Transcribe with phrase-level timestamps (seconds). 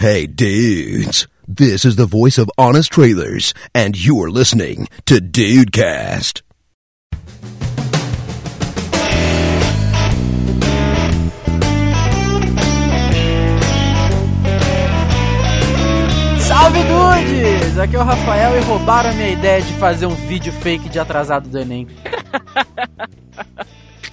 [0.00, 1.26] Hey, dudes.
[1.48, 6.42] This is the voice of Honest Trailers, and you're listening to Dudecast.
[16.42, 17.78] Salve dudes!
[17.80, 21.00] Aqui é o Rafael e roubaram a minha ideia de fazer um vídeo fake de
[21.00, 21.88] atrasado do Enem.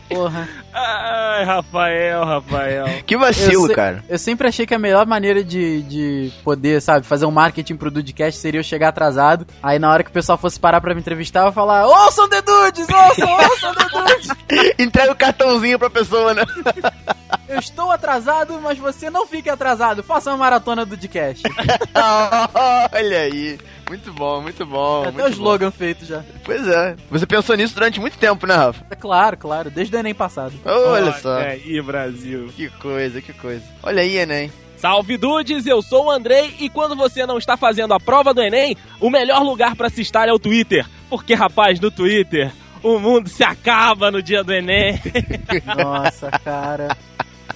[0.10, 0.48] Porra.
[0.74, 2.86] Ai, Rafael, Rafael.
[3.06, 4.04] Que vacilo, eu se- cara.
[4.08, 7.90] Eu sempre achei que a melhor maneira de, de poder, sabe, fazer um marketing pro
[7.92, 9.46] Dudecast seria eu chegar atrasado.
[9.64, 12.30] Aí na hora que o pessoal fosse parar pra me entrevistar, eu ia falar: Ouçam
[12.30, 12.88] The Dudes!
[12.90, 14.74] Ouçam, ouçam The Dudes!
[14.80, 16.44] Entrega o cartãozinho pra pessoa, né?
[17.48, 20.04] Eu estou atrasado, mas você não fique atrasado.
[20.04, 21.44] Faça uma maratona do Dudecast.
[22.92, 23.58] Olha aí.
[23.88, 25.02] Muito bom, muito bom.
[25.02, 25.36] Até muito o bom.
[25.36, 26.24] slogan feito já.
[26.44, 26.96] Pois é.
[27.12, 28.86] Você pensou nisso durante muito tempo, né, Rafa?
[28.90, 30.54] É claro, claro, desde o Enem passado.
[30.66, 31.38] Olha só.
[31.38, 32.50] aí, Brasil.
[32.56, 33.64] Que coisa, que coisa.
[33.84, 34.52] Olha aí, Enem.
[34.78, 38.42] Salve Dudes, eu sou o Andrei e quando você não está fazendo a prova do
[38.42, 40.86] Enem, o melhor lugar para se estar é o Twitter.
[41.10, 42.52] Porque, rapaz, no Twitter,
[42.84, 45.00] o mundo se acaba no dia do Enem.
[45.78, 46.96] Nossa, cara.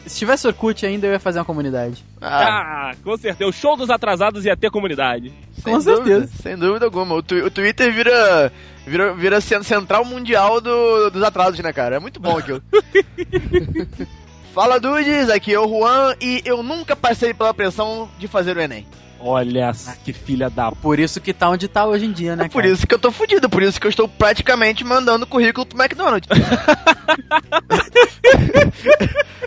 [0.09, 2.03] Se tivesse Orkut ainda, eu ia fazer uma comunidade.
[2.19, 3.49] Ah, Ah, com certeza.
[3.49, 5.31] O show dos atrasados ia ter comunidade.
[5.63, 6.31] sem com dúvida, certeza.
[6.41, 7.15] sem dúvida alguma.
[7.15, 8.52] O, o Twitter vira,
[8.87, 11.97] vira, vira cen- central mundial do- dos atrasos, né, cara?
[11.97, 12.61] É muito bom aquilo.
[14.53, 15.30] Fala, Dudes.
[15.30, 18.85] Aqui é o Juan e eu nunca passei pela pressão de fazer o Enem.
[19.21, 19.71] Olha
[20.03, 20.71] que filha da...
[20.71, 22.73] Por isso que tá onde tá hoje em dia, né, É por cara?
[22.73, 26.27] isso que eu tô fudido, por isso que eu estou praticamente mandando currículo pro McDonald's.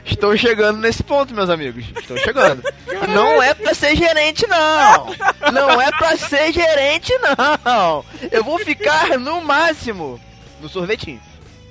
[0.05, 1.85] Estou chegando nesse ponto, meus amigos.
[1.97, 2.63] Estou chegando.
[3.09, 5.07] Não é pra ser gerente, não.
[5.53, 8.05] Não é pra ser gerente, não.
[8.31, 10.21] Eu vou ficar no máximo
[10.61, 11.21] no sorvetinho.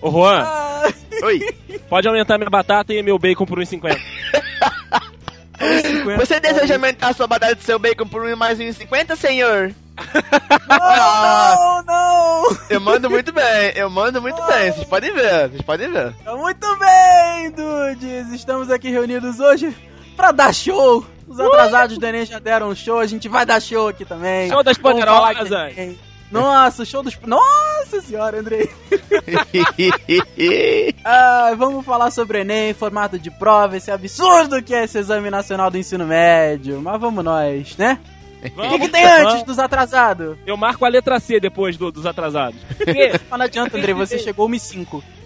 [0.01, 0.91] Ô, Juan, Ah,
[1.23, 1.39] Oi.
[1.89, 3.99] pode aumentar minha batata e meu bacon por 1,50.
[6.17, 9.73] Você deseja aumentar sua batata de seu bacon por um mais um 50, senhor?
[10.67, 12.57] Não, não!
[12.69, 14.71] Eu mando muito bem, eu mando muito bem.
[14.71, 16.15] Vocês podem ver, vocês podem ver.
[16.25, 18.31] Muito bem, dudes!
[18.33, 19.75] Estamos aqui reunidos hoje
[20.15, 21.05] pra dar show!
[21.27, 24.49] Os atrasados do Enem já deram um show, a gente vai dar show aqui também.
[24.49, 25.49] Show das poderosas.
[26.31, 27.17] Nossa, o show dos...
[27.25, 28.69] Nossa senhora, Andrei!
[31.03, 35.29] Ah, vamos falar sobre o Enem, formato de prova, esse absurdo que é esse Exame
[35.29, 36.81] Nacional do Ensino Médio.
[36.81, 37.99] Mas vamos nós, né?
[38.57, 40.35] O que, que tem antes dos atrasados?
[40.47, 42.59] Eu marco a letra C depois do- dos atrasados.
[43.29, 44.49] Mas não adianta, Andrei, você chegou 1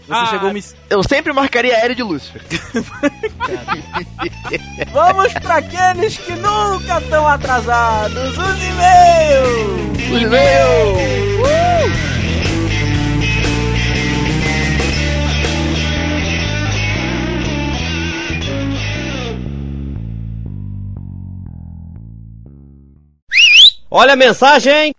[0.08, 0.26] Você Ah.
[0.28, 2.42] chegou 1 Eu sempre marcaria aéreo de Lúcifer.
[4.94, 10.14] Vamos pra aqueles que nunca estão atrasados, os e-mails!
[10.14, 11.16] Os e-mails!
[23.90, 24.94] Olha a mensagem!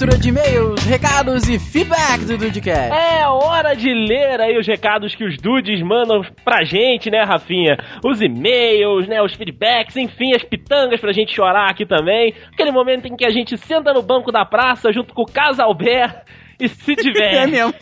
[0.00, 2.90] Leitura de e-mails, recados e feedback do Dudcast.
[2.90, 7.76] É hora de ler aí os recados que os dudes mandam pra gente, né, Rafinha?
[8.02, 12.32] Os e-mails, né, os feedbacks, enfim, as pitangas pra gente chorar aqui também.
[12.50, 16.22] Aquele momento em que a gente senta no banco da praça junto com o Casalber
[16.58, 17.50] e se É diverte.
[17.50, 17.74] mesmo.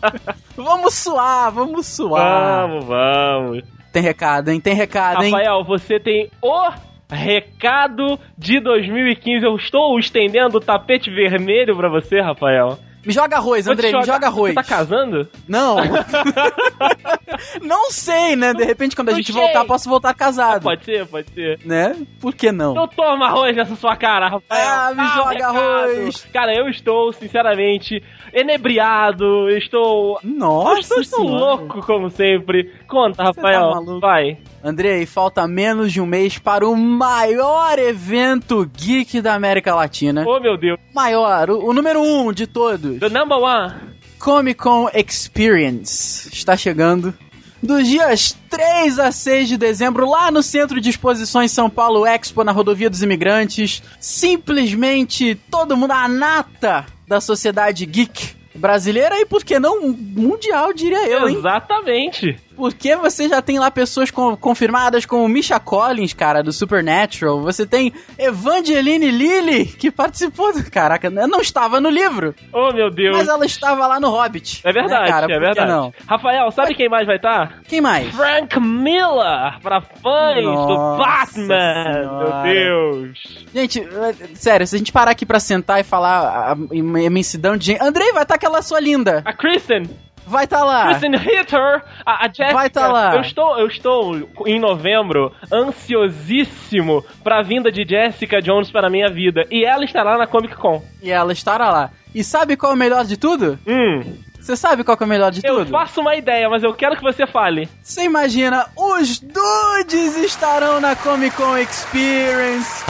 [0.56, 2.68] vamos suar, vamos suar.
[2.68, 3.64] Vamos, vamos.
[3.92, 4.60] Tem recado, hein?
[4.60, 5.30] Tem recado, hein?
[5.32, 6.70] Rafael, você tem o
[7.10, 9.44] recado de 2015.
[9.44, 12.78] Eu estou estendendo o tapete vermelho pra você, Rafael.
[13.04, 14.50] Me joga arroz, te Andrei, me joga arroz.
[14.50, 15.26] Você tá casando?
[15.48, 15.76] Não.
[17.62, 18.52] não sei, né?
[18.52, 19.40] De repente, quando a Não gente sei.
[19.40, 20.62] voltar, posso voltar casado.
[20.64, 21.58] Pode ser, pode ser.
[21.64, 21.96] Né?
[22.20, 22.72] Por que não?
[22.72, 24.42] Então toma arroz nessa sua cara, Rafael.
[24.50, 25.58] Ah, me o joga recado.
[25.58, 26.28] arroz.
[26.32, 29.48] Cara, eu estou, sinceramente, enebriado.
[29.50, 30.18] Estou.
[30.22, 32.72] Nossa eu estou louco, como sempre.
[32.86, 33.70] Conta, tá Rafael.
[33.70, 34.00] maluco.
[34.00, 34.38] Vai.
[34.62, 40.24] Andrei, falta menos de um mês para o maior evento geek da América Latina.
[40.26, 40.78] Oh, meu Deus.
[40.94, 42.98] Maior, o, o número um de todos.
[42.98, 43.72] The number one.
[44.18, 47.14] Comic Con Experience está chegando.
[47.62, 52.42] Dos dias 3 a 6 de dezembro, lá no Centro de Exposições São Paulo Expo,
[52.42, 53.82] na Rodovia dos Imigrantes.
[54.00, 61.08] Simplesmente todo mundo, a nata da sociedade geek brasileira e, por que não, mundial, diria
[61.08, 61.36] eu, hein?
[61.36, 62.38] Exatamente.
[62.60, 67.40] Porque você já tem lá pessoas com- confirmadas como Misha Collins, cara, do Supernatural.
[67.40, 70.70] Você tem Evangeline Lilly, que participou do...
[70.70, 73.16] Caraca, não estava no livro, Oh, meu Deus.
[73.16, 74.60] mas ela estava lá no Hobbit.
[74.62, 75.26] É verdade, né, cara?
[75.34, 75.70] é verdade.
[75.70, 75.92] não?
[76.06, 77.62] Rafael, sabe quem mais vai estar?
[77.66, 78.14] Quem mais?
[78.14, 81.92] Frank Miller, pra fãs do Nossa Batman.
[81.94, 82.42] Senhora.
[82.42, 83.18] Meu Deus.
[83.54, 83.88] Gente,
[84.34, 87.82] sério, se a gente parar aqui pra sentar e falar a, imensidão de gente...
[87.82, 89.22] Andrei, vai estar aquela sua linda.
[89.24, 89.84] A Kristen,
[90.30, 90.86] Vai estar lá.
[90.86, 92.52] Kristen Ritter, a, a Jessica.
[92.54, 93.14] Vai tá lá.
[93.16, 99.08] Eu estou, eu estou em novembro ansiosíssimo pra vinda de Jessica Jones para a minha
[99.08, 99.44] vida.
[99.50, 100.80] E ela estará na Comic Con.
[101.02, 101.90] E ela estará lá.
[102.14, 103.58] E sabe qual é o melhor de tudo?
[103.66, 105.70] Hum, Você sabe qual que é o melhor de eu tudo?
[105.72, 107.68] faço uma ideia, mas eu quero que você fale.
[107.82, 112.84] Você imagina, os dudes estarão na Comic Con Experience.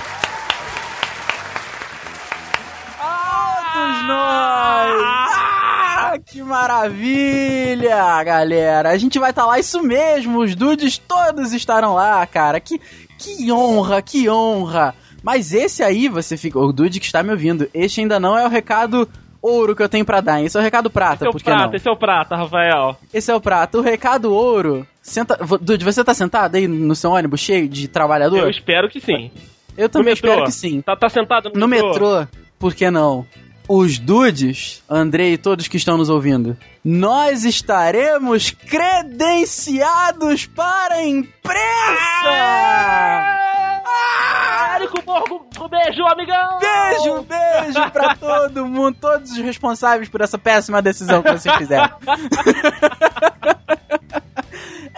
[2.98, 5.39] Todos nós!
[6.12, 8.90] Ah, que maravilha, galera!
[8.90, 12.58] A gente vai estar lá, isso mesmo, os dudes todos estarão lá, cara.
[12.58, 12.80] Que,
[13.16, 14.92] que honra, que honra!
[15.22, 16.58] Mas esse aí, você fica.
[16.58, 19.08] O dude que está me ouvindo, este ainda não é o recado
[19.40, 20.46] ouro que eu tenho pra dar, hein?
[20.46, 21.74] esse é o recado prata, Esse é o prata, não?
[21.74, 22.96] esse é o prata, Rafael.
[23.14, 23.78] Esse é o prato.
[23.78, 24.84] O recado ouro.
[25.00, 25.38] Senta...
[25.60, 28.38] Dude, você tá sentado aí no seu ônibus cheio de trabalhador?
[28.38, 29.30] Eu espero que sim.
[29.78, 30.30] Eu também no metrô.
[30.30, 30.80] espero que sim.
[30.80, 32.26] Tá, tá sentado no, No metrô,
[32.58, 33.24] por que não?
[33.72, 41.54] Os dudes, Andrei e todos que estão nos ouvindo, nós estaremos credenciados para a imprensa!
[43.86, 44.49] Ah,
[44.80, 46.58] Érico Borgo, um beijo, amigão!
[46.58, 51.90] Beijo, beijo pra todo mundo, todos os responsáveis por essa péssima decisão que vocês fizeram.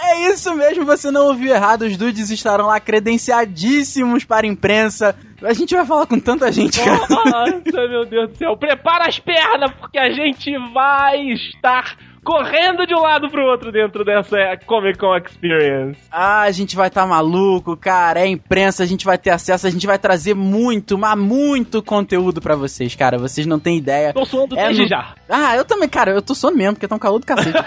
[0.05, 1.83] É isso mesmo, você não ouviu errado.
[1.83, 5.15] Os dudes estarão lá credenciadíssimos para a imprensa.
[5.43, 7.07] A gente vai falar com tanta gente, cara.
[7.09, 8.57] Nossa, meu Deus do céu.
[8.57, 14.05] Prepara as pernas, porque a gente vai estar correndo de um lado pro outro dentro
[14.05, 14.37] dessa
[14.67, 15.99] Comic Con Experience.
[16.11, 18.21] Ah, a gente vai estar maluco, cara.
[18.21, 22.41] É imprensa, a gente vai ter acesso, a gente vai trazer muito, mas muito conteúdo
[22.41, 23.19] pra vocês, cara.
[23.19, 24.13] Vocês não têm ideia.
[24.13, 25.15] Tô suando É desde no- já.
[25.29, 27.59] Ah, eu também, cara, eu tô sono mesmo, porque tá um calor do cacete.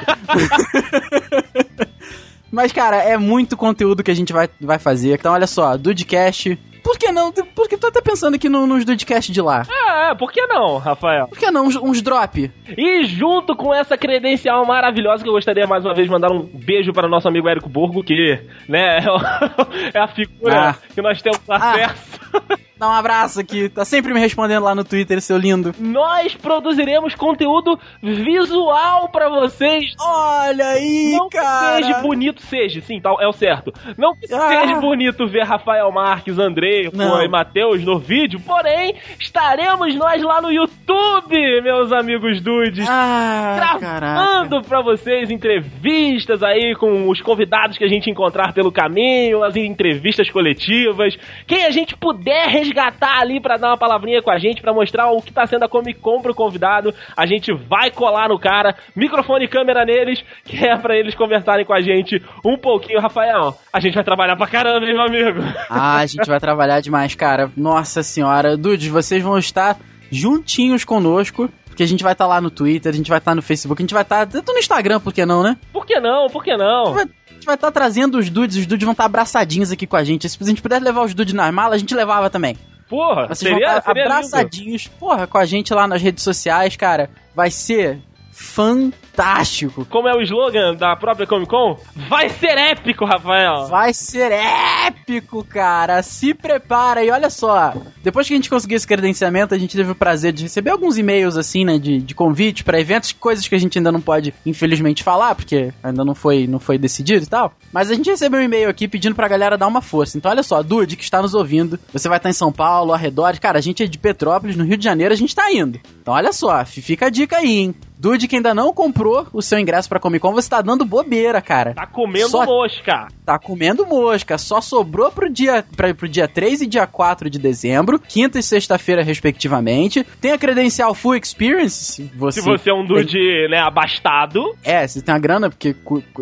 [2.52, 5.16] Mas, cara, é muito conteúdo que a gente vai, vai fazer.
[5.16, 6.58] Então, olha só, Dudecast.
[6.86, 7.32] Por que não?
[7.32, 9.64] Porque tô até pensando aqui no, nos Dudecast de lá.
[9.88, 11.28] Ah, por que não, Rafael?
[11.28, 12.52] Por que não uns, uns drop?
[12.78, 16.44] E junto com essa credencial maravilhosa, que eu gostaria mais uma vez de mandar um
[16.44, 18.40] beijo para o nosso amigo Érico Burgo, que,
[18.70, 20.76] né, é é a figura Ah.
[20.94, 22.20] que nós temos acesso.
[22.78, 23.70] Dá um abraço aqui.
[23.70, 25.74] Tá sempre me respondendo lá no Twitter, seu lindo.
[25.80, 29.94] Nós produziremos conteúdo visual pra vocês.
[30.00, 31.76] Olha aí, Não que cara.
[31.78, 33.74] seja bonito, seja, sim, tal, é o certo.
[33.98, 34.50] Não que Ah.
[34.50, 37.22] seja bonito ver Rafael Marques, Andrei pô, Não.
[37.22, 42.86] e Matheus no vídeo, porém, estaremos nós lá no YouTube, meus amigos dudes.
[42.90, 43.78] Ah.
[43.80, 49.56] Gravando pra vocês entrevistas aí com os convidados que a gente encontrar pelo caminho, as
[49.56, 51.18] entrevistas coletivas.
[51.48, 55.12] Quem a gente puder resgatar ali pra dar uma palavrinha com a gente, pra mostrar
[55.12, 58.76] o que tá sendo a Comic Con pro convidado, a gente vai colar no cara,
[58.96, 63.00] microfone e câmera neles, que é pra eles conversarem com a gente um pouquinho.
[63.00, 65.40] Rafael, a gente vai trabalhar pra caramba, hein, meu amigo?
[65.70, 67.52] Ah, a gente vai trabalhar demais, cara.
[67.56, 68.58] Nossa senhora.
[68.58, 69.78] Dudes, vocês vão estar
[70.12, 71.50] juntinhos conosco.
[71.76, 73.84] Porque a gente vai estar lá no Twitter, a gente vai estar no Facebook, a
[73.84, 74.26] gente vai estar.
[74.26, 75.58] Tô no Instagram, por que não, né?
[75.74, 76.30] Por que não?
[76.30, 76.96] Por que não?
[76.98, 77.00] A
[77.34, 80.30] gente vai estar trazendo os dudes, os dudes vão estar abraçadinhos aqui com a gente.
[80.30, 82.58] Se a gente pudesse levar os dudes nas malas, a gente levava também.
[82.88, 84.14] Porra, Vocês seria, vão estar seria lindo.
[84.16, 87.10] abraçadinhos, porra, com a gente lá nas redes sociais, cara.
[87.36, 88.00] Vai ser
[88.36, 89.86] fantástico.
[89.86, 91.80] Como é o slogan da própria Comic Con?
[92.10, 93.68] Vai ser épico, Rafael!
[93.68, 96.04] Vai ser épico, cara.
[96.04, 97.74] Se prepara e olha só.
[98.04, 100.98] Depois que a gente conseguiu esse credenciamento, a gente teve o prazer de receber alguns
[100.98, 104.34] e-mails assim, né, de, de convite pra eventos, coisas que a gente ainda não pode,
[104.46, 107.54] infelizmente, falar, porque ainda não foi, não foi decidido e tal.
[107.72, 110.18] Mas a gente recebeu um e-mail aqui pedindo pra galera dar uma força.
[110.18, 113.40] Então olha só, Dude, que está nos ouvindo, você vai estar em São Paulo, arredores.
[113.40, 115.80] Cara, a gente é de Petrópolis, no Rio de Janeiro, a gente tá indo.
[116.02, 117.76] Então olha só, fica a dica aí, hein.
[118.06, 121.42] Dude, que ainda não comprou o seu ingresso pra Comic Con, você tá dando bobeira,
[121.42, 121.74] cara.
[121.74, 123.08] Tá comendo Só- mosca.
[123.26, 124.38] Tá comendo mosca.
[124.38, 128.44] Só sobrou pro dia, pra, pro dia 3 e dia 4 de dezembro, quinta e
[128.44, 130.06] sexta-feira, respectivamente.
[130.22, 131.94] Tem a credencial Full Experience.
[131.94, 134.56] Se você, Se você é um dude, né, abastado.
[134.64, 135.76] É, você tem a grana, porque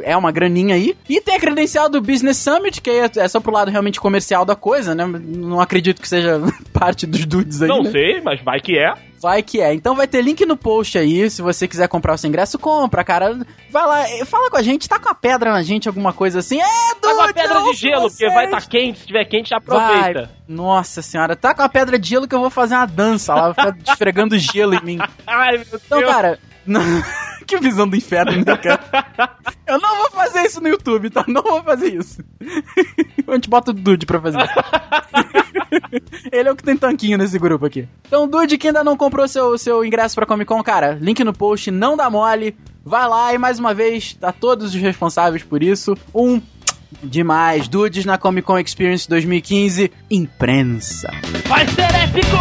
[0.03, 0.95] é uma graninha aí.
[1.09, 4.45] E tem a credencial do Business Summit, que é, é só pro lado realmente comercial
[4.45, 5.05] da coisa, né?
[5.05, 6.39] Não acredito que seja
[6.71, 7.67] parte dos dudes aí.
[7.67, 7.91] Não né?
[7.91, 8.93] sei, mas vai que é.
[9.23, 9.73] Vai que é.
[9.73, 11.29] Então vai ter link no post aí.
[11.29, 13.39] Se você quiser comprar o seu ingresso, compra, cara.
[13.71, 16.39] Vai lá, eh, fala com a gente, tá com a pedra na gente, alguma coisa
[16.39, 16.59] assim.
[16.61, 16.65] É,
[17.01, 18.33] Tá com a pedra de gelo, porque vocês.
[18.33, 18.99] vai estar quente.
[18.99, 20.23] Se tiver quente, aproveita.
[20.25, 20.29] Vai.
[20.47, 23.51] Nossa senhora, tá com a pedra de gelo que eu vou fazer uma dança lá,
[23.51, 24.99] vou ficar esfregando gelo em mim.
[25.25, 26.11] Ai, meu Então, Deus.
[26.11, 26.37] cara.
[26.67, 26.71] O
[27.53, 28.79] que visão do inferno, né, cara?
[29.65, 31.23] Eu não vou fazer isso no YouTube, tá?
[31.27, 32.23] Não vou fazer isso.
[33.27, 34.37] A gente bota o Dude pra fazer.
[36.31, 37.87] Ele é o que tem tanquinho nesse grupo aqui.
[38.07, 41.33] Então, Dude, que ainda não comprou seu, seu ingresso pra Comic Con, cara, link no
[41.33, 42.55] post, não dá mole.
[42.83, 46.41] Vai lá e mais uma vez, a todos os responsáveis por isso, um
[47.01, 47.67] demais.
[47.67, 51.09] Dudes na Comic Con Experience 2015, imprensa.
[51.47, 52.37] Vai ser épico!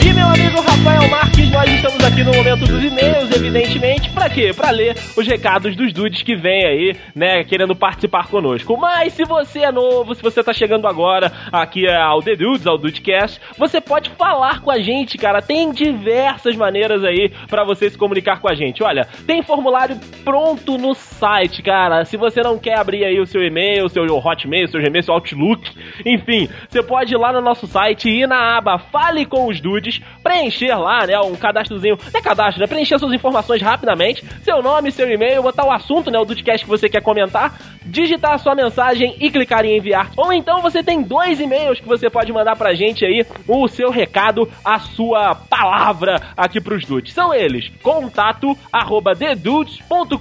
[0.00, 4.52] E meu amigo Rafael Marques, nós estamos aqui no momento dos e-mails, evidentemente, pra quê?
[4.54, 8.76] Pra ler os recados dos dudes que vem aí, né, querendo participar conosco.
[8.76, 12.78] Mas se você é novo, se você tá chegando agora aqui ao The Dudes, ao
[12.78, 15.42] Dudecast, você pode falar com a gente, cara.
[15.42, 18.82] Tem diversas maneiras aí pra você se comunicar com a gente.
[18.82, 22.04] Olha, tem formulário pronto no site, cara.
[22.04, 25.70] Se você não quer abrir aí o seu e-mail, seu Hotmail, seu Gmail, seu Outlook,
[26.06, 29.60] enfim, você pode ir lá no nosso site e ir na aba Fale com os
[29.60, 34.62] Dudes, preencher lá, né, um cadastrozinho, não é cadastro, né, preencher suas informações rapidamente, seu
[34.62, 38.38] nome, seu e-mail, botar o assunto, né, o Dudecast que você quer comentar, digitar a
[38.38, 40.10] sua mensagem e clicar em enviar.
[40.16, 43.90] Ou então você tem dois e-mails que você pode mandar pra gente aí, o seu
[43.90, 47.12] recado, a sua palavra aqui pros dudes.
[47.12, 50.18] São eles, contato arroba thedudes.com.br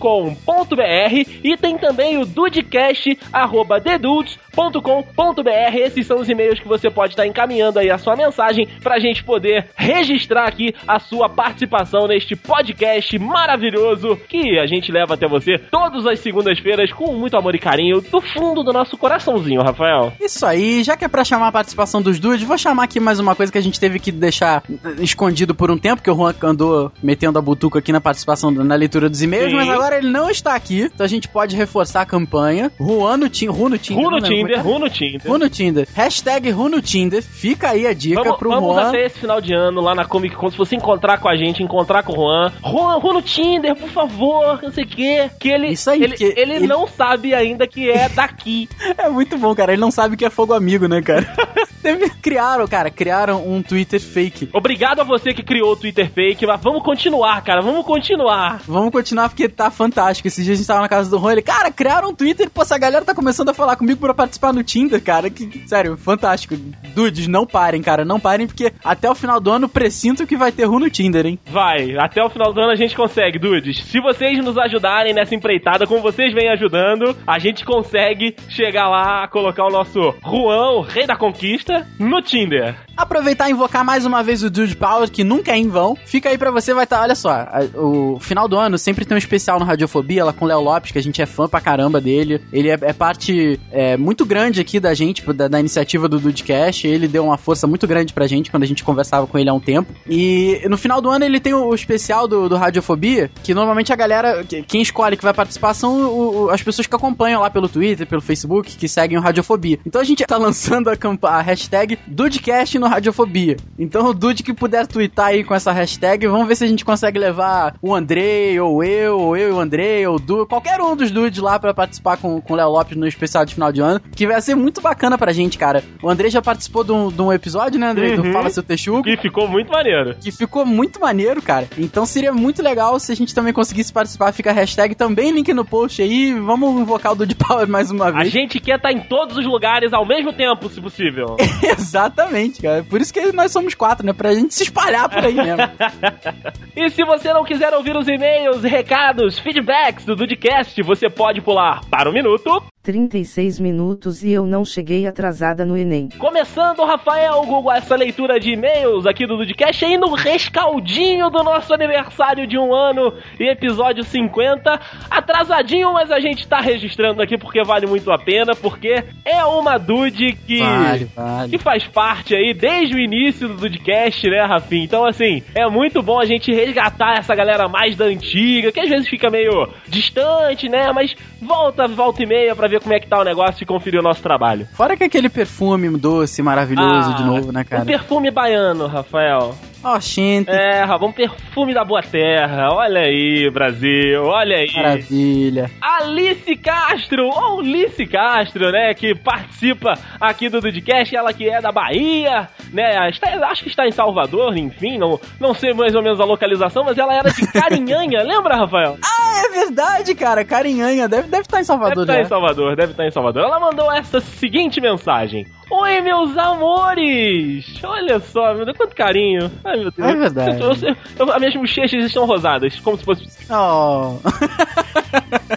[1.44, 5.76] e tem também o dudecast arroba thedudes.com.br.
[5.76, 9.24] Esses são os e-mails que você pode estar encaminhando aí a sua mensagem pra gente
[9.24, 15.58] poder registrar aqui a sua participação neste podcast maravilhoso que a gente leva até você
[15.58, 20.14] todas as segundas-feiras com muito amor e carinho do fundo do nosso coraçãozinho, Rafael.
[20.20, 23.20] Isso aí, já que é pra chamar a participação dos dudes, vou chamar aqui mais
[23.20, 24.64] uma coisa que a gente teve que deixar
[25.00, 28.76] escondido por um tempo, que o Juan andou metendo a butuca aqui na participação, na
[28.76, 29.56] leitura dos e-mails, Sim.
[29.56, 32.72] mas agora ele não está aqui, então a gente pode reforçar a campanha.
[32.80, 34.04] Juan no Tinder, Ru no Tinder.
[34.04, 35.22] Ru no Tinder, é Ru no Tinder.
[35.24, 35.30] é.
[35.30, 35.88] Ru no Tinder.
[35.94, 37.22] Hashtag Ru no Tinder.
[37.24, 38.88] Fica aí a dica Vamos, pro vamos Juan.
[38.90, 40.50] até esse final de ano lá na Comic Con.
[40.52, 42.52] Se você encontrar com a gente, encontrar com o Juan.
[42.64, 45.30] Juan, Juan no Tinder, por favor, não sei o quê.
[45.40, 48.68] Que ele, Isso aí, ele, que ele, ele- não sabe ainda que é daqui.
[48.98, 49.74] É muito bom, cara.
[49.74, 51.26] Ele não sabe que é fogo amigo, né, cara?
[52.22, 54.50] Criaram, cara, criaram um Twitter fake.
[54.54, 58.62] Obrigado a você que criou o Twitter fake, mas vamos continuar, cara, vamos continuar.
[58.68, 60.28] Vamos continuar porque tá fantástico.
[60.28, 62.62] Esses dias a gente tava na casa do Juan, ele, cara, criaram um Twitter, pô,
[62.64, 65.30] essa galera tá começando a falar comigo pra participar no Tinder, cara.
[65.30, 66.56] Que, que- sério, fantástico.
[66.94, 70.52] Dudes, não parem, cara, não parem, porque até o final do ano presinto que vai
[70.52, 71.40] ter Ru no Tinder, hein?
[71.46, 73.84] Vai, até o final do ano a gente consegue, dudes.
[73.84, 79.28] Se vocês nos ajudarem nessa empreitada, como vocês vêm ajudando, a gente consegue chegar lá,
[79.28, 82.87] colocar o nosso Juan, o rei da conquista, no Tinder.
[82.98, 85.96] Aproveitar e invocar mais uma vez o Dude Power, que nunca é em vão.
[86.06, 87.02] Fica aí pra você, vai estar.
[87.02, 90.46] olha só, a- o final do ano sempre tem um especial no Radiofobia, lá com
[90.46, 92.42] o Léo Lopes, que a gente é fã pra caramba dele.
[92.52, 96.88] Ele é, é parte é, muito grande aqui da gente, da, da iniciativa do Dudecast.
[96.88, 99.54] Ele deu uma força muito grande pra gente quando a gente conversava com ele há
[99.54, 99.94] um tempo.
[100.10, 103.94] E no final do ano ele tem o, o especial do, do Radiofobia, que normalmente
[103.94, 107.42] a galera, que- quem escolhe que vai participar são o- o- as pessoas que acompanham
[107.42, 109.78] lá pelo Twitter, pelo Facebook, que seguem o Radiofobia.
[109.86, 110.94] Então a gente tá lançando a,
[111.30, 113.58] a hashtag Dudecast no Radiofobia.
[113.78, 116.84] Então o Dude que puder twittar aí com essa hashtag, vamos ver se a gente
[116.86, 120.80] consegue levar o Andrei, ou eu, ou eu e o Andrei, ou o Du, qualquer
[120.82, 123.72] um dos dudes lá pra participar com, com o Léo Lopes no especial de final
[123.72, 125.84] de ano, que vai ser muito bacana pra gente, cara.
[126.02, 128.16] O Andrei já participou de um, de um episódio, né, Andrei?
[128.16, 128.34] Do Uhum.
[128.34, 129.08] Fala Seu Texugo.
[129.08, 130.16] E ficou muito maneiro.
[130.20, 131.68] Que ficou muito maneiro, cara.
[131.78, 134.32] Então seria muito legal se a gente também conseguisse participar.
[134.34, 136.34] Fica a hashtag também, link no post aí.
[136.34, 138.30] Vamos invocar o Dude Power mais uma A vez.
[138.32, 141.38] gente quer estar em todos os lugares ao mesmo tempo, se possível.
[141.78, 142.77] Exatamente, cara.
[142.84, 144.14] Por isso que nós somos quatro, né?
[144.14, 145.58] Pra gente se espalhar por aí mesmo.
[146.76, 151.82] E se você não quiser ouvir os e-mails, recados, feedbacks do Dudcast, você pode pular
[151.90, 152.62] para o minuto.
[152.88, 156.08] 36 minutos e eu não cheguei atrasada no Enem.
[156.18, 161.74] Começando, Rafael Google, essa leitura de e-mails aqui do Dudcast aí no rescaldinho do nosso
[161.74, 164.80] aniversário de um ano e episódio 50.
[165.10, 169.78] Atrasadinho, mas a gente tá registrando aqui porque vale muito a pena, porque é uma
[169.78, 170.60] Dude que.
[170.60, 171.50] Vale, vale.
[171.50, 174.84] Que faz parte aí desde o início do Dudcast, né, Rafinha?
[174.84, 178.90] Então, assim, é muito bom a gente resgatar essa galera mais da antiga, que às
[178.90, 180.92] vezes fica meio distante, né?
[180.92, 184.00] Mas volta, volta e meia pra ver como é que tá o negócio e conferir
[184.02, 184.68] o nosso trabalho.
[184.74, 187.86] Fora que aquele perfume doce, maravilhoso Ah, de novo, né, Um cara?
[187.86, 189.56] perfume baiano, Rafael.
[189.84, 190.50] Ó, gente.
[190.50, 192.70] É, um perfume da boa terra.
[192.74, 194.74] Olha aí, Brasil, olha aí.
[194.76, 195.72] Maravilha.
[195.82, 201.72] Alice Castro, ou Lice Castro, né, que participa aqui do Dudcast, ela que é da
[201.72, 206.20] Bahia, né, está- acho que está em Salvador, enfim, não, não sei mais ou menos
[206.20, 208.98] a localização, mas ela era de Carinhanha, lembra, Rafael?
[209.04, 210.44] Ah, é verdade, cara.
[210.44, 211.08] Carinhanha.
[211.08, 212.22] Deve, deve estar em Deve Salvador estar já.
[212.22, 213.44] em Salvador, deve estar em Salvador.
[213.44, 215.46] Ela mandou essa seguinte mensagem.
[215.70, 217.66] Oi, meus amores!
[217.84, 219.52] Olha só, meu Deus, quanto carinho.
[219.66, 220.08] Ai, meu Deus.
[220.10, 220.62] É verdade.
[220.62, 223.28] Eu- eu- eu- as minhas bochechas estão rosadas, como se fosse...
[223.52, 224.18] Oh.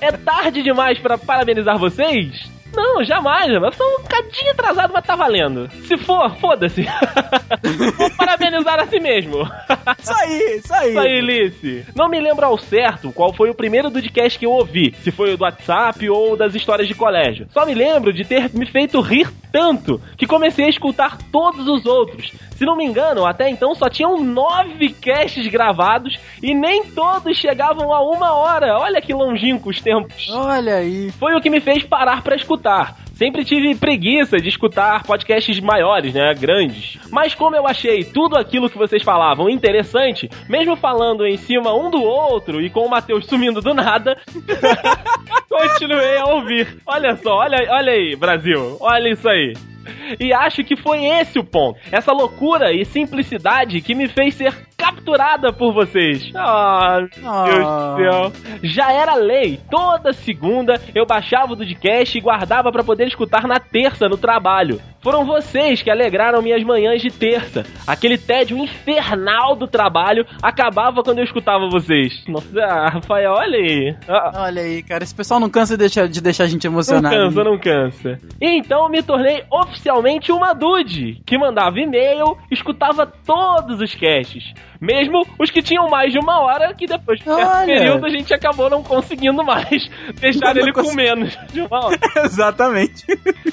[0.00, 2.50] É tarde demais pra parabenizar vocês?
[2.80, 5.68] Não, jamais, mas tô um cadinho atrasado, mas tá valendo.
[5.86, 6.82] Se for, foda-se.
[7.98, 9.42] Vou parabenizar a si mesmo.
[9.98, 10.90] Isso aí, isso aí.
[10.90, 11.84] Isso aí, Lice.
[11.94, 15.34] Não me lembro ao certo qual foi o primeiro Dudcast que eu ouvi, se foi
[15.34, 17.46] o do WhatsApp ou das histórias de colégio.
[17.52, 21.84] Só me lembro de ter me feito rir tanto que comecei a escutar todos os
[21.84, 22.32] outros.
[22.60, 27.90] Se não me engano, até então só tinham nove casts gravados e nem todos chegavam
[27.90, 28.76] a uma hora.
[28.78, 30.28] Olha que longínquos os tempos.
[30.28, 31.10] Olha aí.
[31.12, 32.98] Foi o que me fez parar pra escutar.
[33.14, 36.98] Sempre tive preguiça de escutar podcasts maiores, né, grandes.
[37.10, 41.90] Mas como eu achei tudo aquilo que vocês falavam interessante, mesmo falando em cima um
[41.90, 44.18] do outro e com o Matheus sumindo do nada,
[45.48, 46.76] continuei a ouvir.
[46.84, 49.54] Olha só, olha, olha aí, Brasil, olha isso aí.
[50.18, 51.78] E acho que foi esse o ponto.
[51.90, 56.30] Essa loucura e simplicidade que me fez ser capturada por vocês.
[56.34, 57.44] Ah, meu Ah.
[57.44, 58.58] Deus do céu.
[58.62, 59.60] Já era lei.
[59.70, 64.80] Toda segunda eu baixava o Dudcast e guardava pra poder escutar na terça no trabalho.
[65.02, 67.64] Foram vocês que alegraram minhas manhãs de terça.
[67.86, 72.22] Aquele tédio infernal do trabalho acabava quando eu escutava vocês.
[72.28, 73.96] Nossa, Rafael, olha aí.
[74.06, 75.02] Ah, Olha aí, cara.
[75.02, 77.14] Esse pessoal não cansa de deixar, de deixar a gente não emocionado.
[77.16, 78.18] cansa, não cansa.
[78.40, 84.52] E então eu me tornei oficialmente uma dude, que mandava e-mail, escutava todos os casts.
[84.80, 88.32] Mesmo os que tinham mais de uma hora, que depois de certo período a gente
[88.32, 90.96] acabou não conseguindo mais deixar Não ele com consegui.
[90.96, 91.98] menos de uma hora.
[92.24, 93.04] Exatamente.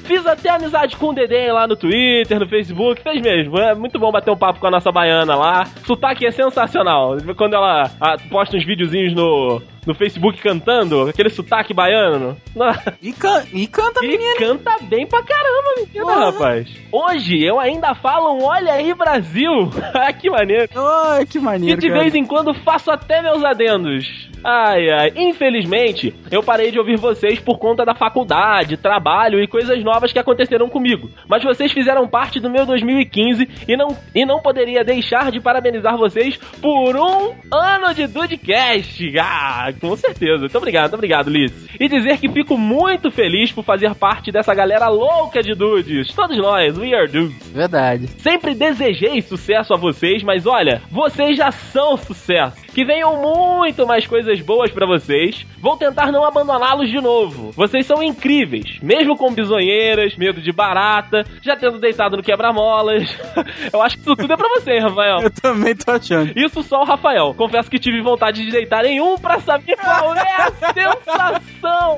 [0.03, 3.57] Fiz até amizade com o Dedê lá no Twitter, no Facebook, fez mesmo.
[3.60, 5.65] É muito bom bater um papo com a nossa baiana lá.
[5.86, 7.17] Sotaque é sensacional.
[7.36, 7.89] Quando ela
[8.29, 12.38] posta uns videozinhos no, no Facebook cantando, aquele sotaque baiano.
[13.01, 14.36] E, can e canta, E menina.
[14.38, 16.25] canta bem pra caramba, menina, Porra.
[16.32, 16.67] rapaz.
[16.91, 19.51] Hoje eu ainda falo um Olha aí, Brasil.
[20.20, 20.70] Que maneiro.
[20.75, 22.01] Ai, que E maneiro, de cara.
[22.01, 24.27] vez em quando faço até meus adendos.
[24.44, 25.12] Ai, ai.
[25.15, 30.20] Infelizmente, eu parei de ouvir vocês por conta da faculdade, trabalho e coisas novas que
[30.20, 31.10] aconteceram comigo.
[31.27, 35.98] Mas vocês fizeram parte do meu 2015 e não, e não poderia deixar de parabenizar
[35.98, 39.03] vocês por um ano de Dudecast.
[39.20, 40.39] Ah, com certeza.
[40.39, 41.51] Muito obrigado, muito obrigado, Liz.
[41.79, 46.13] E dizer que fico muito feliz por fazer parte dessa galera louca de dudes.
[46.13, 47.48] Todos nós, we are dudes.
[47.51, 48.07] Verdade.
[48.20, 52.67] Sempre desejei sucesso a vocês, mas olha, vocês já são sucesso.
[52.77, 55.44] Que venham muito mais coisas boas pra vocês.
[55.59, 57.51] Vou tentar não abandoná-los de novo.
[57.53, 63.09] Vocês são incríveis, mesmo com bisonheiras, medo de barata, já tendo deitado no quebra-molas.
[63.74, 65.22] Eu acho que isso tudo é pra você, Rafael.
[65.24, 66.31] Eu também tô achando.
[66.35, 67.33] Isso só o Rafael.
[67.33, 71.98] Confesso que tive vontade de deitar em um pra saber qual é a sensação.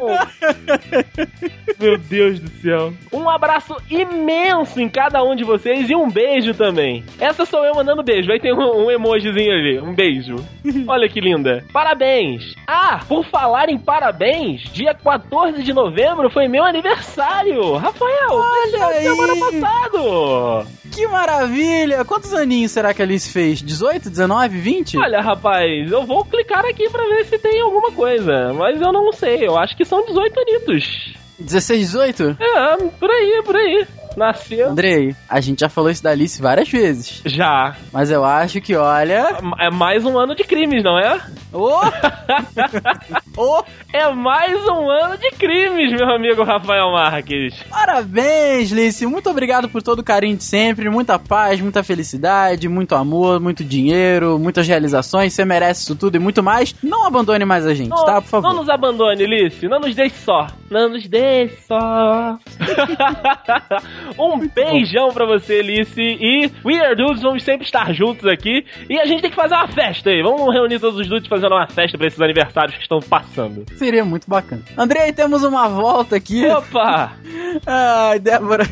[1.77, 2.93] Meu Deus do céu.
[3.11, 7.03] Um abraço imenso em cada um de vocês e um beijo também.
[7.19, 8.31] Essa sou eu mandando beijo.
[8.31, 9.79] Aí tem um, um emojizinho ali.
[9.79, 10.37] Um beijo.
[10.87, 11.63] Olha que linda.
[11.71, 12.53] Parabéns.
[12.67, 17.75] Ah, por falar em parabéns, dia 14 de novembro foi meu aniversário.
[17.77, 19.39] Rafael, Olha foi semana aí.
[19.39, 20.67] passado.
[20.91, 22.03] Que maravilha!
[22.03, 23.61] Quantos aninhos será que a Alice fez?
[23.61, 24.97] 18, 19, 20?
[24.97, 29.11] Olha, rapaz, eu vou clicar aqui pra ver se tem alguma coisa, mas eu não
[29.13, 31.13] sei, eu acho que são 18 anitos.
[31.39, 32.37] 16, 18?
[32.39, 33.87] É, por aí, por aí.
[34.17, 34.69] Nasceu.
[34.69, 37.21] Andrei, a gente já falou isso da Alice várias vezes.
[37.25, 37.75] Já.
[37.93, 39.37] Mas eu acho que, olha.
[39.59, 41.19] É mais um ano de crimes, não é?
[41.53, 41.69] Ô!
[43.37, 43.63] Ô!
[43.93, 47.55] É mais um ano de crimes, meu amigo Rafael Marques.
[47.69, 49.05] Parabéns, Lice.
[49.05, 50.89] Muito obrigado por todo o carinho de sempre.
[50.89, 55.33] Muita paz, muita felicidade, muito amor, muito dinheiro, muitas realizações.
[55.33, 56.75] Você merece isso tudo e muito mais.
[56.83, 58.21] Não abandone mais a gente, Não, tá?
[58.21, 58.47] Por favor.
[58.49, 59.69] não nos abandone, Lício.
[59.69, 60.47] Não nos deixe só.
[60.69, 62.37] Não nos deixe só.
[64.17, 65.99] um beijão pra você, Alice.
[66.01, 68.65] E We Are Dudes, vamos sempre estar juntos aqui.
[68.89, 70.21] E a gente tem que fazer uma festa aí.
[70.21, 73.65] Vamos reunir todos os dudes fazendo uma festa pra esses aniversários que estão passando.
[73.75, 74.61] Seria muito bacana.
[74.77, 76.45] Andrei, temos uma volta aqui.
[76.47, 77.13] Opa!
[77.65, 78.65] Ai, Débora.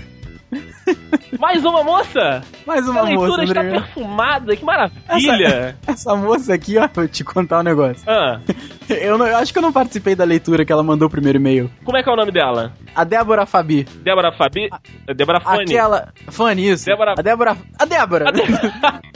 [1.40, 2.42] Mais uma moça?
[2.66, 3.80] Mais A uma leitura moça, está Andrei.
[3.82, 5.78] perfumada, que maravilha!
[5.88, 8.04] Essa moça aqui, ó, vou te contar um negócio.
[8.08, 8.40] Ah,
[8.90, 11.38] Eu, não- eu acho que eu não participei da leitura que ela mandou o primeiro
[11.38, 11.70] e-mail.
[11.84, 12.72] como é que é o nome dela?
[12.96, 13.84] A Débora Fabi.
[14.02, 14.70] Débora Fabi?
[15.14, 15.64] Débora Fone?
[15.64, 16.08] Aquela.
[16.30, 16.86] Fanny, isso.
[16.86, 17.58] Débora- A Débora.
[17.78, 18.30] A Débora!
[18.30, 18.44] A Dé-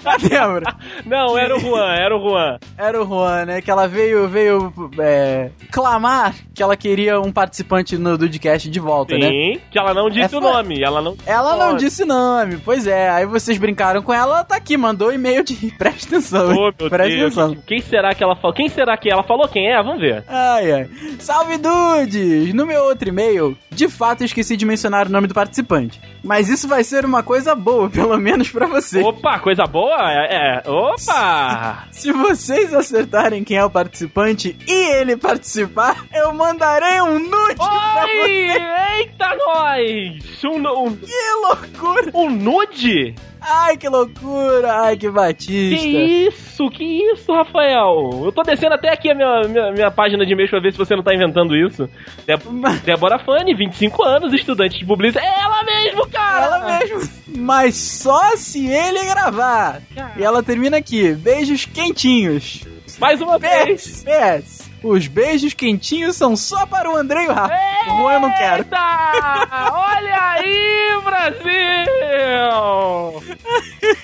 [0.04, 0.76] A Débora!
[1.06, 2.58] Não, era o Juan, era o Juan.
[2.78, 3.62] Era o Juan, né?
[3.62, 9.18] Que ela veio, veio é, clamar que ela queria um participante no Dudcast de volta,
[9.18, 9.30] né?
[9.30, 10.84] Sim, que ela não disse É o nome.
[10.84, 11.16] Ela não.
[11.26, 13.10] Ela não disse nome, pois é.
[13.10, 15.56] Aí vocês brincaram com ela, ela tá aqui, mandou e-mail de.
[15.78, 16.50] Presta atenção.
[16.52, 17.38] Oh, meu Presta Deus.
[17.38, 17.64] atenção.
[17.66, 18.54] Quem será que ela falou?
[18.56, 19.72] Quem será que ela falou quem?
[19.72, 19.82] é?
[19.82, 20.24] Vamos ver.
[20.28, 20.90] Ai, ai.
[21.20, 22.54] Salve, dudes!
[22.54, 26.00] No meu outro e-mail, de fato eu esqueci de mencionar o nome do participante.
[26.24, 29.00] Mas isso vai ser uma coisa boa, pelo menos pra você.
[29.02, 29.96] Opa, coisa boa?
[30.12, 30.70] É, é.
[30.70, 31.88] Opa!
[31.92, 38.06] Se vocês acertarem quem é o participante e ele participar, eu mandarei um nude pra
[38.06, 38.48] Oi!
[38.48, 38.62] você.
[39.00, 40.44] Eita, nós!
[40.44, 41.12] Um, um, Que
[41.54, 42.12] loucura!
[42.14, 43.16] um nude?
[43.42, 44.82] Ai, que loucura!
[44.84, 45.76] Ai, que batista!
[45.82, 45.88] Que
[46.28, 46.70] isso?
[46.70, 48.22] Que isso, Rafael?
[48.26, 50.78] Eu tô descendo até aqui a minha, minha, minha página de e-mail pra ver se
[50.78, 51.90] você não tá inventando isso.
[52.28, 52.38] Dé-
[52.86, 55.26] Débora Fani, 25 anos, estudante de publicidade.
[55.26, 56.46] É ela mesmo, cara!
[56.46, 57.02] Ela mesmo.
[57.38, 59.82] Mas só se ele gravar.
[60.18, 61.14] E ela termina aqui.
[61.14, 62.62] Beijos quentinhos.
[63.00, 63.82] Mais uma vez!
[63.82, 64.61] PS, PS.
[64.84, 67.54] Os beijos quentinhos são só para o André e o Rafa.
[67.88, 68.64] O Juan eu não quero.
[68.64, 68.78] Eita!
[69.74, 71.62] Olha aí, Brasil!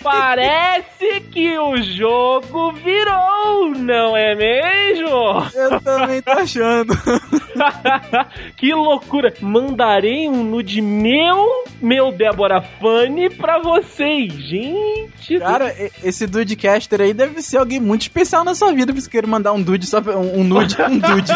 [0.03, 5.07] Parece que o jogo virou, não é mesmo?
[5.53, 6.93] Eu também tô achando.
[8.55, 9.33] que loucura!
[9.41, 15.39] Mandarei um nude meu, meu Débora Fane, pra vocês, gente.
[15.39, 19.27] Cara, esse dudecaster aí deve ser alguém muito especial na sua vida pra você querer
[19.27, 21.27] mandar um dude só pra, um, um nude, um dude.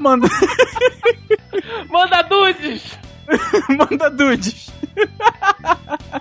[0.00, 0.28] Manda,
[1.90, 2.98] Manda nudes!
[3.68, 4.70] manda dudes.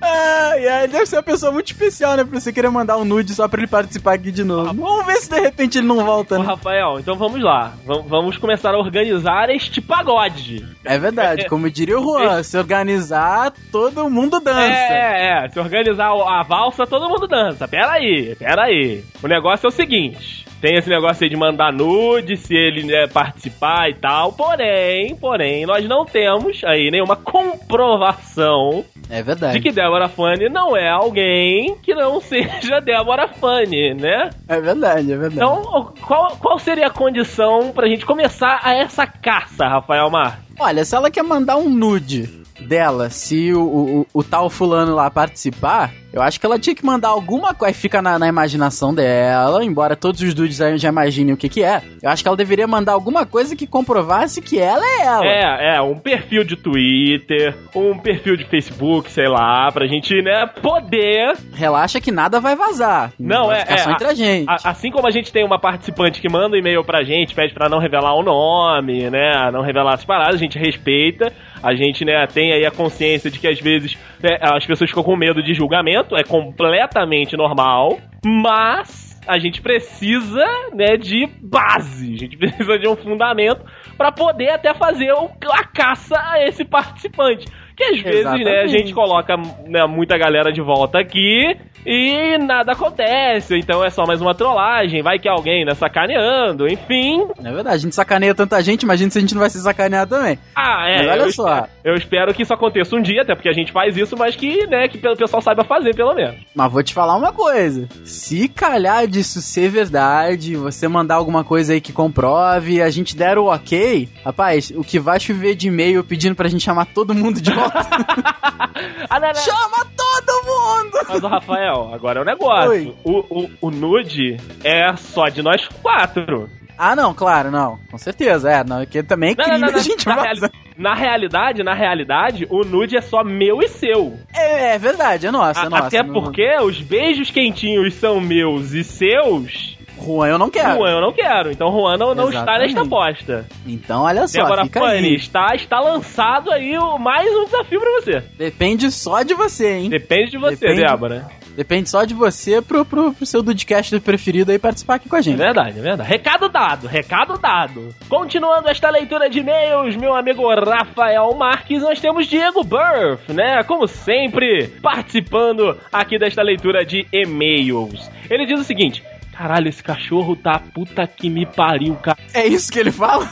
[0.00, 2.24] Ai, ai, deve ser uma pessoa muito especial, né?
[2.24, 4.72] Pra você querer mandar um nude só pra ele participar aqui de novo.
[4.74, 6.46] Vamos ver se de repente ele não volta, Ô, né?
[6.46, 7.72] Rafael, então vamos lá.
[7.84, 10.66] Vam- Vamos começar a organizar este pagode.
[10.84, 14.58] É verdade, como diria o Juan, se organizar, todo mundo dança.
[14.60, 15.48] É, é, é.
[15.50, 17.68] Se organizar a valsa, todo mundo dança.
[17.68, 19.04] Pera aí, pera aí.
[19.22, 20.44] O negócio é o seguinte.
[20.62, 24.32] Tem esse negócio aí de mandar nude, se ele né, participar e tal.
[24.32, 29.54] Porém, porém, nós não temos aí nenhuma comprovação É verdade.
[29.54, 34.30] de que Débora Fane não é alguém que não seja Débora Fane, né?
[34.48, 35.34] É verdade, é verdade.
[35.34, 40.40] Então, qual, qual seria a condição pra gente começar a essa caça, Rafael Mar?
[40.60, 42.28] Olha, se ela quer mandar um nude
[42.60, 46.84] dela, se o, o, o tal fulano lá participar, eu acho que ela tinha que
[46.84, 47.74] mandar alguma coisa.
[47.74, 51.62] Fica na, na imaginação dela, embora todos os dudes aí já imaginem o que que
[51.62, 51.82] é.
[52.02, 55.24] Eu acho que ela deveria mandar alguma coisa que comprovasse que ela é ela.
[55.26, 60.46] É, é, um perfil de Twitter, um perfil de Facebook, sei lá, pra gente, né,
[60.60, 61.36] poder.
[61.54, 63.12] Relaxa que nada vai vazar.
[63.18, 64.48] Não, vai é- ficar é, só entre a gente.
[64.48, 67.54] a- assim como a gente tem uma participante que manda um e-mail pra gente, pede
[67.54, 71.32] pra não revelar o nome, né, não revelar as paradas, a gente respeita.
[71.62, 75.04] A gente, né, tem aí a consciência de que às vezes né, as pessoas ficam
[75.04, 82.18] com medo de julgamento, é completamente normal, mas a gente precisa, né, de base, a
[82.18, 83.64] gente precisa de um fundamento
[83.96, 87.46] pra poder até fazer a caça a esse participante.
[87.76, 88.68] Que às vezes, né, a Exatamente.
[88.70, 89.36] gente coloca
[89.66, 93.56] né, muita galera de volta aqui e nada acontece.
[93.56, 97.26] Então é só mais uma trollagem, vai que alguém, né, sacaneando, enfim.
[97.42, 100.06] É verdade, a gente sacaneia tanta gente, imagina se a gente não vai se sacanear
[100.06, 100.38] também.
[100.54, 100.98] Ah, é.
[100.98, 101.48] Mas olha eu só.
[101.48, 104.36] Espero, eu espero que isso aconteça um dia, até porque a gente faz isso, mas
[104.36, 106.36] que, né, que o pessoal saiba fazer, pelo menos.
[106.54, 107.88] Mas vou te falar uma coisa.
[108.04, 113.38] Se calhar disso ser verdade, você mandar alguma coisa aí que comprove, a gente der
[113.38, 117.40] o ok, rapaz, o que vai chover de e-mail pedindo pra gente chamar todo mundo
[117.40, 117.82] de volta.
[119.08, 119.34] Ah, não, não.
[119.34, 120.98] Chama todo mundo!
[121.08, 122.94] Mas o Rafael, agora é o negócio.
[123.04, 126.48] O, o, o nude é só de nós quatro.
[126.76, 127.78] Ah, não, claro, não.
[127.90, 128.64] Com certeza, é.
[128.64, 129.78] Não, que também é crime não, não, não.
[129.78, 130.40] gente Na, reali-
[130.76, 134.18] na realidade, na realidade, o nude é só meu e seu.
[134.34, 135.86] É, é verdade, é nossa, é nossa.
[135.86, 139.76] Até porque os beijos quentinhos são meus e seus.
[140.04, 140.78] Juan, eu não quero.
[140.78, 141.52] Juan eu não quero.
[141.52, 143.46] Então Juan não, não está nesta aposta.
[143.64, 145.14] Então, olha só, Débora fica Fanny, aí.
[145.14, 148.20] está, está lançado aí mais um desafio pra você.
[148.36, 149.90] Depende só de você, hein?
[149.90, 150.80] Depende de você, Depende.
[150.82, 151.30] Débora.
[151.56, 155.18] Depende só de você pro, pro, pro seu Dudcast preferido aí participar aqui com a
[155.18, 155.36] É gente.
[155.36, 156.08] verdade, é verdade.
[156.08, 157.94] Recado dado, recado dado.
[158.08, 163.62] Continuando esta leitura de e-mails, meu amigo Rafael Marques, nós temos Diego Burff, né?
[163.64, 168.10] Como sempre, participando aqui desta leitura de e-mails.
[168.30, 169.02] Ele diz o seguinte.
[169.36, 172.18] Caralho, esse cachorro tá puta que me pariu, cara.
[172.34, 173.26] É isso que ele fala?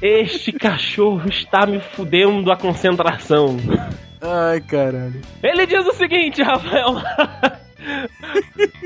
[0.00, 3.56] Este cachorro está me fudendo a concentração.
[4.20, 5.20] Ai, caralho.
[5.42, 6.96] Ele diz o seguinte, Rafael.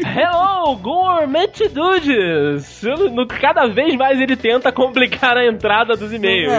[0.04, 2.82] Hello, Gourmet Dudes!
[3.12, 6.52] No, cada vez mais ele tenta complicar a entrada dos e-mails.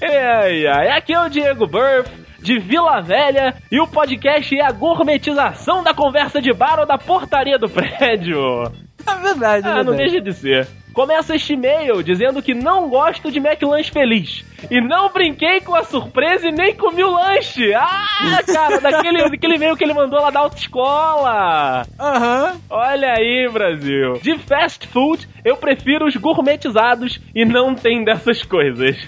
[0.00, 0.92] É, é, é.
[0.92, 5.92] Aqui é o Diego Burff, de Vila Velha, e o podcast é a gourmetização da
[5.92, 8.64] conversa de bar ou da portaria do prédio.
[9.04, 10.10] É verdade, é Ah, não verdade.
[10.10, 10.68] deixa de ser.
[10.92, 14.44] Começa este e-mail dizendo que não gosto de McLanche Feliz.
[14.70, 17.74] E não brinquei com a surpresa e nem comi o lanche.
[17.74, 21.84] Ah, cara, daquele, daquele e-mail que ele mandou lá da autoescola.
[21.98, 22.60] Aham.
[22.70, 24.14] Olha aí, Brasil.
[24.22, 28.96] De fast food, eu prefiro os gourmetizados e não tem dessas coisas.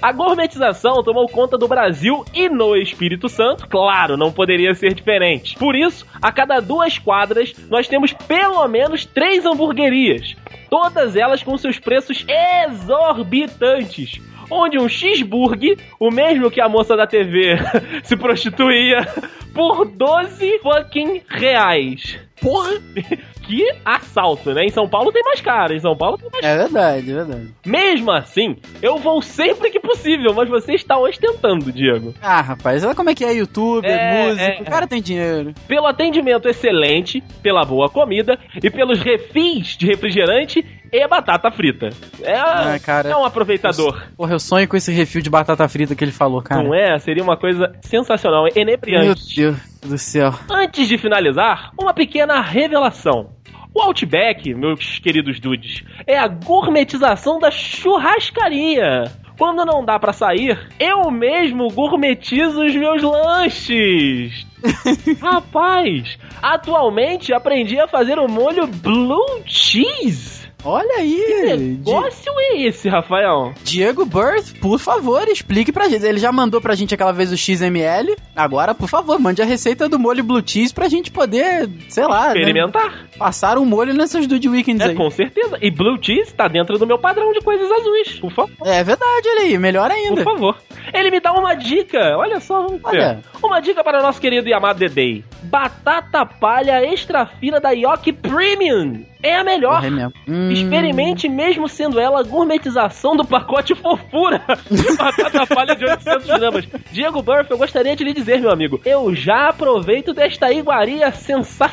[0.00, 5.56] A gourmetização tomou conta do Brasil e no Espírito Santo, claro, não poderia ser diferente.
[5.56, 10.36] Por isso, a cada duas quadras, nós temos pelo menos três hamburguerias.
[10.70, 17.06] Todas elas com seus preços exorbitantes onde um cheeseburger, o mesmo que a moça da
[17.06, 17.56] TV
[18.04, 19.06] se prostituía,
[19.54, 22.18] por 12 fucking reais.
[22.40, 22.72] Porra!
[23.48, 24.66] Que assalto, né?
[24.66, 27.48] Em São Paulo tem mais caro, em São Paulo tem mais É verdade, é verdade.
[27.64, 32.14] Mesmo assim, eu vou sempre que possível, mas você está ostentando, Diego.
[32.20, 35.54] Ah, rapaz, olha como é que é youtuber, É, músico, é, o cara tem dinheiro.
[35.66, 41.90] Pelo atendimento excelente, pela boa comida e pelos refis de refrigerante e batata frita.
[42.22, 43.08] É, Ah, cara.
[43.10, 44.02] é um aproveitador.
[44.16, 46.62] Porra, eu sonho com esse refil de batata frita que ele falou, cara.
[46.62, 46.98] Não é?
[46.98, 49.36] Seria uma coisa sensacional, Meu enebriante.
[49.36, 50.32] Deus do céu.
[50.50, 53.30] Antes de finalizar, uma pequena revelação.
[53.74, 59.04] O Outback, meus queridos dudes, é a gourmetização da churrascaria.
[59.38, 64.44] Quando não dá pra sair, eu mesmo gourmetizo os meus lanches.
[65.22, 70.37] Rapaz, atualmente aprendi a fazer o molho blue cheese.
[70.64, 71.56] Olha Que aí.
[71.56, 73.52] negócio é esse, Rafael?
[73.62, 76.04] Di- Diego Birth, por favor, explique pra gente.
[76.04, 78.16] Ele já mandou pra gente aquela vez o XML.
[78.34, 82.28] Agora, por favor, mande a receita do molho blue cheese pra gente poder, sei lá,
[82.34, 83.06] né, Experimentar.
[83.16, 84.96] passar um molho nessas Dude Weekends É, aí.
[84.96, 85.56] com certeza.
[85.62, 88.18] E blue cheese tá dentro do meu padrão de coisas azuis.
[88.20, 88.50] Por favor.
[88.66, 90.22] É verdade, olha aí, melhor ainda.
[90.22, 90.56] Por favor.
[90.92, 92.16] Ele me dá uma dica.
[92.16, 92.88] Olha só, vamos ver.
[92.88, 93.20] Olha.
[93.42, 95.22] Uma dica para o nosso querido e amado Dedei.
[95.42, 99.04] Batata palha extra fina da Yoki Premium.
[99.22, 99.84] É a melhor.
[99.84, 100.12] É mesmo.
[100.28, 100.47] Hum.
[100.52, 106.68] Experimente mesmo sendo ela a gourmetização do pacote fofura de batata palha de 800 gramas.
[106.92, 111.68] Diego Burff, eu gostaria de lhe dizer, meu amigo, eu já aproveito desta iguaria sensacional.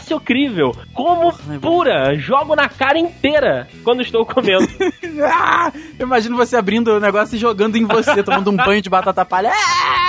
[0.93, 4.67] Como pura, jogo na cara inteira quando estou comendo.
[5.27, 8.89] Ah, eu imagino você abrindo o negócio e jogando em você, tomando um banho de
[8.89, 9.49] batata palha.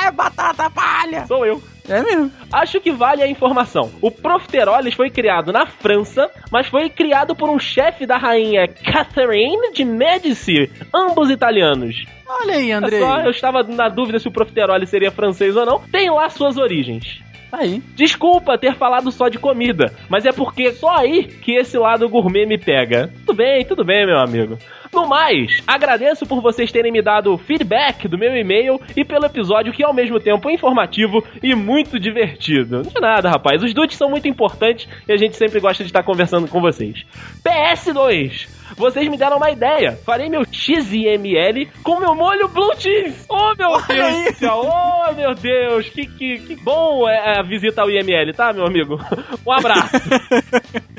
[0.05, 1.27] É, batata palha!
[1.27, 1.63] Sou eu.
[1.89, 2.31] É mesmo.
[2.53, 3.91] Acho que vale a informação.
[4.01, 9.73] O Profiteroles foi criado na França, mas foi criado por um chefe da rainha Catherine
[9.73, 12.05] de Medici, ambos italianos.
[12.29, 13.01] Olha aí, Olha Andrei.
[13.01, 15.81] só, eu estava na dúvida se o Profiteroles seria francês ou não.
[15.81, 17.21] Tem lá suas origens.
[17.51, 17.81] Tá aí.
[17.95, 22.45] Desculpa ter falado só de comida, mas é porque só aí que esse lado gourmet
[22.45, 23.13] me pega.
[23.25, 24.59] Tudo bem, tudo bem, meu amigo.
[24.93, 29.27] No mais, agradeço por vocês terem me dado o feedback do meu e-mail e pelo
[29.27, 32.83] episódio que é ao mesmo tempo informativo e muito divertido.
[32.83, 33.63] De nada, rapaz.
[33.63, 37.05] Os dudes são muito importantes e a gente sempre gosta de estar conversando com vocês.
[37.45, 38.49] PS2.
[38.77, 39.99] Vocês me deram uma ideia.
[40.05, 43.25] Farei meu XML com meu molho Blue Cheese.
[43.29, 44.63] Oh, meu Deus do céu.
[44.65, 45.89] Oh, meu Deus.
[45.89, 48.99] Que, que, que bom é a visita ao IML, tá, meu amigo?
[49.47, 49.93] Um abraço.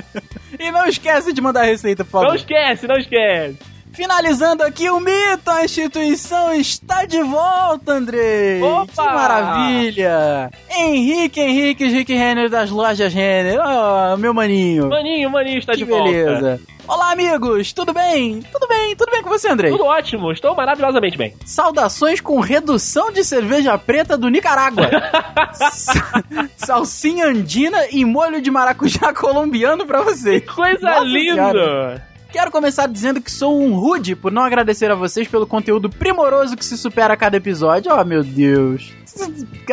[0.59, 2.27] E não esquece de mandar a receita, por favor.
[2.29, 3.57] não esquece, não esquece.
[3.97, 8.61] Finalizando aqui o mito, a instituição está de volta, Andrei!
[8.61, 8.85] Opa!
[8.93, 10.51] Que maravilha!
[10.69, 14.87] Henrique, Henrique, Henrique Renner das lojas Renner, oh, meu maninho.
[14.87, 16.03] Maninho, maninho está que de volta.
[16.11, 16.61] beleza.
[16.87, 18.41] Olá, amigos, tudo bem?
[18.51, 19.71] Tudo bem, tudo bem com você, Andrei?
[19.71, 21.33] Tudo ótimo, estou maravilhosamente bem.
[21.43, 24.89] Saudações com redução de cerveja preta do Nicarágua.
[25.53, 26.23] Sa-
[26.55, 30.45] Salsinha andina e molho de maracujá colombiano pra vocês.
[30.45, 31.33] Coisa Nossa linda!
[31.51, 32.06] Senhora.
[32.31, 36.55] Quero começar dizendo que sou um rude por não agradecer a vocês pelo conteúdo primoroso
[36.57, 37.91] que se supera a cada episódio.
[37.93, 38.91] Oh, meu Deus.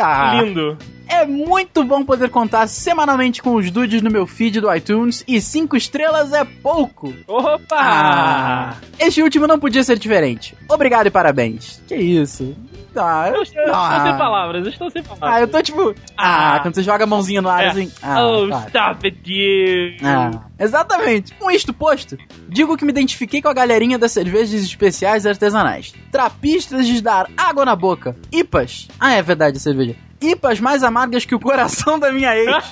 [0.01, 0.79] Ah, Lindo.
[1.09, 5.41] É muito bom poder contar semanalmente com os dudes no meu feed do iTunes e
[5.41, 7.13] cinco estrelas é pouco.
[7.27, 7.77] Opa!
[7.79, 10.55] Ah, este último não podia ser diferente.
[10.69, 11.83] Obrigado e parabéns.
[11.87, 12.57] Que isso?
[12.97, 14.03] Ah, Eu estou, eu estou ah.
[14.05, 15.33] sem palavras, eu estou sem palavras.
[15.33, 15.95] Ah, eu tô tipo.
[16.17, 16.61] Ah, Ah.
[16.61, 17.69] quando você joga a mãozinha no ar É.
[17.71, 17.91] assim.
[18.01, 18.67] Ah, oh, para.
[18.69, 19.97] stop it, you!
[20.05, 21.35] Ah, exatamente.
[21.35, 22.17] Com isto posto,
[22.49, 25.93] digo que me identifiquei com a galerinha das cervejas especiais artesanais.
[26.13, 28.15] Trapistas de dar água na boca.
[28.31, 28.87] IPAs.
[29.01, 29.97] Ah, é verdade, cerveja.
[30.21, 32.51] IPAs mais amargas que o coração da minha ex.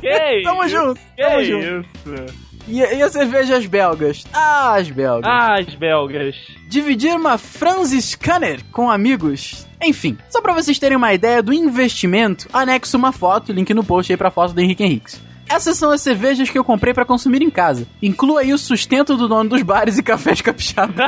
[0.00, 0.76] Que Tamo isso?
[0.76, 1.88] junto, Que tamo junto.
[2.06, 2.46] isso?
[2.68, 4.24] E, e as cervejas belgas?
[4.32, 5.30] Ah, as belgas.
[5.30, 6.34] Ah, as belgas.
[6.68, 9.66] Dividir uma Franz Scanner com amigos.
[9.80, 14.12] Enfim, só pra vocês terem uma ideia do investimento, anexo uma foto, link no post
[14.12, 15.20] aí pra foto do Henrique Henriques.
[15.48, 17.86] Essas são as cervejas que eu comprei pra consumir em casa.
[18.02, 21.04] Inclua aí o sustento do dono dos bares e cafés capixaba.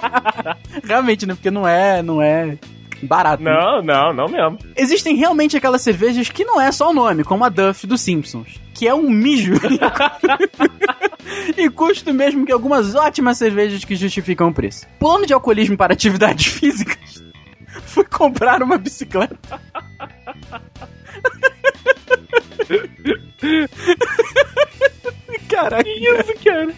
[0.84, 1.34] Realmente, né?
[1.34, 2.58] Porque não é, não é
[3.02, 3.42] Barato.
[3.42, 3.50] né?
[3.50, 4.58] Não, não, não mesmo.
[4.76, 8.60] Existem realmente aquelas cervejas que não é só o nome, como a Duff dos Simpsons,
[8.72, 9.54] que é um mijo.
[11.56, 14.86] e custa o mesmo que algumas ótimas cervejas que justificam o preço.
[14.98, 17.22] Plano de alcoolismo para atividades físicas.
[17.86, 19.36] Fui comprar uma bicicleta.
[25.48, 25.88] Caraca.
[25.88, 26.74] Isso, cara.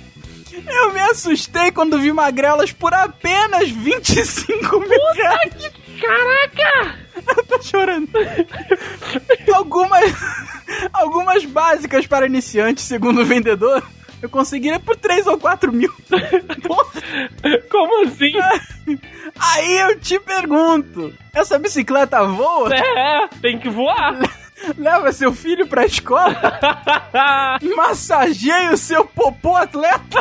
[0.66, 5.72] Eu me assustei quando vi magrelas por apenas 25 mil reais.
[6.00, 6.98] Caraca!
[7.36, 8.08] Eu tô chorando.
[9.54, 10.12] algumas,
[10.92, 13.82] algumas básicas para iniciantes, segundo o vendedor,
[14.22, 15.92] eu conseguiria por 3 ou 4 mil.
[17.70, 18.32] Como assim?
[19.38, 22.74] Aí eu te pergunto, essa bicicleta voa?
[22.74, 24.18] É, tem que voar.
[24.78, 26.34] Leva seu filho pra escola?
[27.76, 30.20] Massageia o seu popô atleta?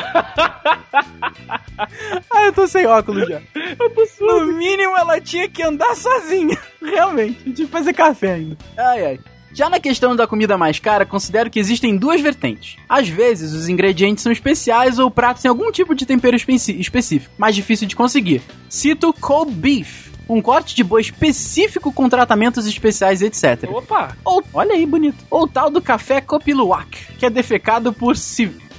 [2.29, 3.41] ah, eu tô sem óculos já.
[3.79, 4.45] Eu tô surdo.
[4.45, 6.57] No mínimo ela tinha que andar sozinha.
[6.81, 8.57] Realmente, tinha que fazer café ainda.
[8.77, 9.19] Ai, ai.
[9.53, 12.75] Já na questão da comida mais cara, considero que existem duas vertentes.
[12.89, 17.53] Às vezes, os ingredientes são especiais ou pratos têm algum tipo de tempero específico, mais
[17.55, 18.41] difícil de conseguir.
[18.67, 23.69] Cito cold beef, um corte de boi específico com tratamentos especiais, etc.
[23.69, 24.15] Opa!
[24.23, 25.23] Ou, olha aí, bonito.
[25.29, 28.15] Ou tal do café Copiluac, que é defecado por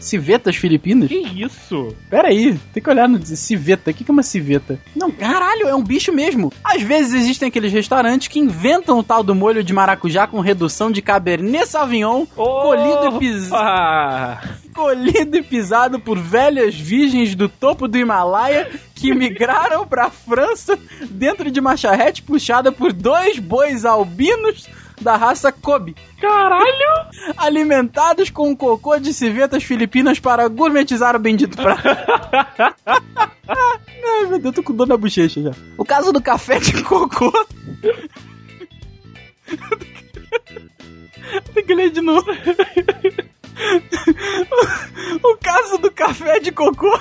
[0.04, 1.08] civetas filipinas.
[1.08, 1.94] Que isso?
[2.08, 3.90] Pera aí, tem que olhar no civeta.
[3.90, 4.78] O que que é uma civeta?
[4.94, 6.52] Não, caralho, é um bicho mesmo.
[6.62, 10.90] Às vezes existem aqueles restaurantes que inventam o tal do molho de maracujá com redução
[10.90, 13.50] de Cabernet Sauvignon, colhido e, pis...
[14.74, 20.78] Colhido e pisado por velhas virgens do topo do Himalaia que migraram pra França
[21.10, 24.68] dentro de uma charrete puxada por dois bois albinos
[25.00, 26.64] da raça Kobe, Caralho!
[27.36, 31.82] alimentados com cocô de civetas filipinas para gourmetizar o bendito prato.
[33.46, 35.50] Ai, meu Deus, eu tô com dor na bochecha já.
[35.76, 37.32] O caso do café de cocô.
[41.54, 42.26] Tem que ler de novo.
[45.22, 46.98] O caso do café de cocô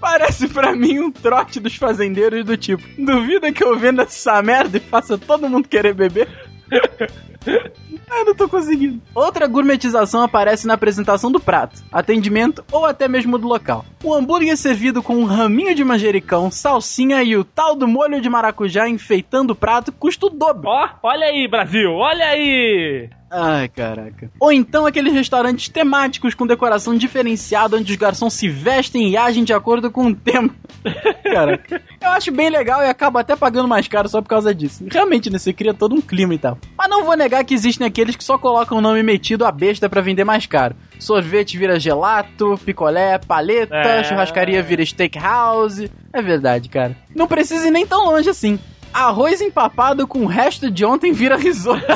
[0.00, 4.78] parece pra mim um trote dos fazendeiros do tipo: duvida que eu venda essa merda
[4.78, 6.28] e faça todo mundo querer beber?
[8.10, 9.00] Ah, não tô conseguindo.
[9.14, 13.84] Outra gourmetização aparece na apresentação do prato, atendimento ou até mesmo do local.
[14.02, 18.28] O hambúrguer servido com um raminho de manjericão, salsinha e o tal do molho de
[18.28, 20.68] maracujá enfeitando o prato custa o dobro.
[20.68, 23.10] Ó, olha aí, Brasil, olha aí!
[23.30, 24.30] Ai, caraca.
[24.40, 29.44] Ou então aqueles restaurantes temáticos com decoração diferenciada onde os garçons se vestem e agem
[29.44, 30.50] de acordo com o tema.
[31.22, 31.82] Caraca.
[32.00, 34.84] Eu acho bem legal e acabo até pagando mais caro só por causa disso.
[34.90, 35.38] Realmente, né?
[35.38, 36.56] Você cria todo um clima e tal.
[36.76, 39.88] Mas não vou negar que existem aqueles que só colocam o nome metido a besta
[39.88, 40.74] pra vender mais caro.
[40.98, 44.04] Sorvete vira gelato, picolé, paleta, É.
[44.04, 45.90] churrascaria vira steakhouse.
[46.12, 46.96] É verdade, cara.
[47.14, 48.58] Não precisa ir nem tão longe assim.
[48.92, 51.84] Arroz empapado com o resto de ontem vira risoto.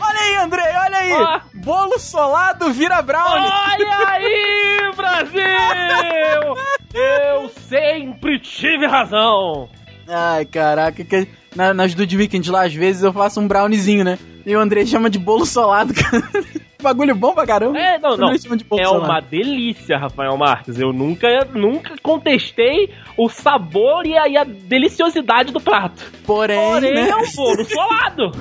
[0.00, 1.12] olha aí, Andrei, olha aí.
[1.12, 1.40] Ó.
[1.54, 3.46] Bolo solado vira brownie.
[3.46, 6.54] Olha aí, Brasil!
[6.94, 9.68] Eu sempre tive razão!
[10.08, 14.18] Ai, caraca, que na, nas do Weekend lá, às vezes eu faço um browniezinho, né?
[14.44, 16.28] E o Andrei chama de bolo solado, cara.
[16.82, 17.78] Bagulho bom pra caramba.
[17.78, 18.32] É, não, não.
[18.68, 20.78] Bolo É uma delícia, Rafael Marques.
[20.78, 26.02] Eu nunca, nunca contestei o sabor e a, e a deliciosidade do prato.
[26.26, 27.08] Porém, Porém, né?
[27.08, 28.32] é um bolo solado.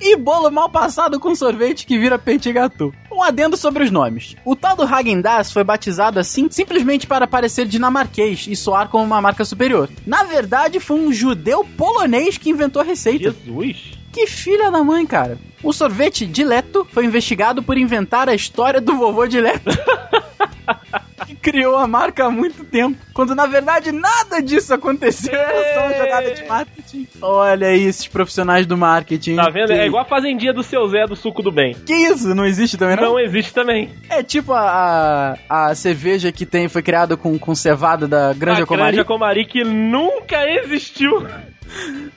[0.00, 2.92] E bolo mal passado com sorvete que vira petit gâteau.
[3.10, 4.36] Um adendo sobre os nomes.
[4.44, 9.20] O tal do Häagen-Dazs foi batizado assim simplesmente para parecer dinamarquês e soar como uma
[9.20, 9.88] marca superior.
[10.06, 13.30] Na verdade, foi um judeu polonês que inventou a receita.
[13.30, 14.01] Jesus.
[14.12, 15.38] Que filha da mãe, cara.
[15.62, 19.70] O sorvete Dileto foi investigado por inventar a história do vovô Dileto.
[21.26, 22.98] que criou a marca há muito tempo.
[23.14, 25.32] Quando na verdade nada disso aconteceu.
[25.34, 27.08] Era só uma jogada de marketing.
[27.20, 29.36] Olha aí esses profissionais do marketing.
[29.36, 29.68] Tá vendo?
[29.68, 31.74] Que, É igual a fazendinha do seu Zé do suco do bem.
[31.74, 32.34] que isso?
[32.34, 33.02] Não existe também, não?
[33.04, 33.90] Não existe também.
[34.08, 38.64] É tipo a, a, a cerveja que tem, foi criada com, com cevada da Granja
[38.64, 38.92] a Comari.
[38.92, 41.26] Granja Comari que nunca existiu.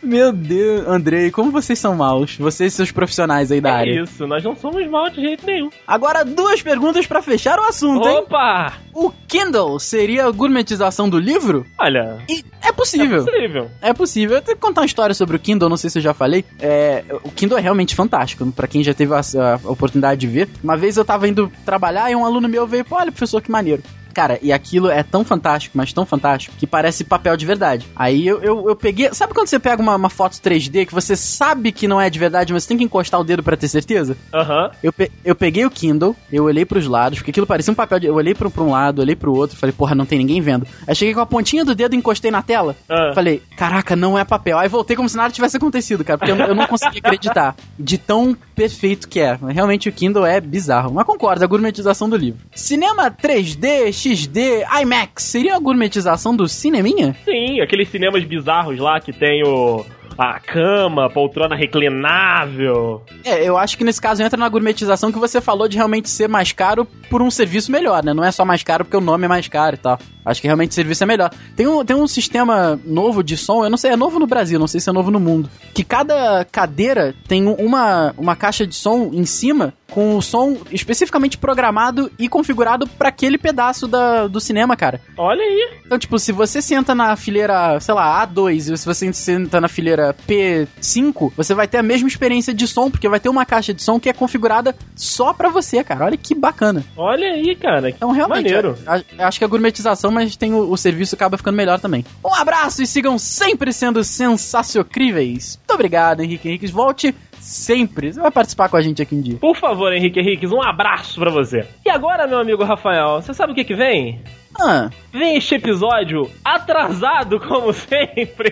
[0.01, 2.37] Meu Deus, Andrei, como vocês são maus.
[2.37, 4.03] Vocês e seus profissionais aí da É área.
[4.03, 5.69] isso, nós não somos mal de jeito nenhum.
[5.87, 8.17] Agora, duas perguntas pra fechar o assunto, hein?
[8.17, 8.73] Opa!
[8.93, 11.65] O Kindle seria a gourmetização do livro?
[11.79, 13.21] Olha, E é possível.
[13.21, 13.71] é possível.
[13.81, 14.35] É possível.
[14.37, 16.45] Eu tenho que contar uma história sobre o Kindle, não sei se eu já falei.
[16.59, 20.47] É, o Kindle é realmente fantástico, pra quem já teve a, a oportunidade de ver.
[20.63, 23.49] Uma vez eu tava indo trabalhar e um aluno meu veio, pô, olha, professor, que
[23.51, 23.81] maneiro.
[24.15, 27.85] Cara, e aquilo é tão fantástico, mas tão fantástico, que parece papel de verdade.
[27.93, 29.13] Aí eu, eu, eu peguei.
[29.13, 32.17] Sabe quando você pega uma, uma foto 3D que você sabe que não é de
[32.17, 34.15] verdade, mas você tem que encostar o dedo para ter certeza?
[34.33, 34.71] Aham.
[34.81, 37.99] Eu, pe eu peguei o Kindle, eu olhei pros lados, porque aquilo parecia um papel
[37.99, 38.07] de.
[38.07, 40.65] Eu olhei pra, pra um lado, olhei pro outro, falei, porra, não tem ninguém vendo.
[40.87, 42.73] Aí cheguei com a pontinha do dedo e encostei na tela.
[42.87, 43.11] Ah.
[43.13, 44.57] Falei, caraca, não é papel.
[44.57, 47.97] Aí voltei como se nada tivesse acontecido, cara, porque eu, eu não consegui acreditar de
[47.97, 49.37] tão perfeito que é.
[49.49, 50.93] Realmente o Kindle é bizarro.
[50.93, 52.39] Mas concordo, a gourmetização do livro.
[52.55, 57.15] Cinema 3D, XD, IMAX, seria a gourmetização do cineminha?
[57.25, 59.83] Sim, aqueles cinemas bizarros lá que tem o.
[60.17, 63.01] A cama, poltrona reclinável.
[63.25, 66.29] É, eu acho que nesse caso entra na gourmetização que você falou de realmente ser
[66.29, 68.13] mais caro por um serviço melhor, né?
[68.13, 69.99] Não é só mais caro porque o nome é mais caro e tal.
[70.23, 71.31] Acho que realmente o serviço é melhor.
[71.57, 74.57] Tem um, tem um sistema novo de som, eu não sei, é novo no Brasil,
[74.57, 75.49] não sei se é novo no mundo.
[75.73, 81.37] Que cada cadeira tem uma, uma caixa de som em cima com o som especificamente
[81.37, 84.99] programado e configurado para aquele pedaço da, do cinema, cara.
[85.17, 85.79] Olha aí.
[85.85, 89.67] Então, tipo, se você senta na fileira, sei lá, A2 e se você senta na
[89.67, 93.73] fileira P5, você vai ter a mesma experiência de som, porque vai ter uma caixa
[93.73, 96.05] de som que é configurada só pra você, cara.
[96.05, 96.83] Olha que bacana.
[96.97, 97.89] Olha aí, cara.
[97.89, 98.77] Então, realmente, Maneiro.
[98.85, 102.03] a- a- acho que a gourmetização, mas tem o, o serviço acaba ficando melhor também.
[102.23, 105.57] Um abraço e sigam sempre sendo sensaciocríveis.
[105.57, 106.71] Muito obrigado, Henrique Henriques.
[106.71, 107.13] Volte
[107.45, 108.11] sempre.
[108.11, 109.37] Você vai participar com a gente aqui um dia.
[109.37, 111.65] Por favor, Henrique Henriques, um abraço pra você.
[111.85, 114.19] E agora, meu amigo Rafael, você sabe o que que vem?
[114.59, 118.51] Ah, Vem este episódio atrasado, como sempre.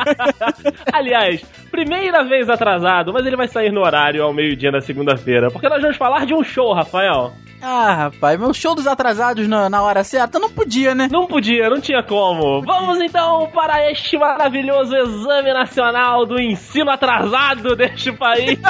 [0.92, 5.50] Aliás, primeira vez atrasado, mas ele vai sair no horário ao meio-dia na segunda-feira.
[5.50, 7.32] Porque nós vamos falar de um show, Rafael.
[7.62, 11.08] ah, rapaz, meu show dos atrasados na, na hora certa não podia, né?
[11.10, 12.62] Não podia, não tinha como.
[12.62, 18.58] Vamos então para este maravilhoso exame nacional do ensino atrasado deste país.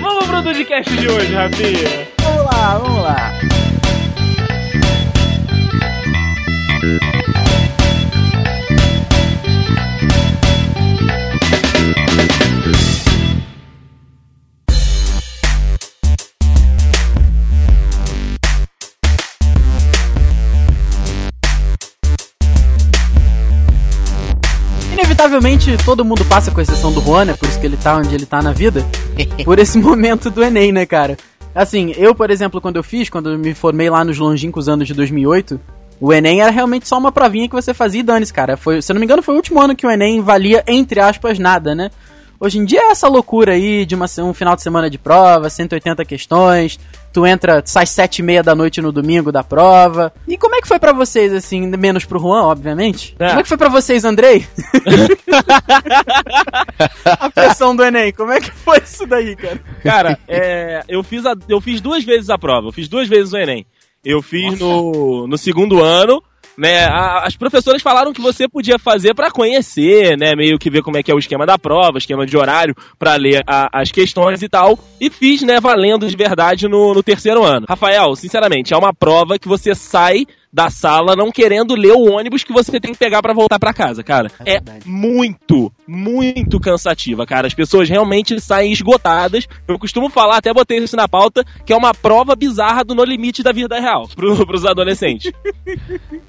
[0.00, 2.08] Vamos pro Dudcast de hoje, Rafinha.
[2.20, 3.65] Vamos lá, vamos lá.
[24.92, 28.14] Inevitavelmente, todo mundo passa, com exceção do Juan, é por isso que ele tá onde
[28.14, 28.86] ele tá na vida,
[29.44, 31.16] por esse momento do Enem, né, cara?
[31.52, 34.86] Assim, eu, por exemplo, quando eu fiz, quando eu me formei lá nos longínquos anos
[34.86, 35.58] de 2008,
[36.00, 38.56] o Enem era realmente só uma provinha que você fazia e dane-se, cara.
[38.56, 41.00] Foi, se eu não me engano, foi o último ano que o Enem valia, entre
[41.00, 41.90] aspas, nada, né?
[42.38, 45.48] Hoje em dia é essa loucura aí de uma, um final de semana de prova,
[45.48, 46.78] 180 questões,
[47.10, 50.12] tu entra, sai sete e meia da noite no domingo da prova.
[50.28, 53.16] E como é que foi pra vocês, assim, menos pro Juan, obviamente?
[53.18, 53.28] É.
[53.28, 54.46] Como é que foi pra vocês, Andrei?
[57.18, 59.60] a pressão do Enem, como é que foi isso daí, cara?
[59.82, 62.68] Cara, é, eu, fiz a- eu fiz duas vezes a prova.
[62.68, 63.66] Eu fiz duas vezes o Enem.
[64.06, 66.22] Eu fiz no, no segundo ano.
[66.58, 70.80] Né, a- as professoras falaram que você podia fazer pra conhecer, né, meio que ver
[70.80, 73.92] como é que é o esquema da prova, esquema de horário pra ler a- as
[73.92, 74.78] questões e tal.
[74.98, 77.66] E fiz, né, valendo de verdade no, no terceiro ano.
[77.68, 80.24] Rafael, sinceramente, é uma prova que você sai
[80.56, 83.74] da sala não querendo ler o ônibus que você tem que pegar pra voltar pra
[83.74, 84.32] casa, cara.
[84.42, 87.46] É É, muito, muito cansativa, cara.
[87.46, 89.46] As pessoas realmente saem esgotadas.
[89.68, 93.04] Eu costumo falar, até botei isso na pauta, que é uma prova bizarra do No
[93.04, 95.30] Limite da vida real pro, pros adolescentes.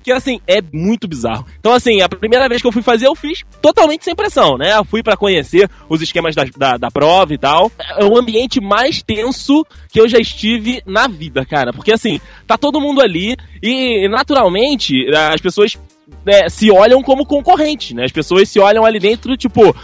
[0.04, 1.46] que assim, é muito bizarro.
[1.58, 4.74] Então, assim, a primeira vez que eu fui fazer, eu fiz totalmente sem pressão, né?
[4.76, 7.72] Eu fui pra conhecer os esquemas da, da, da prova e tal.
[7.98, 11.72] É o ambiente mais tenso que eu já estive na vida, cara.
[11.72, 15.78] Porque assim, tá todo mundo ali e naturalmente as pessoas
[16.26, 18.04] né, se olham como concorrentes, né?
[18.06, 19.76] As pessoas se olham ali dentro, tipo,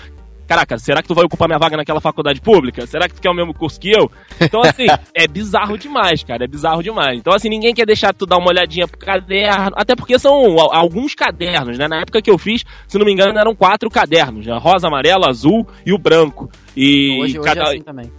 [0.48, 2.88] caraca, será que tu vai ocupar minha vaga naquela faculdade pública?
[2.88, 4.10] Será que tu quer o mesmo curso que eu?
[4.42, 7.18] Então, assim, é bizarro demais, cara, é bizarro demais.
[7.20, 10.74] Então, assim, ninguém quer deixar tu dar uma olhadinha pro caderno, até porque são al-
[10.76, 11.88] alguns cadernos, né?
[11.88, 14.58] Na época que eu fiz, se não me engano, eram quatro cadernos, né?
[14.58, 16.50] Rosa, amarelo, azul e o branco.
[16.76, 17.62] E Hoje, hoje cada...
[17.62, 18.12] é assim também.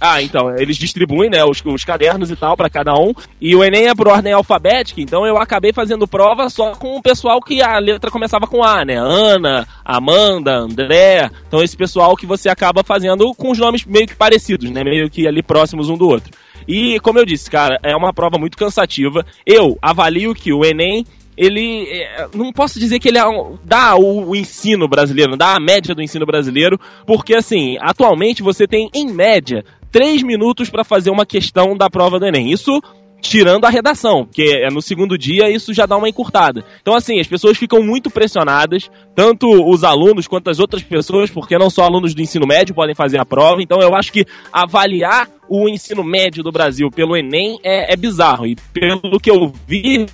[0.00, 3.12] Ah, então, eles distribuem, né, os, os cadernos e tal pra cada um.
[3.38, 7.02] E o Enem é por ordem alfabética, então eu acabei fazendo prova só com o
[7.02, 8.96] pessoal que a letra começava com A, né?
[8.96, 11.30] Ana, Amanda, André.
[11.46, 14.82] Então esse pessoal que você acaba fazendo com os nomes meio que parecidos, né?
[14.82, 16.30] Meio que ali próximos um do outro.
[16.66, 19.24] E como eu disse, cara, é uma prova muito cansativa.
[19.44, 21.04] Eu avalio que o Enem
[21.40, 25.56] ele é, não posso dizer que ele é um- dá o, o ensino brasileiro, dá
[25.56, 30.84] a média do ensino brasileiro, porque assim, atualmente você tem em média três minutos para
[30.84, 32.52] fazer uma questão da prova do Enem.
[32.52, 32.78] Isso
[33.22, 36.64] tirando a redação, porque é no segundo dia isso já dá uma encurtada.
[36.80, 41.56] Então assim, as pessoas ficam muito pressionadas, tanto os alunos quanto as outras pessoas, porque
[41.58, 43.62] não só alunos do ensino médio podem fazer a prova.
[43.62, 48.46] Então eu acho que avaliar o ensino médio do Brasil pelo Enem é, é bizarro.
[48.46, 50.06] E pelo que eu vi,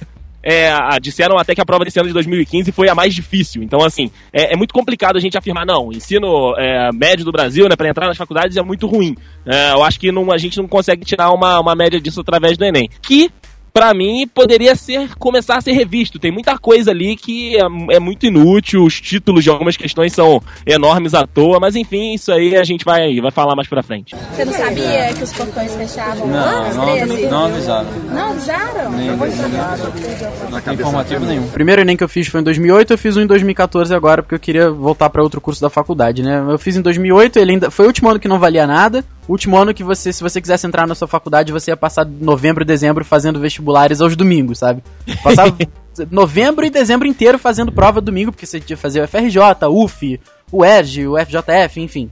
[0.49, 0.71] é,
[1.01, 3.65] disseram até que a prova desse ano de 2015 foi a mais difícil.
[3.65, 7.69] Então, assim, é, é muito complicado a gente afirmar, não, ensino é, médio do Brasil,
[7.69, 9.17] né, para entrar nas faculdades é muito ruim.
[9.45, 12.57] É, eu acho que não, a gente não consegue tirar uma, uma média disso através
[12.57, 12.89] do Enem.
[13.03, 13.29] Que
[13.77, 16.19] para mim, poderia ser começar a ser revisto.
[16.19, 20.43] Tem muita coisa ali que é, é, muito inútil, os títulos de algumas questões são
[20.65, 24.17] enormes à toa, mas enfim, isso aí a gente vai, vai falar mais pra frente.
[24.33, 27.27] Você não sabia que os portões fechavam não, antes, não, 13?
[27.27, 27.89] Não avisaram.
[28.11, 28.93] Não avisaram?
[28.93, 31.45] Nem Não informativo nenhum.
[31.45, 34.23] O primeiro Enem que eu fiz foi em 2008, eu fiz um em 2014 agora,
[34.23, 36.43] porque eu queria voltar para outro curso da faculdade, né?
[36.49, 39.57] Eu fiz em 2008, ele ainda foi o último ano que não valia nada, último
[39.57, 42.67] ano que você, se você quisesse entrar na sua faculdade, você ia passar novembro e
[42.67, 44.83] dezembro fazendo vestibulares aos domingos, sabe?
[45.23, 45.57] Passava
[46.11, 50.21] novembro e dezembro inteiro fazendo prova domingo, porque você tinha que fazer o FRJ, UF,
[50.53, 52.11] o ERG, o FJF, enfim.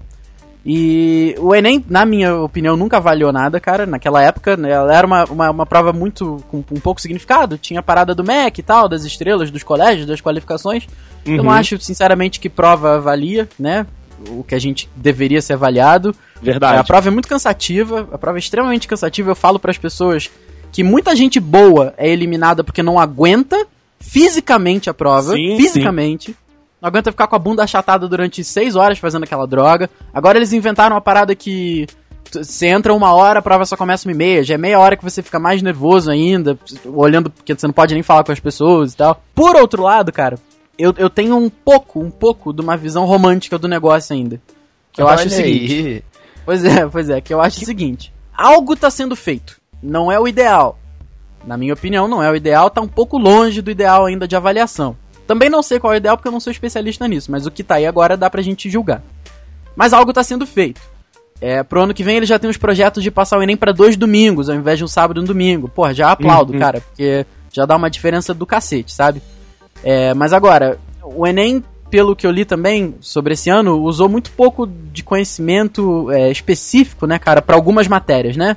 [0.66, 3.84] E o Enem, na minha opinião, nunca valeu nada, cara.
[3.84, 6.42] Naquela época, né, ela era uma, uma, uma, prova muito.
[6.50, 7.58] com um pouco significado.
[7.58, 10.86] Tinha a parada do MEC e tal, das estrelas, dos colégios, das qualificações.
[11.26, 11.36] Uhum.
[11.36, 13.86] Eu não acho, sinceramente, que prova valia, né?
[14.30, 16.14] O que a gente deveria ser avaliado.
[16.40, 16.78] Verdade.
[16.78, 19.30] A prova é muito cansativa, a prova é extremamente cansativa.
[19.30, 20.30] Eu falo para as pessoas
[20.72, 23.66] que muita gente boa é eliminada porque não aguenta
[24.00, 25.32] fisicamente a prova.
[25.32, 26.32] Sim, fisicamente.
[26.32, 26.36] Sim.
[26.80, 29.88] Não aguenta ficar com a bunda achatada durante seis horas fazendo aquela droga.
[30.12, 31.86] Agora eles inventaram uma parada que.
[32.30, 34.42] Você entra uma hora, a prova só começa uma e meia.
[34.42, 37.94] Já é meia hora que você fica mais nervoso ainda, olhando, porque você não pode
[37.94, 39.22] nem falar com as pessoas e tal.
[39.34, 40.36] Por outro lado, cara,
[40.78, 44.40] eu, eu tenho um pouco, um pouco de uma visão romântica do negócio ainda.
[44.92, 45.72] Que eu Olha acho o seguinte.
[45.72, 46.04] Aí.
[46.44, 48.12] Pois é, pois é, que eu acho o seguinte.
[48.36, 49.60] Algo tá sendo feito.
[49.82, 50.78] Não é o ideal.
[51.46, 54.34] Na minha opinião, não é o ideal, tá um pouco longe do ideal ainda de
[54.34, 54.96] avaliação.
[55.26, 57.50] Também não sei qual é o ideal porque eu não sou especialista nisso, mas o
[57.50, 59.02] que tá aí agora dá pra gente julgar.
[59.76, 60.80] Mas algo tá sendo feito.
[61.40, 63.72] É, pro ano que vem ele já tem os projetos de passar o Enem para
[63.72, 65.68] dois domingos, ao invés de um sábado e um domingo.
[65.68, 66.58] Porra, já aplaudo, uhum.
[66.58, 69.20] cara, porque já dá uma diferença do cacete, sabe?
[69.84, 74.32] É, mas agora, o Enem pelo que eu li também sobre esse ano, usou muito
[74.32, 78.56] pouco de conhecimento é, específico, né, cara, para algumas matérias, né?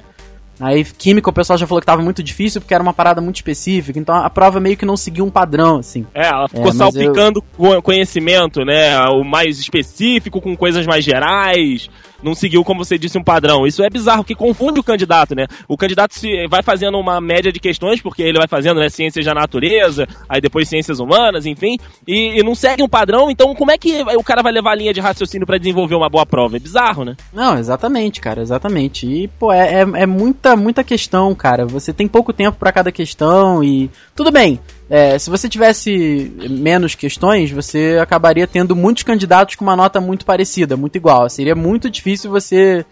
[0.59, 3.36] Aí, química, o pessoal já falou que tava muito difícil porque era uma parada muito
[3.36, 3.99] específica.
[3.99, 6.03] Então a prova meio que não seguiu um padrão, assim.
[6.15, 7.82] É, ela ficou é, salpicando eu...
[7.82, 8.97] conhecimento, né?
[9.09, 11.89] O mais específico com coisas mais gerais
[12.22, 13.65] não seguiu, como você disse, um padrão.
[13.65, 15.47] Isso é bizarro, porque confunde o candidato, né?
[15.68, 19.26] O candidato se vai fazendo uma média de questões, porque ele vai fazendo, né, ciências
[19.26, 23.72] da natureza, aí depois ciências humanas, enfim, e, e não segue um padrão, então como
[23.72, 26.57] é que o cara vai levar a linha de raciocínio para desenvolver uma boa prova?
[26.57, 27.15] É bizarro, né?
[27.34, 29.05] Não, exatamente, cara, exatamente.
[29.05, 31.65] E, pô, é, é, é muita, muita questão, cara.
[31.65, 33.89] Você tem pouco tempo para cada questão e.
[34.15, 34.59] Tudo bem,
[34.89, 40.25] é, se você tivesse menos questões, você acabaria tendo muitos candidatos com uma nota muito
[40.25, 41.29] parecida, muito igual.
[41.29, 42.85] Seria muito difícil você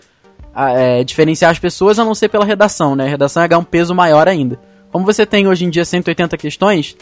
[0.54, 3.06] é, diferenciar as pessoas, a não ser pela redação, né?
[3.06, 4.60] A redação ia ganhar um peso maior ainda.
[4.92, 6.98] Como você tem hoje em dia 180 questões,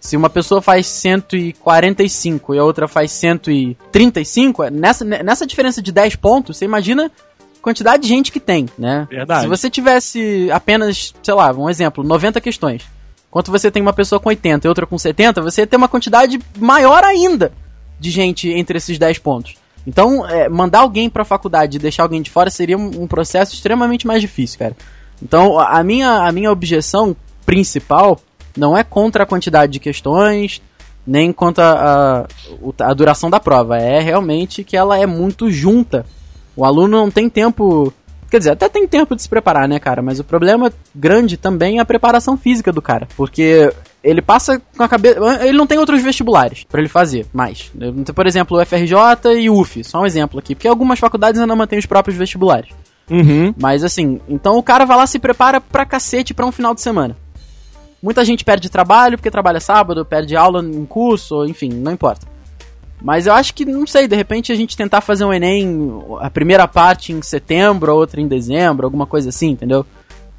[0.00, 6.16] se uma pessoa faz 145 e a outra faz 135, nessa, nessa diferença de 10
[6.16, 9.06] pontos, você imagina a quantidade de gente que tem, né?
[9.10, 9.42] Verdade.
[9.42, 12.82] Se você tivesse apenas, sei lá, um exemplo, 90 questões
[13.28, 16.38] Enquanto você tem uma pessoa com 80 e outra com 70, você tem uma quantidade
[16.58, 17.52] maior ainda
[18.00, 19.56] de gente entre esses 10 pontos.
[19.86, 23.54] Então, é, mandar alguém pra faculdade e deixar alguém de fora seria um, um, processo
[23.54, 24.76] extremamente mais difícil, cara.
[25.22, 28.20] Então, a minha, a minha objeção principal
[28.56, 30.60] não é contra a quantidade de questões,
[31.06, 33.78] nem contra a, a, a duração da prova.
[33.78, 36.04] É realmente que ela é muito junta.
[36.54, 37.92] O aluno não tem tempo
[38.30, 40.02] Quer dizer, até tem tempo de se preparar, né, cara?
[40.02, 43.08] Mas o problema grande também é a preparação física do cara.
[43.16, 43.72] Porque
[44.04, 45.18] ele passa com a cabeça.
[45.44, 47.72] Ele não tem outros vestibulares para ele fazer mais.
[48.14, 48.94] Por exemplo, o FRJ
[49.38, 50.54] e o UF, só um exemplo aqui.
[50.54, 52.70] Porque algumas faculdades ainda mantêm os próprios vestibulares.
[53.10, 53.54] Uhum.
[53.58, 56.82] Mas assim, então o cara vai lá se prepara pra cacete pra um final de
[56.82, 57.16] semana.
[58.02, 62.26] Muita gente perde trabalho porque trabalha sábado, perde aula em curso, enfim, não importa.
[63.00, 66.28] Mas eu acho que, não sei, de repente a gente tentar fazer um Enem, a
[66.28, 69.86] primeira parte em setembro, a outra em dezembro, alguma coisa assim, entendeu?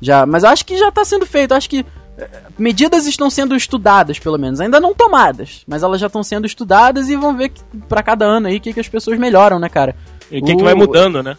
[0.01, 1.51] Já, mas eu acho que já está sendo feito.
[1.51, 1.85] Eu acho que
[2.17, 4.59] eh, medidas estão sendo estudadas, pelo menos.
[4.59, 7.51] Ainda não tomadas, mas elas já estão sendo estudadas e vão ver
[7.87, 9.95] para cada ano aí o que, que as pessoas melhoram, né, cara?
[10.29, 11.37] E o que, que vai mudando, né?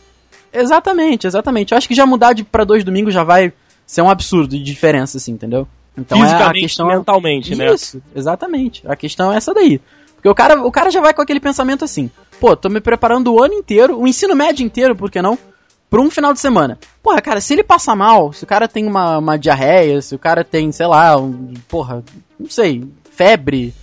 [0.52, 1.72] Exatamente, exatamente.
[1.72, 3.52] Eu acho que já mudar de para dois domingos já vai
[3.86, 5.66] ser um absurdo de diferença, assim, entendeu?
[5.96, 7.72] Então Fisicamente, é a questão mentalmente, né?
[7.72, 8.82] Isso, exatamente.
[8.86, 9.80] A questão é essa daí.
[10.20, 13.32] Porque o cara, o cara já vai com aquele pensamento assim: pô, tô me preparando
[13.32, 15.38] o ano inteiro, o ensino médio inteiro, por que não?
[15.88, 16.78] Pra um final de semana.
[17.02, 20.18] Porra, cara, se ele passa mal, se o cara tem uma, uma diarreia, se o
[20.18, 22.04] cara tem, sei lá, um, porra,
[22.38, 23.74] não sei, febre,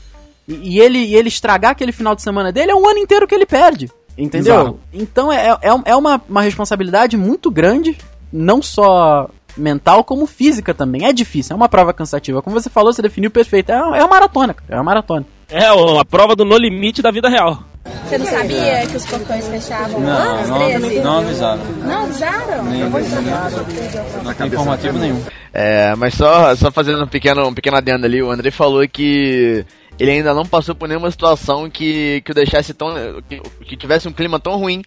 [0.48, 3.28] e, e ele, e ele estragar aquele final de semana dele, é um ano inteiro
[3.28, 3.92] que ele perde.
[4.16, 4.54] Entendeu?
[4.54, 4.80] Exato.
[4.94, 7.98] Então é, é, é uma, uma responsabilidade muito grande
[8.32, 11.06] não só mental como física também.
[11.06, 12.42] É difícil, é uma prova cansativa.
[12.42, 13.72] Como você falou, você definiu perfeito.
[13.72, 14.68] É, é uma maratona, cara.
[14.70, 15.26] É uma maratona.
[15.50, 17.64] É a prova do no limite da vida real.
[18.08, 21.00] Você não sabia que os portões fechavam Não, às não, 13?
[21.00, 21.62] não avisaram.
[21.84, 22.64] Não avisaram?
[22.66, 25.22] Nem informativo nenhum.
[25.54, 29.66] É, mas só, só fazendo um pequeno, um pequeno adendo ali, o André falou que
[30.00, 32.94] ele ainda não passou por nenhuma situação que, que o deixasse tão.
[33.28, 34.84] Que, que tivesse um clima tão ruim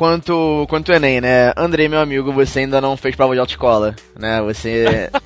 [0.00, 1.52] quanto, quanto o Enem, né?
[1.54, 4.40] Andrei, meu amigo, você ainda não fez prova de autoescola, né?
[4.40, 5.10] Você.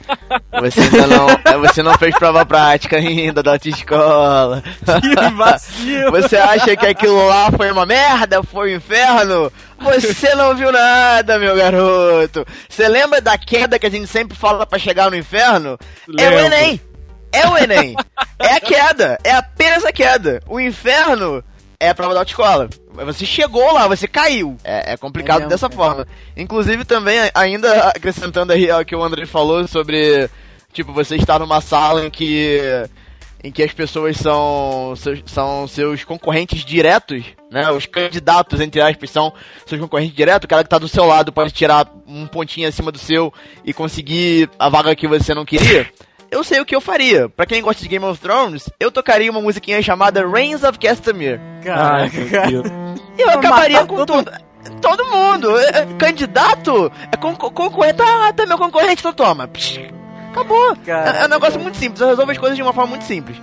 [0.60, 1.28] Você ainda não.
[1.28, 4.62] é, Você não fez prova prática ainda da autoescola.
[5.00, 6.10] Que vacilo!
[6.20, 8.42] Você acha que aquilo lá foi uma merda?
[8.42, 9.52] Foi um inferno?
[9.78, 12.44] Você não viu nada, meu garoto.
[12.68, 15.78] Você lembra da queda que a gente sempre fala pra chegar no inferno?
[16.08, 16.38] É o Lembro.
[16.46, 16.80] Enem.
[17.30, 17.94] É o Enem.
[18.40, 19.18] É a queda.
[19.22, 20.40] É apenas a queda.
[20.48, 21.44] O inferno
[21.78, 22.68] é a prova da autoescola.
[22.92, 24.56] Você chegou lá, você caiu.
[24.64, 25.70] É, é complicado É mesmo, dessa é.
[25.70, 26.06] forma.
[26.36, 30.28] Inclusive também, ainda acrescentando aí ao que o André falou sobre,
[30.72, 32.60] tipo, você estar numa sala em que
[33.44, 37.70] em que as pessoas são seus, são seus concorrentes diretos, né?
[37.70, 39.34] Os candidatos, entre aspas, são
[39.66, 40.46] seus concorrentes diretos.
[40.46, 43.30] O cara que tá do seu lado pode tirar um pontinho acima do seu
[43.62, 45.86] e conseguir a vaga que você não queria.
[46.34, 47.28] Eu sei o que eu faria.
[47.28, 51.40] Pra quem gosta de Game of Thrones, eu tocaria uma musiquinha chamada Reigns of Castamere.
[51.62, 52.10] Caraca.
[52.48, 52.66] Deus.
[53.16, 54.32] E eu acabaria com todo todo,
[54.80, 55.56] todo mundo.
[55.58, 58.02] É, é, candidato é con concorrente.
[58.02, 59.46] Ah, tá meu concorrente, então toma.
[59.46, 59.78] Psh,
[60.32, 60.72] acabou.
[60.72, 62.00] É, Caraca, é um negócio muito simples.
[62.00, 63.36] Eu resolvo as coisas de uma forma muito simples.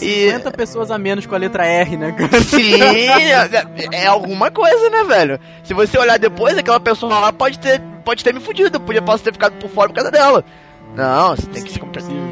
[0.00, 2.40] E- 50 pessoas a menos com a letra R, né, cara?
[2.44, 5.38] Sim, é, é alguma coisa, né, velho?
[5.62, 8.76] Se você olhar depois, aquela pessoa lá pode ter, pode ter me fudido.
[8.76, 10.42] Eu podia, posso ter ficado por fora por causa dela.
[10.94, 11.80] Não, você tem que se,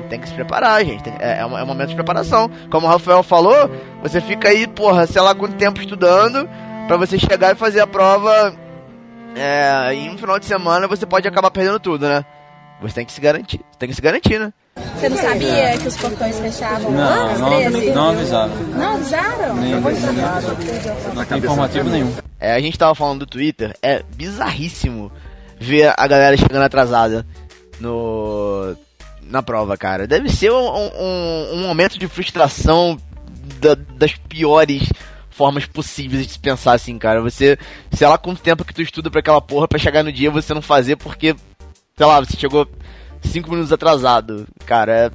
[0.09, 1.03] tem que se preparar, gente.
[1.03, 2.51] Tem- é, é um, é um momento de preparação.
[2.71, 3.71] Como o Rafael falou,
[4.03, 6.49] você fica aí, porra, sei lá quanto tempo estudando
[6.87, 8.55] pra você chegar e fazer a prova.
[9.35, 12.25] É, em um final de semana você pode acabar perdendo tudo, né?
[12.83, 13.61] Você tem que se garantir.
[13.79, 14.53] Tem que se garantir, né?
[14.97, 17.91] Você não sabia que os portões fechavam Não, não, 13?
[17.91, 18.53] não avisaram.
[18.75, 19.57] Não avisaram?
[19.57, 22.13] Nem informativo nenhum.
[22.39, 25.11] É, a gente tava falando do Twitter, é bizarríssimo
[25.59, 27.27] ver a galera chegando atrasada
[27.81, 28.76] no
[29.22, 30.07] na prova, cara.
[30.07, 32.99] Deve ser um, um, um momento de frustração
[33.61, 34.89] da- das piores
[35.31, 37.20] formas possíveis de se pensar assim, cara.
[37.22, 37.59] Você,
[37.93, 40.53] sei lá quanto tempo que tu estuda pra aquela porra pra chegar no dia você
[40.53, 41.35] não fazer porque,
[41.97, 42.68] sei lá, você chegou
[43.22, 44.47] cinco minutos atrasado.
[44.66, 45.11] Cara, é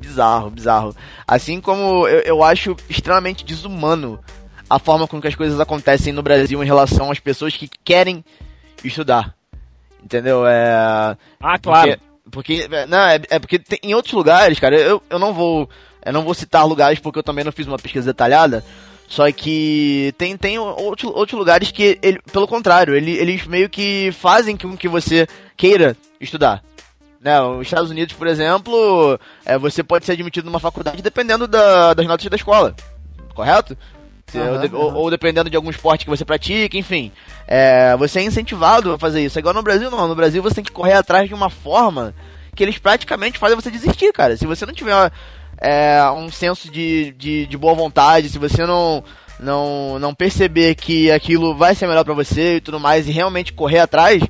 [0.00, 0.96] bizarro, bizarro.
[1.26, 4.18] Assim como eu, eu acho extremamente desumano
[4.70, 8.24] a forma com que as coisas acontecem no Brasil em relação às pessoas que querem
[8.84, 9.34] estudar.
[10.02, 10.46] Entendeu?
[10.46, 11.16] É.
[11.40, 11.98] Ah, claro.
[12.30, 15.32] Porque, porque- é, não, é, é porque tem- em outros lugares, cara, eu, eu não
[15.32, 15.68] vou.
[16.04, 18.64] Eu não vou citar lugares porque eu também não fiz uma pesquisa detalhada.
[19.08, 24.10] Só que tem, tem outro, outros lugares que, ele, pelo contrário, ele, eles meio que
[24.12, 25.26] fazem com que você
[25.56, 26.62] queira estudar.
[27.20, 31.92] Né, os Estados Unidos, por exemplo, é, você pode ser admitido numa faculdade dependendo da-
[31.94, 32.76] das notas da escola.
[33.34, 33.76] Correto?
[34.36, 37.12] Aham, ou, de- ou- dependendo de algum esporte que você pratica, enfim.
[37.46, 39.38] É, você é incentivado a fazer isso.
[39.38, 40.08] Igual no Brasil, não.
[40.08, 42.14] No Brasil você tem que correr atrás de uma forma
[42.54, 44.36] que eles praticamente fazem você desistir, cara.
[44.36, 45.12] Se você não tiver
[45.60, 49.02] é, um senso de, de, de boa vontade, se você não,
[49.38, 53.52] não, não perceber que aquilo vai ser melhor pra você e tudo mais, e realmente
[53.52, 54.22] correr atrás,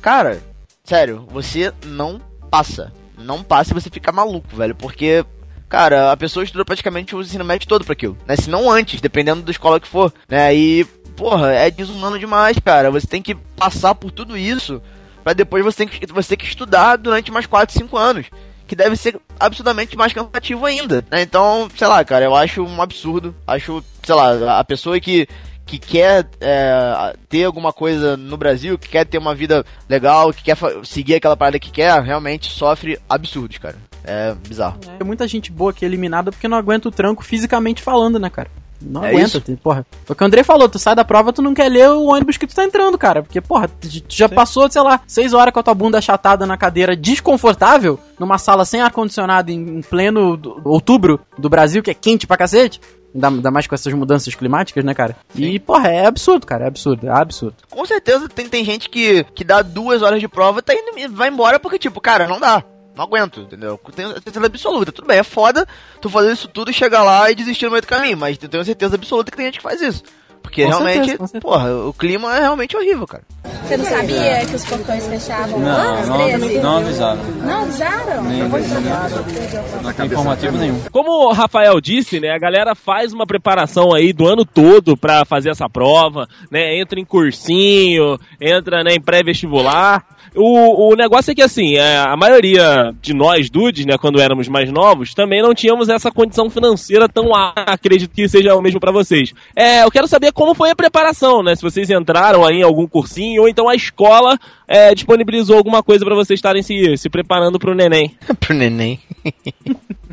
[0.00, 0.42] cara,
[0.84, 2.20] sério, você não
[2.50, 2.92] passa.
[3.16, 4.74] Não passa e você fica maluco, velho.
[4.74, 5.24] Porque,
[5.72, 8.18] cara, a pessoa estuda praticamente o ensino médio todo pra aquilo.
[8.26, 8.36] Né?
[8.36, 10.12] Se não antes, dependendo da escola que for.
[10.28, 10.54] Né?
[10.54, 10.84] E,
[11.16, 12.90] porra, é desumano demais, cara.
[12.90, 14.82] Você tem que passar por tudo isso
[15.24, 18.26] pra depois você ter que, você ter que estudar durante mais 4, 5 anos.
[18.66, 21.02] Que deve ser absurdamente mais cansativo ainda.
[21.10, 21.22] Né?
[21.22, 23.34] Então, sei lá, cara, eu acho um absurdo.
[23.46, 25.26] Acho, sei lá, a pessoa que,
[25.64, 30.42] que quer é, ter alguma coisa no Brasil, que quer ter uma vida legal, que
[30.42, 33.78] quer seguir aquela parada que quer, realmente sofre absurdos, cara.
[34.04, 34.78] É bizarro.
[34.78, 38.28] Tem muita gente boa que é eliminada porque não aguenta o tranco fisicamente falando, né,
[38.30, 38.48] cara?
[38.84, 39.40] Não É aguenta, isso.
[39.40, 39.86] tem- porra.
[40.04, 42.06] Foi o que o André falou, tu sai da prova, tu não quer ler o
[42.06, 43.22] ônibus que tu tá entrando, cara.
[43.22, 46.44] Porque, porra, tu tu já passou, sei lá, seis horas com a tua bunda achatada
[46.46, 51.92] na cadeira desconfortável, numa sala sem ar-condicionado em, em pleno do- outubro do Brasil, que
[51.92, 52.80] é quente pra cacete.
[53.14, 55.14] Ainda, ainda mais com essas mudanças climáticas, né, cara?
[55.36, 56.64] E, porra, é absurdo, cara.
[56.64, 57.54] É absurdo, é absurdo.
[57.70, 60.98] Com certeza tem, tem gente que, que dá duas horas de prova e tá indo,
[60.98, 62.64] e vai embora porque, tipo, cara, não dá.
[62.94, 63.80] Não aguento, entendeu?
[63.94, 64.92] Tenho certeza absoluta.
[64.92, 65.66] Tudo bem, é foda
[66.00, 68.48] tu fazer isso tudo e chegar lá e desistir no meio do caminho, mas eu
[68.48, 70.02] tenho certeza absoluta que tem gente que faz isso.
[70.42, 73.22] Porque Com realmente, certeza, porra, o clima é realmente horrível, cara.
[73.64, 76.58] Você não sabia que os portões fechavam Não, às não, 13?
[76.58, 77.22] não avisaram.
[77.42, 78.22] Não avisaram?
[78.24, 78.42] Nem
[79.82, 80.80] Não tem informativo nenhum.
[80.90, 85.24] Como o Rafael disse, né, a galera faz uma preparação aí do ano todo pra
[85.24, 90.04] fazer essa prova, né, entra em cursinho, entra né, em pré-vestibular.
[90.34, 94.48] O, o negócio é que, assim, é, a maioria de nós, dudes, né, quando éramos
[94.48, 98.80] mais novos, também não tínhamos essa condição financeira tão alta, acredito que seja o mesmo
[98.80, 99.32] pra vocês.
[99.54, 102.86] É, eu quero saber como foi a preparação, né, se vocês entraram aí em algum
[102.86, 107.58] cursinho, ou então a escola é, disponibilizou alguma coisa pra vocês estarem se, se preparando
[107.58, 108.16] pro neném.
[108.40, 109.00] Pro neném.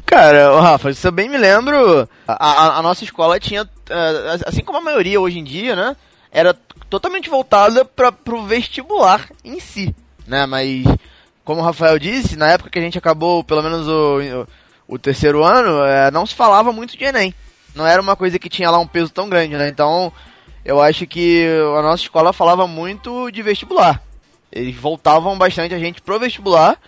[0.05, 4.63] Cara, Rafa, se eu bem me lembro, a, a- a nossa escola tinha, eh, assim
[4.63, 5.95] como a maioria hoje em dia, né?
[6.31, 6.55] Era
[6.89, 9.93] totalmente voltada para pro vestibular em si,
[10.27, 10.45] né?
[10.47, 10.83] Mas,
[11.43, 14.19] como o Rafael disse, na época que a gente acabou, pelo menos o,
[14.87, 17.33] o, o terceiro ano, eh, não se falava muito de Enem.
[17.75, 19.67] Não era uma coisa que tinha lá um peso tão grande, né?
[19.67, 20.11] Então,
[20.65, 21.45] eu acho que
[21.77, 24.01] a nossa escola falava muito de vestibular.
[24.51, 26.79] Eles voltavam bastante a gente pro vestibular.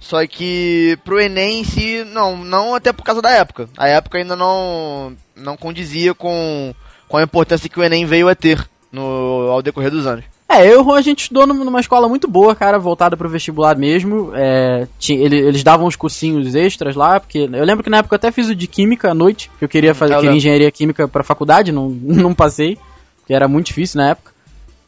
[0.00, 3.68] Só que pro Enem em si, não, não até por causa da época.
[3.76, 6.72] A época ainda não, não condizia com,
[7.08, 10.24] com a importância que o Enem veio a ter no, ao decorrer dos anos.
[10.60, 13.16] É, eu e o Juan, a gente estudou num- numa escola muito boa, cara, voltada
[13.16, 14.30] pro vestibular mesmo.
[14.34, 18.14] É, tinha- ele- eles davam uns cursinhos extras lá, porque eu lembro que na época
[18.14, 20.70] eu até fiz o de química à noite, que eu queria fazer, Eu queria engenharia
[20.70, 22.78] química pra faculdade, não, não passei,
[23.26, 24.32] que era muito difícil na época.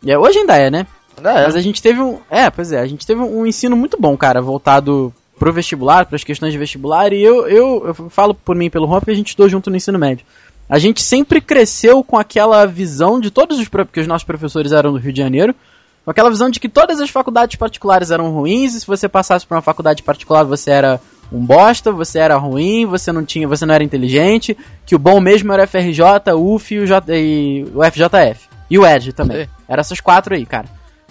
[0.02, 0.86] E é, hoje ainda é, né?
[1.44, 2.18] Mas a gente teve um.
[2.30, 6.22] É, pois é, a gente teve um ensino muito bom, cara, voltado pro vestibular, pras
[6.24, 9.28] questões de vestibular, e eu, eu, eu falo por mim pelo Juan, porque a gente
[9.28, 10.24] estudou junto no ensino médio.
[10.70, 13.66] A gente sempre cresceu com aquela visão de todos os.
[13.68, 15.52] Porque os nossos professores eram do Rio de Janeiro,
[16.04, 19.44] com aquela visão de que todas as faculdades particulares eram ruins, e se você passasse
[19.44, 21.00] por uma faculdade particular você era
[21.32, 24.56] um bosta, você era ruim, você não tinha, você não era inteligente,
[24.86, 26.02] que o bom mesmo era o FRJ,
[26.34, 28.48] o UF e o, J, e o FJF.
[28.70, 29.44] E o ED também.
[29.44, 29.50] Sim.
[29.68, 30.66] Era essas quatro aí, cara.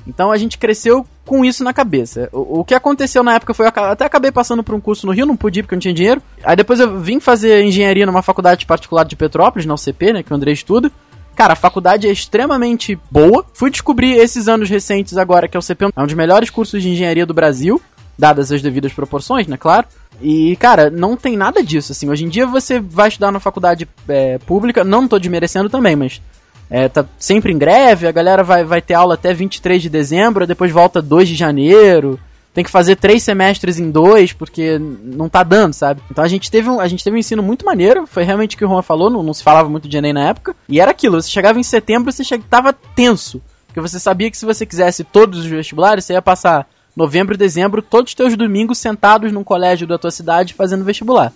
[0.08, 2.30] Então a gente cresceu com isso na cabeça.
[2.32, 3.66] O, o que aconteceu na época foi.
[3.66, 5.94] eu até acabei passando por um curso no Rio, não pude porque eu não tinha
[5.94, 6.22] dinheiro.
[6.44, 10.24] Aí depois eu vim fazer engenharia numa faculdade particular de Petrópolis, na UCP, né?
[10.24, 10.92] Que o André estuda.
[11.36, 13.46] Cara, a faculdade é extremamente boa.
[13.54, 16.90] Fui descobrir esses anos recentes agora que a UCP é um dos melhores cursos de
[16.90, 17.82] engenharia do Brasil,
[18.18, 19.56] dadas as devidas proporções, né?
[19.56, 19.88] Claro.
[20.22, 22.10] E, cara, não tem nada disso, assim.
[22.10, 26.22] Hoje em dia você vai estudar na faculdade é, pública, não tô desmerecendo também, mas
[26.70, 30.46] é, tá sempre em greve, a galera vai, vai ter aula até 23 de dezembro,
[30.48, 32.20] depois volta 2 de janeiro.
[32.54, 36.02] Tem que fazer três semestres em dois, porque não tá dando, sabe?
[36.10, 38.58] Então a gente teve um, a gente teve um ensino muito maneiro, foi realmente o
[38.60, 40.56] que o Juan falou, não, não se falava muito de Enem na época.
[40.68, 43.40] E era aquilo, você chegava em setembro, você che- tava tenso.
[43.68, 47.38] Porque você sabia que se você quisesse todos os vestibulares, você ia passar novembro e
[47.38, 51.32] dezembro, todos os teus domingos sentados num colégio da tua cidade fazendo vestibular.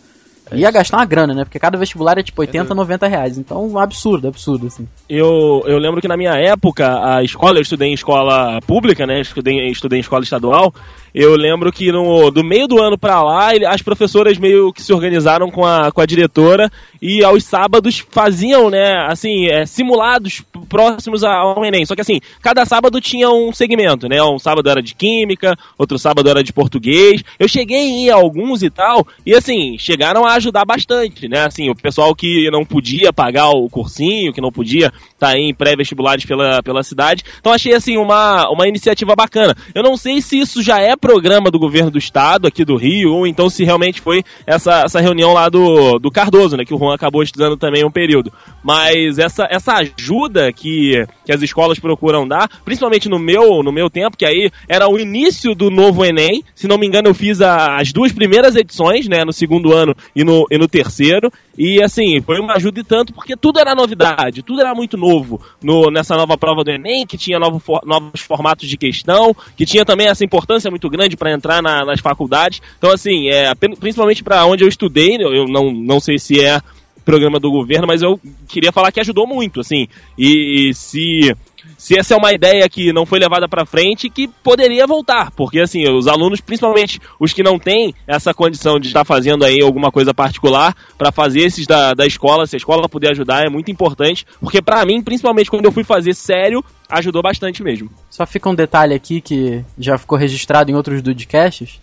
[0.52, 1.44] Ia gastar uma grana, né?
[1.44, 3.38] Porque cada vestibular é tipo 80, 90 reais.
[3.38, 4.88] Então, um absurdo, absurdo, assim.
[5.08, 9.22] Eu, eu lembro que na minha época, a escola, eu estudei em escola pública, né?
[9.22, 10.74] Estudei, estudei em escola estadual.
[11.14, 14.82] Eu lembro que no, do meio do ano pra lá, ele- as professoras meio que
[14.82, 20.41] se organizaram com a, com a diretora e aos sábados faziam, né, assim, é, simulados
[20.68, 21.86] próximos ao Enem.
[21.86, 24.24] Só que assim, cada sábado tinha um segmento, né?
[24.24, 27.22] Um sábado era de química, outro sábado era de português.
[27.38, 31.45] Eu cheguei em alguns e tal, e assim, chegaram a ajudar bastante, né?
[31.45, 34.91] Assim, o pessoal que não podia pagar o cursinho, que não podia
[35.24, 37.24] estar em pré-vestibulares pela, pela cidade.
[37.39, 39.55] Então achei assim uma, uma iniciativa bacana.
[39.74, 43.13] Eu não sei se isso já é programa do governo do estado aqui do Rio,
[43.13, 46.65] ou então se realmente foi essa, essa reunião lá do, do Cardoso, né?
[46.65, 48.32] Que o Juan acabou estudando também um período.
[48.63, 53.89] Mas essa, essa ajuda que, que as escolas procuram dar, principalmente no meu, no meu
[53.89, 56.43] tempo, que aí era o início do novo Enem.
[56.55, 59.24] Se não me engano, eu fiz a- as duas primeiras edições, né?
[59.26, 61.32] No segundo ano e no, e no terceiro.
[61.57, 65.12] E assim, foi uma ajuda e tanto, porque tudo era novidade, tudo era muito novo
[65.61, 69.66] no, nessa nova prova do Enem, que tinha novo, for- novos formatos de questão, que
[69.66, 72.61] tinha também essa importância muito grande para entrar na- nas faculdades.
[72.78, 76.59] Então, assim, é, principalmente para onde eu estudei, eu eu não, não sei se é
[77.05, 79.88] programa do governo, mas eu queria falar que ajudou muito, assim.
[80.18, 81.36] E, e se
[81.84, 85.59] se essa é uma ideia que não foi levada para frente, que poderia voltar, porque
[85.59, 89.91] assim, os alunos, principalmente os que não têm essa condição de estar fazendo aí alguma
[89.91, 93.69] coisa particular, para fazer esses da, da escola, se a escola puder ajudar, é muito
[93.69, 97.89] importante, porque para mim, principalmente quando eu fui fazer sério, ajudou bastante mesmo.
[98.09, 101.81] Só fica um detalhe aqui que já ficou registrado em outros Dudecasts.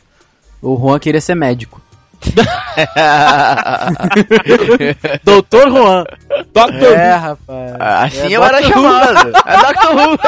[0.62, 1.78] O Juan queria ser médico.
[5.24, 6.04] Doutor Juan.
[6.52, 7.72] Doctor É, rapaz.
[7.78, 8.66] Assim É eu era Dr.
[8.66, 8.72] Who.
[8.82, 9.32] chamado.
[9.46, 9.88] É Dr.
[9.94, 10.18] Who.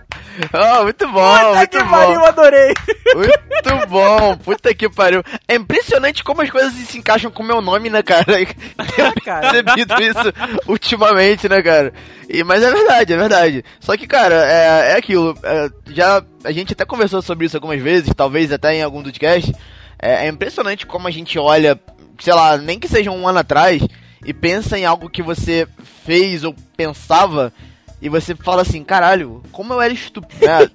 [0.54, 1.90] Oh, muito bom, Puta muito que bom.
[1.90, 2.72] pariu, adorei.
[3.14, 5.22] Muito bom, puta que pariu.
[5.46, 8.24] É impressionante como as coisas se encaixam com o meu nome, né, cara?
[8.32, 8.46] Tenho
[9.22, 9.50] Cara.
[9.50, 10.32] percebido isso
[10.66, 11.92] ultimamente, né, cara?
[12.26, 13.62] E, mas é verdade, é verdade.
[13.80, 15.36] Só que, cara, é, é aquilo.
[15.42, 19.52] é, já a gente até conversou sobre isso algumas vezes, talvez até em algum podcast.
[20.00, 21.78] É, é impressionante como a gente olha,
[22.18, 23.82] sei lá, nem que seja um ano atrás,
[24.24, 25.66] e pensa em algo que você
[26.04, 27.52] fez ou pensava.
[28.02, 30.46] E você fala assim, caralho, como eu era estúpido.
[30.46, 30.70] né?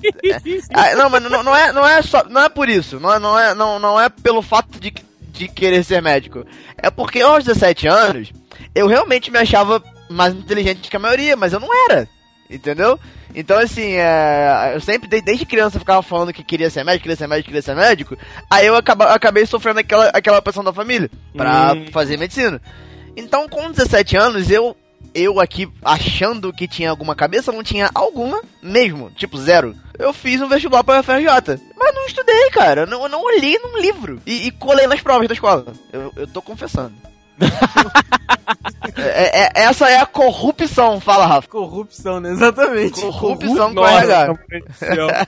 [0.74, 3.00] Ah, não, mas não, não é, não é só, não é por isso.
[3.00, 4.94] Não é, não é, não, não é pelo fato de,
[5.32, 6.46] de querer ser médico.
[6.78, 8.32] É porque aos 17 anos,
[8.76, 12.08] eu realmente me achava mais inteligente que a maioria, mas eu não era.
[12.50, 13.00] Entendeu?
[13.34, 17.16] Então, assim, é, eu sempre, de- desde criança, ficava falando que queria ser médico, queria
[17.18, 18.16] ser médico, queria ser médico.
[18.50, 21.86] Aí eu acaba, acabei sofrendo aquela, aquela pressão da família pra Hum.
[21.92, 22.62] fazer medicina.
[23.18, 24.78] Então, com 17 anos, eu,
[25.14, 29.76] eu aqui achando que tinha alguma cabeça, não tinha alguma mesmo, tipo zero.
[29.98, 32.82] Eu fiz um vestibular para FRJ, mas não estudei, cara.
[32.82, 35.74] Eu não, eu não olhei num livro e, e colei nas provas da escola.
[35.92, 36.94] Eu, eu tô confessando.
[38.98, 41.48] É- é- essa é a corrupção, fala Rafa.
[41.50, 42.32] Corrupção, né?
[42.32, 43.02] Exatamente.
[43.02, 44.36] Corrupção com RH.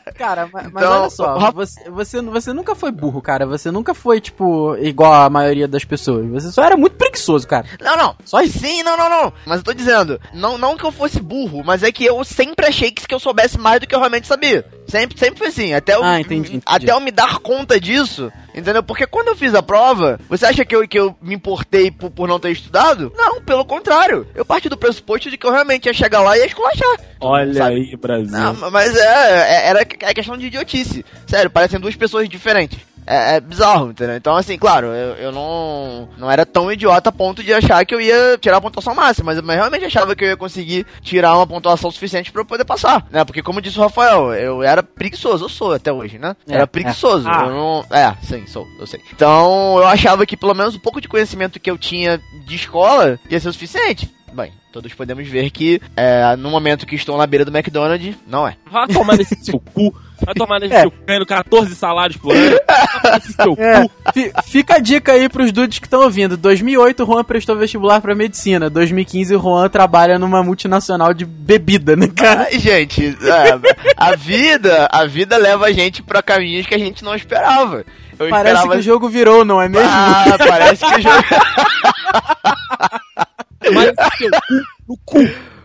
[0.18, 3.45] Cara, mas, mas Então, olha só, você, você, você nunca foi burro, cara.
[3.45, 6.26] Você nunca foi, tipo, igual a maioria das pessoas.
[6.28, 7.66] Você só era muito preguiçoso, cara.
[7.82, 8.16] Não, não.
[8.24, 8.60] Só isso.
[8.60, 9.34] Sim, não, não, não.
[9.45, 12.68] Mas eu tô dizendo, não, não que eu fosse burro, mas é que eu sempre
[12.68, 14.66] achei que, que eu soubesse mais do que eu realmente sabia.
[14.88, 15.73] Sempre, sempre foi assim.
[15.73, 16.63] Até eu, Ah, entendi, entendi.
[16.65, 18.81] Até eu me dar conta disso, entendeu?
[18.81, 22.09] Porque quando eu fiz a prova, você acha que eu, que eu me importei por,
[22.09, 23.11] por não ter estudado?
[23.15, 24.25] Não, pelo contrário.
[24.33, 26.97] Eu parti do pressuposto de que eu realmente ia chegar lá e ia esculachar.
[27.19, 27.75] Olha Sabe?
[27.75, 28.31] aí, Brasil.
[28.31, 31.05] Não, mas é, é- era é questão de idiotice.
[31.27, 32.79] Sério, parecem duas pessoas diferentes.
[33.08, 34.16] É, é bizarro, entendeu?
[34.18, 37.95] Então, assim, claro, eu, eu não, não era tão idiota a ponto de achar que
[37.95, 41.36] eu ia tirar a pontuação máxima, mas eu realmente achava que eu ia conseguir tirar
[41.36, 43.24] uma pontuação suficiente pra eu poder passar, né?
[43.24, 46.36] Porque, como disse o Rafael, eu era preguiçoso, eu sou até hoje, né?
[46.47, 47.28] É, era preguiçoso.
[47.28, 47.32] é.
[47.32, 47.43] Ah.
[47.45, 48.99] Eu não, é, sim, sou, eu sei.
[49.14, 53.18] Então, eu achava que pelo menos um pouco de conhecimento que eu tinha de escola
[53.30, 54.16] ia ser o suficiente.
[54.38, 58.47] Bem, todos podemos ver que é, no momento que estou na beira do McDonald's, não
[58.47, 58.55] é.
[58.71, 59.91] Vai tomar nesse seu cu.
[60.23, 60.81] Vai tomar nesse É.
[60.81, 62.55] seu cu, ganhando 14 salários por ano.
[62.67, 66.38] Vai tomar nesse seu É, fica a dica aí pros dudes que estão ouvindo.
[66.38, 68.69] 2008, o Juan prestou vestibular pra medicina.
[68.69, 72.43] 2015, o Juan trabalha numa multinacional de bebida, né, cara?
[72.51, 73.59] Ai, gente, é,
[73.97, 77.83] a vida, a vida leva a gente pra caminhos que a gente não esperava.
[78.19, 78.73] Eu Parece esperava...
[78.75, 79.89] que o jogo virou, não é mesmo?
[79.91, 81.23] Ah, parece que o jogo...
[83.74, 83.91] Mas
[84.88, 85.20] no cu.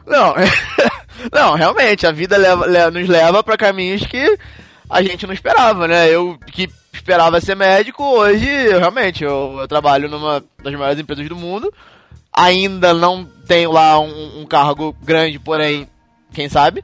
[0.07, 0.35] Não,
[1.33, 4.39] não, realmente, a vida leva, le- nos leva pra caminhos que
[4.91, 6.09] a gente não esperava, né?
[6.09, 11.29] Eu que esperava ser médico, hoje, eu, realmente, eu, eu trabalho numa das maiores empresas
[11.29, 11.73] do mundo.
[12.33, 15.87] Ainda não tenho lá um, um cargo grande, porém,
[16.33, 16.83] quem sabe?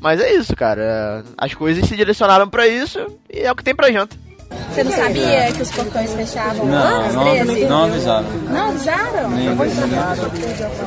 [0.00, 0.82] Mas é isso, cara.
[0.82, 2.98] é, As coisas se direcionaram pra isso
[3.32, 4.16] e é o que tem pra janta.
[4.50, 7.64] Você não sabia que os portões fechavam Não, às não, 13?
[7.66, 8.26] não avisaram.
[8.48, 9.30] Não avisaram?
[9.30, 9.48] Nem,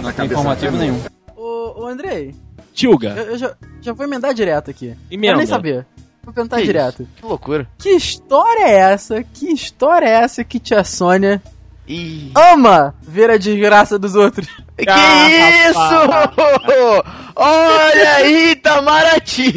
[0.01, 0.99] não tem informativo nenhum.
[1.35, 2.35] Ô, ô Andrei,
[2.73, 4.95] Tilga, eu, eu já, já vou emendar direto aqui.
[5.09, 5.27] Emenda.
[5.33, 5.85] Quero nem saber.
[6.23, 7.07] Vou perguntar Que direto.
[7.15, 7.67] Que loucura.
[7.77, 9.23] Que história é essa?
[9.23, 11.41] Que história é essa que tia Sônia
[11.87, 12.31] Ih.
[12.33, 14.47] ama ver a desgraça dos outros?
[14.77, 15.79] Que Ah, isso!
[17.35, 19.53] Olha aí, Itamaraty!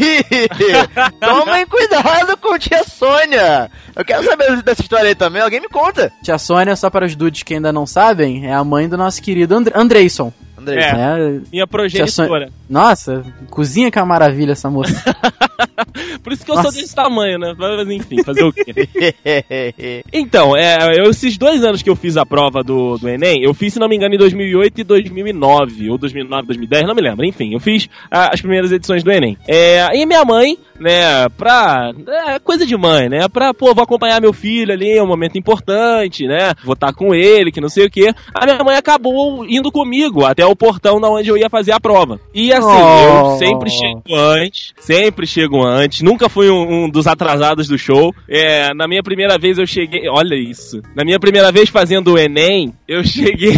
[1.20, 3.70] Tomem cuidado com tia Sônia!
[3.94, 6.12] Eu quero saber dessa história aí também, alguém me conta.
[6.22, 9.22] Tia Sônia, só para os dudes que ainda não sabem, é a mãe do nosso
[9.22, 10.32] querido And Andreison.
[10.58, 10.82] André.
[10.82, 10.92] É.
[10.92, 11.42] né?
[11.52, 12.50] minha progenitora.
[12.68, 14.94] Nossa, cozinha que é uma maravilha essa moça.
[16.22, 16.70] Por isso que eu Nossa.
[16.70, 17.54] sou desse tamanho, né?
[17.56, 18.64] Mas enfim, fazer o quê?
[20.12, 23.52] Então, é, eu, esses dois anos que eu fiz a prova do, do Enem, eu
[23.54, 27.24] fiz, se não me engano, em 2008 e 2009, ou 2009, 2010, não me lembro.
[27.24, 29.36] Enfim, eu fiz ah, as primeiras edições do Enem.
[29.46, 31.92] É, e minha mãe, né, pra...
[32.26, 33.28] É, coisa de mãe, né?
[33.28, 36.54] Pra, pô, vou acompanhar meu filho ali, é um momento importante, né?
[36.64, 38.12] Vou estar com ele, que não sei o quê.
[38.34, 41.80] A minha mãe acabou indo comigo até o portão da onde eu ia fazer a
[41.80, 42.20] prova.
[42.34, 43.32] E assim, Oh.
[43.32, 48.14] eu sempre chego antes, sempre chego antes, nunca fui um, um dos atrasados do show.
[48.28, 50.82] É, na minha primeira vez eu cheguei, olha isso.
[50.94, 53.54] Na minha primeira vez fazendo o Enem, eu cheguei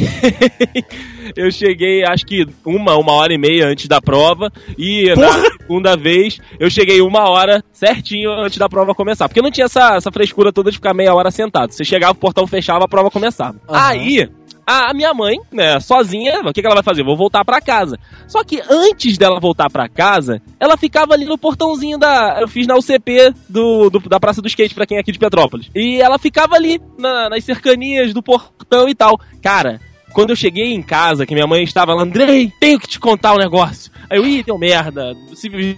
[1.37, 5.97] eu cheguei acho que uma, uma hora e meia antes da prova e na segunda
[5.97, 10.11] vez eu cheguei uma hora certinho antes da prova começar, porque não tinha essa, essa
[10.11, 11.73] frescura toda de ficar meia hora sentado.
[11.73, 13.59] Você chegava, o portão fechava, a prova começava.
[13.69, 13.89] Aham.
[13.89, 14.29] Aí
[14.69, 17.03] a minha mãe, né, sozinha, o que, que ela vai fazer?
[17.03, 17.99] Vou voltar pra casa.
[18.27, 22.39] Só que antes dela voltar pra casa, ela ficava ali no portãozinho da.
[22.41, 25.19] Eu fiz na UCP do, do- da Praça do Skate, pra quem é aqui de
[25.19, 25.71] Petrópolis.
[25.75, 29.19] E ela ficava ali na- nas cercanias do portão e tal.
[29.43, 29.81] Cara.
[30.11, 33.35] Quando eu cheguei em casa, que minha mãe estava lá, Andrei, tenho que te contar
[33.35, 33.93] um negócio.
[34.09, 35.15] Aí eu, ih, deu merda,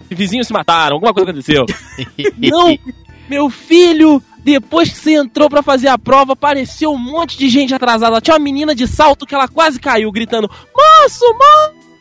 [0.09, 1.67] vizinhos se mataram, alguma coisa aconteceu.
[2.39, 2.79] Não,
[3.31, 7.73] meu filho, depois que você entrou pra fazer a prova, apareceu um monte de gente
[7.73, 8.21] atrasada.
[8.21, 11.25] Tinha uma menina de salto que ela quase caiu, gritando: Moço,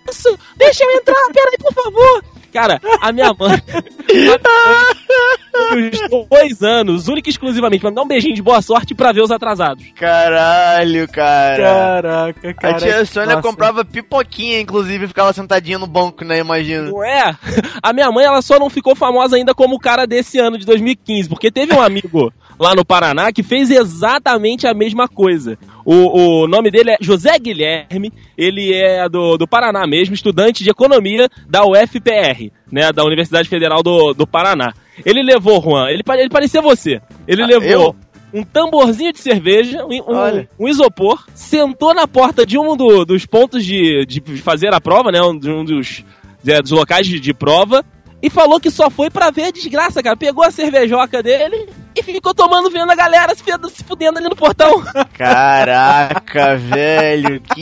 [0.08, 2.24] moço, deixa eu entrar, peraí, por favor.
[2.52, 3.62] Cara, a minha mãe.
[5.60, 9.12] os dois anos, única e exclusivamente, pra me dar um beijinho de boa sorte pra
[9.12, 9.84] ver os atrasados.
[9.96, 11.64] Caralho, cara.
[11.64, 12.76] Caraca, cara.
[12.76, 13.48] A tia Sônia Nossa.
[13.48, 16.40] comprava pipoquinha, inclusive, ficava sentadinha no banco, né?
[16.40, 16.90] Imagina.
[16.90, 17.36] Não é?
[17.82, 20.66] A minha mãe, ela só não ficou famosa ainda como o cara desse ano de
[20.66, 25.58] 2015, porque teve um amigo lá no Paraná que fez exatamente a mesma coisa.
[25.86, 30.70] O, o nome dele é José Guilherme, ele é do, do Paraná mesmo, estudante de
[30.70, 34.74] economia da UFPR, né, da Universidade Federal do, do Paraná.
[35.06, 37.96] Ele levou, Juan, ele, ele parecia você, ele Ah, levou eu?
[38.34, 43.66] um tamborzinho de cerveja, um, um- isopor, sentou na porta de um do- dos pontos
[43.66, 46.04] de, de fazer a prova, né, um, de um dos,
[46.46, 47.84] é, dos locais de, de prova,
[48.22, 50.18] e falou que só foi pra ver a desgraça, cara.
[50.18, 54.30] Pegou a cervejoca dele e ficou tomando, vendo a galera se fudendo, se fudendo ali
[54.30, 54.84] no portão.
[55.18, 57.62] Caraca, velho, que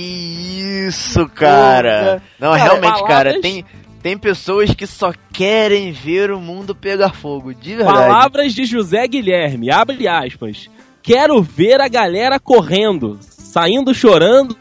[0.88, 2.22] isso, cara.
[2.40, 3.66] Não, Cara, realmente, cara, palavras- tem,
[4.02, 7.98] tem pessoas que só querem ver o mundo pegar fogo, de verdade.
[7.98, 10.70] Palavras de José Guilherme, abre aspas.
[11.02, 14.56] Quero ver a galera correndo, saindo chorando,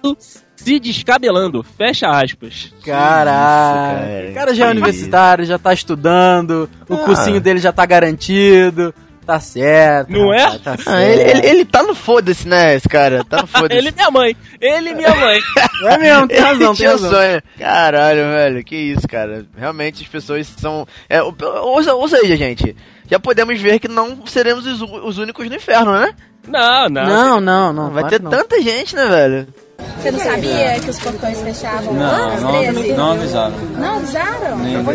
[0.54, 2.72] se descabelando, fecha aspas.
[2.84, 4.00] Caraca.
[4.04, 4.28] cara.
[4.30, 6.98] O cara já é universitário, já tá estudando, o Ah.
[6.98, 8.94] cursinho dele já tá garantido.
[9.26, 10.12] Tá certo.
[10.12, 10.56] Não é?
[10.58, 13.24] Tá Ah, ele, ele, ele tá no foda-se, né, esse cara?
[13.24, 13.76] Tá no foda-se.
[13.76, 15.40] ele e minha mãe, ele e minha mãe.
[15.84, 17.10] É mesmo, tem razão, tem Tinha razão.
[17.10, 17.42] sonho.
[17.58, 19.44] Caralho, velho, que isso, cara.
[19.56, 20.86] Realmente as pessoas são.
[21.08, 22.74] É, ou, ou, seja, gente,
[23.10, 26.14] já podemos ver que não seremos os, os únicos no inferno, né?
[26.48, 27.06] Não, não.
[27.06, 27.90] Não, não, não.
[27.90, 28.30] Vai claro ter não.
[28.30, 29.48] tanta gente, né, velho?
[29.78, 32.92] Você não sabia que os portões fechavam Não, às não, 13?
[32.92, 33.54] não avisaram.
[33.76, 34.58] Não avisaram?
[34.58, 34.94] Nem, Eu vou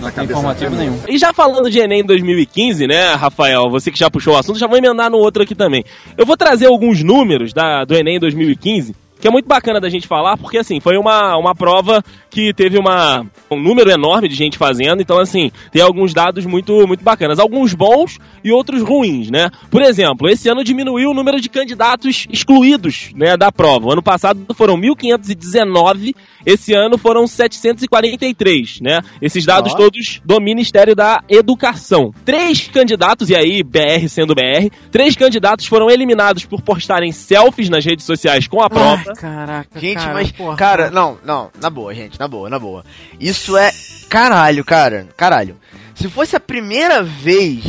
[0.00, 0.98] não tem informativo nenhum.
[1.08, 4.66] E já falando de Enem 2015, né, Rafael, você que já puxou o assunto, já
[4.66, 5.84] vou emendar no outro aqui também.
[6.16, 10.08] Eu vou trazer alguns números da, do Enem 2015, que é muito bacana da gente
[10.08, 14.56] falar, porque assim, foi uma, uma prova que teve uma, um número enorme de gente
[14.56, 17.38] fazendo, então assim, tem alguns dados muito, muito bacanas.
[17.38, 19.50] Alguns bons e outros ruins, né?
[19.70, 23.88] Por exemplo, esse ano diminuiu o número de candidatos excluídos, né, da prova.
[23.88, 26.14] O ano passado foram 1.519,
[26.46, 29.00] esse ano foram 743, né?
[29.20, 32.14] Esses dados todos do Ministério da Educação.
[32.24, 37.84] Três candidatos, e aí BR sendo BR, três candidatos foram eliminados por postarem selfies nas
[37.84, 39.09] redes sociais com a prova.
[39.14, 40.56] Caraca, Gente, cara, mas, porra.
[40.56, 42.84] cara, não, não, na boa, gente, na boa, na boa.
[43.18, 43.70] Isso é
[44.08, 45.56] caralho, cara, caralho.
[45.94, 47.62] Se fosse a primeira vez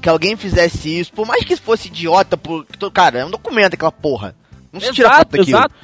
[0.00, 3.92] que alguém fizesse isso, por mais que fosse idiota, por, cara, é um documento aquela
[3.92, 4.34] porra.
[4.72, 5.56] Não se tira foto Exato, daquilo.
[5.58, 5.74] exato.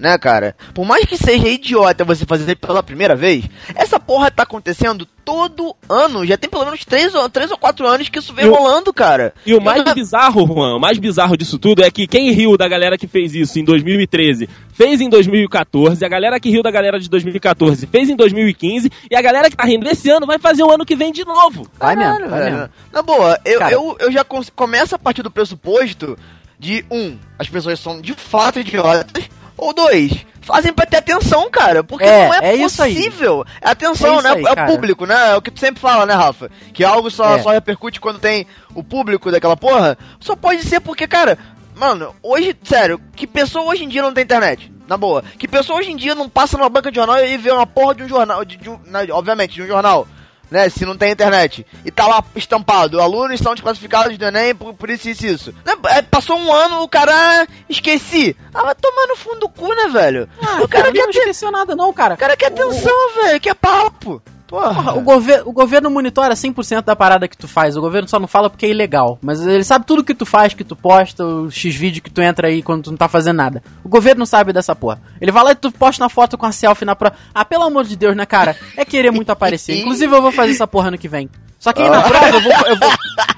[0.00, 0.56] Né, cara?
[0.74, 3.44] Por mais que seja idiota você fazer pela primeira vez,
[3.74, 6.26] essa porra tá acontecendo todo ano.
[6.26, 8.54] Já tem pelo menos três ou, três ou quatro anos que isso vem E o-
[8.54, 9.32] rolando, cara.
[9.46, 12.66] E o mais bizarro, Juan, o mais bizarro disso tudo é que quem riu da
[12.66, 16.98] galera que fez isso em 2013 fez em 2014, a galera que riu da galera
[16.98, 20.62] de 2014 fez em 2015, e a galera que tá rindo desse ano vai fazer
[20.62, 21.66] o ano que vem de novo.
[21.78, 22.68] Vai mesmo, vai mesmo.
[22.90, 23.72] Na boa, eu, Cara.
[23.72, 26.16] eu, eu já começo a partir do pressuposto
[26.58, 29.24] de, um, as pessoas são de fato idiotas,
[29.60, 33.44] ou dois, fazem pra ter atenção, cara, porque É, não é, é possível.
[33.60, 34.30] É atenção, É né?
[34.36, 34.66] aí, é cara.
[34.72, 35.32] público, né?
[35.32, 36.50] É o que tu sempre fala, né, Rafa?
[36.72, 37.42] Que algo só, É.
[37.42, 39.96] só repercute quando tem o público daquela porra.
[40.18, 41.38] Só pode ser porque, cara,
[41.76, 44.72] mano, hoje, sério, que pessoa hoje em dia não tem internet?
[44.88, 45.22] Na boa.
[45.38, 47.94] Que pessoa hoje em dia não passa numa banca de jornal e vê uma porra
[47.94, 50.06] de um jornal, de, de um- né, obviamente, de um jornal.
[50.50, 51.64] Né, se não tem internet.
[51.84, 55.54] E tá lá estampado, alunos estão desclassificados do Enem por, por isso, isso, isso.
[55.64, 58.36] Né, é, passou um ano, o cara, ah, esqueci.
[58.52, 60.28] Ah, vai tomar no fundo do cu, né, velho?
[60.42, 62.14] Ah, o cara, cara, quer, não ter- esqueceu nada não, cara.
[62.14, 64.20] o cara quer atenção, velho, quer papo.
[64.50, 64.74] Porra.
[64.74, 67.76] Porra, o, gover o governo monitora 100% da parada que tu faz.
[67.76, 69.16] O governo só não fala porque é ilegal.
[69.22, 72.48] Mas ele sabe tudo que tu faz, que tu posta, o X-vídeo que tu entra
[72.48, 73.62] aí quando tu não tá fazendo nada.
[73.84, 75.00] O governo não sabe dessa porra.
[75.20, 77.14] Ele vai lá e tu posta uma foto com a selfie na prova.
[77.32, 78.56] Ah, pelo amor de Deus, né, cara?
[78.76, 79.78] É querer muito aparecer.
[79.78, 81.30] Inclusive, eu vou fazer essa porra ano que vem.
[81.60, 82.90] Só que aí na prova eu vou, eu vou,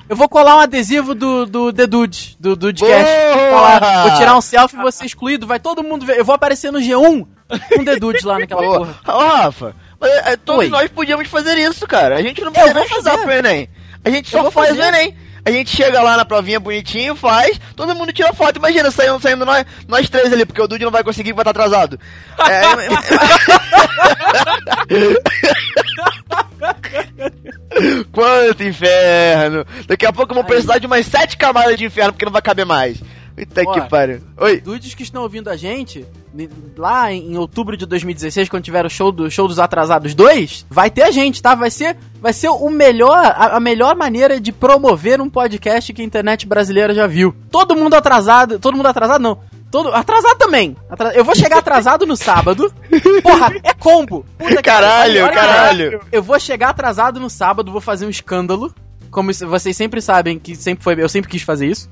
[0.08, 3.10] eu vou colar um adesivo do, do The Dude, do Dudecast.
[4.02, 5.46] Vou tirar um selfie e vou ser excluído.
[5.46, 6.18] Vai todo mundo ver.
[6.18, 7.26] Eu vou aparecer no G1
[7.74, 8.78] com The Dude lá naquela Boa.
[8.78, 9.18] porra.
[9.18, 10.68] Ô, Rafa, mas, é, todos Oi.
[10.68, 12.16] nós podíamos fazer isso, cara.
[12.16, 13.18] A gente não precisa nem fazer.
[13.18, 13.68] pro Enem.
[14.05, 14.82] A gente só faz fazer.
[14.82, 15.16] o Enem.
[15.44, 18.59] A gente chega lá na provinha bonitinho, faz, todo mundo tira foto.
[18.59, 21.50] Imagina, saindo, saindo nós, nós três ali, porque o Dude não vai conseguir, vai estar
[21.50, 21.98] atrasado.
[22.38, 22.62] É,
[28.12, 29.64] Quanto inferno!
[29.86, 32.42] Daqui a pouco eu vou precisar de umas sete camadas de inferno, porque não vai
[32.42, 32.98] caber mais.
[33.37, 33.72] Puta Ó.
[33.72, 34.20] que pariu.
[34.37, 34.61] Oi.
[34.61, 36.07] Dudes que estão ouvindo a gente,
[36.76, 40.91] lá em, outubro de 2016, quando tiver o show, do, show dos Atrasados 2, vai
[40.91, 41.55] ter a gente, tá?
[41.55, 46.03] Vai ser, vai ser o melhor, a, a melhor maneira de promover um podcast que
[46.03, 47.35] a internet brasileira já viu.
[47.51, 49.39] Todo mundo atrasado, todo mundo atrasado não.
[49.72, 50.76] Todo, atrasado também.
[51.14, 52.70] Eu vou chegar atrasado no sábado.
[53.22, 54.26] Porra, é combo.
[54.37, 55.24] Puta que Caralho, pariu.
[55.24, 56.01] Olha, caralho.
[56.12, 58.74] Eu vou chegar atrasado no sábado, vou fazer um escândalo.
[59.12, 61.88] Como vocês sempre sabem que sempre foi, eu sempre quis fazer isso.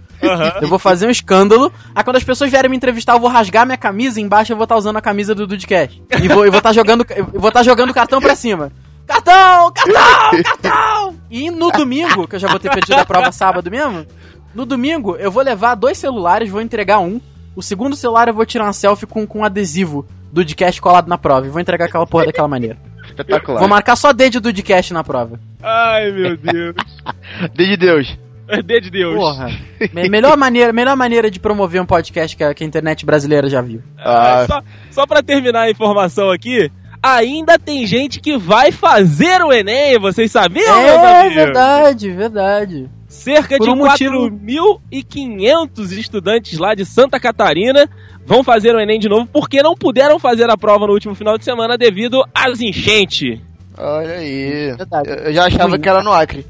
[0.60, 1.70] Eu vou fazer um escândalo.
[1.94, 4.56] Aí quando as pessoas vierem me entrevistar, eu vou rasgar minha camisa e embaixo eu
[4.56, 6.02] vou estar usando a camisa do Dudcast.
[6.22, 8.72] E vou estar tá jogando, eu vou estar jogando o cartão pra cima.
[9.06, 11.16] Cartão, cartão, cartão!
[11.30, 14.06] E no domingo, que eu já vou ter perdido a prova sábado mesmo,
[14.54, 17.20] no domingo eu vou levar dois celulares, vou entregar um.
[17.54, 21.08] O segundo celular eu vou tirar uma selfie com, com um adesivo do Dudcast colado
[21.08, 21.46] na prova.
[21.46, 22.78] E vou entregar aquela porra daquela maneira.
[23.20, 23.58] Espetacular.
[23.60, 25.38] Vou marcar só D de Dudcast na prova.
[25.62, 26.74] Ai, meu Deus.
[27.54, 28.18] Desde Deus.
[28.64, 29.14] D de Deus.
[29.14, 29.48] Porra.
[29.92, 33.48] Me- melhor, maneira, melhor maneira de promover um podcast que a, que a internet brasileira
[33.48, 33.82] já viu.
[33.98, 36.70] Ah, Só, só pra terminar a informação aqui,
[37.02, 42.90] ainda tem gente que vai fazer o Enem, vocês sabiam, meus É verdade, verdade.
[43.10, 47.90] Cerca Por de um motivo- 4.500 estudantes lá de Santa Catarina
[48.24, 51.36] vão fazer o Enem de novo porque não puderam fazer a prova no último final
[51.36, 53.40] de semana devido às enchentes.
[53.76, 54.72] olha aí.
[54.76, 55.08] Verdade.
[55.24, 56.46] Eu, já achava que era no Acre.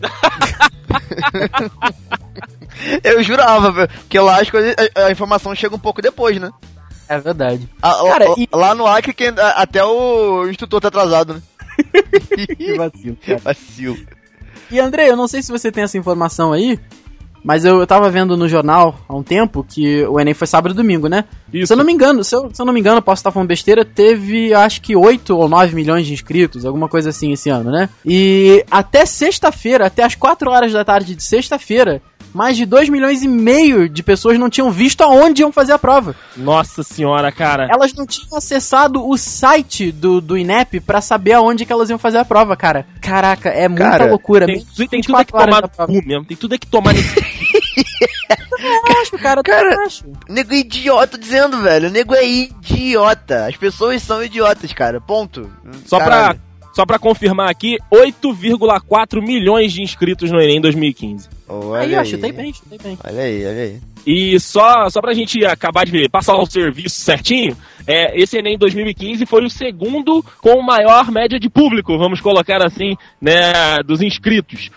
[3.02, 6.50] eu jurava, velho, porque lá as coisas, a, informação chega um pouco depois, né?
[7.08, 7.68] É verdade.
[7.82, 11.34] A- lá- Cara, lá, e- lá no Acre, quem- a- até o instrutor tá atrasado,
[11.34, 11.42] né?
[12.56, 13.38] Que vacilo, cara.
[13.38, 13.96] Vacilo.
[14.70, 16.78] E André, eu não sei se você tem essa informação aí,
[17.42, 20.72] mas eu, eu tava vendo no jornal há um tempo que o Enem foi sábado
[20.72, 21.24] e domingo, né?
[21.52, 21.68] Isso.
[21.68, 23.48] Se eu não me engano, se eu, se eu não me engano, posso estar falando
[23.48, 27.70] besteira, teve acho que 8 ou 9 milhões de inscritos, alguma coisa assim esse ano,
[27.70, 27.88] né?
[28.04, 32.02] E até sexta-feira, até as 4 horas da tarde de sexta-feira,
[32.34, 35.78] mais de 2 milhões e meio de pessoas não tinham visto aonde iam fazer a
[35.78, 36.14] prova.
[36.36, 37.68] Nossa senhora, cara.
[37.70, 41.98] Elas não tinham acessado o site do, do INEP pra saber aonde que elas iam
[41.98, 42.86] fazer a prova, cara.
[43.00, 44.46] Caraca, é muita Cara, loucura.
[44.46, 46.24] Tem, Menos tem tudo é que 24 horas tomar no mesmo.
[46.24, 47.14] Tem tudo é que tomar nesse...
[48.60, 50.04] Eu acho, cara, Cara, eu acho.
[50.28, 51.90] Nego é idiota dizendo, velho.
[51.90, 53.46] Nego é idiota.
[53.46, 55.00] As pessoas são idiotas, cara.
[55.00, 55.50] Ponto.
[55.86, 56.38] Só Caralho.
[56.38, 61.28] pra, só pra confirmar aqui, 8,4 milhões de inscritos no Enem 2015.
[61.48, 62.98] Olha Aí, aí, chutei bem, chutei bem.
[63.02, 63.80] Olha aí, olha aí.
[64.06, 67.56] E só, só pra gente acabar de passar o serviço certinho,
[67.86, 72.96] é, esse Enem 2015 foi o segundo com maior média de público, vamos colocar assim,
[73.20, 74.70] né, dos inscritos.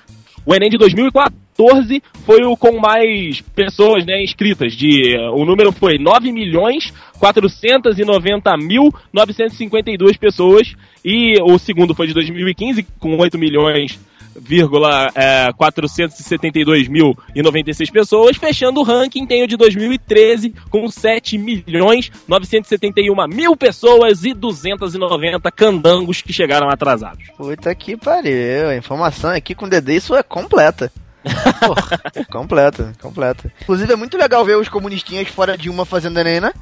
[0.46, 4.74] O Enem de 2014 foi o com mais pessoas né, inscritas.
[4.74, 10.76] De, o número foi 9 milhões 490 mil 952 pessoas.
[11.06, 14.00] E o segundo foi de 2015, com 8 milhões
[14.36, 21.38] vírgula, é, 472 mil 96 pessoas, fechando o ranking tem o de 2013 com 7
[21.38, 27.26] milhões 971 mil pessoas e 290 candangos que chegaram atrasados.
[27.38, 28.70] Puta que pariu.
[28.70, 30.92] A informação aqui com o Dedê, isso é completa.
[32.32, 33.52] completa, completa.
[33.62, 36.52] Inclusive é muito legal ver os comunistinhas fora de uma fazendo Enem, né?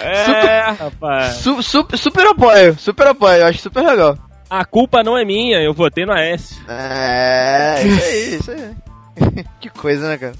[0.00, 1.34] É, rapaz.
[1.36, 4.16] Su- su- super apoio, super apoio, acho super legal.
[4.48, 6.56] A culpa não é minha, eu votei no Aécio.
[6.68, 9.44] É, isso aí, isso aí.
[9.60, 10.32] que coisa, né, cara?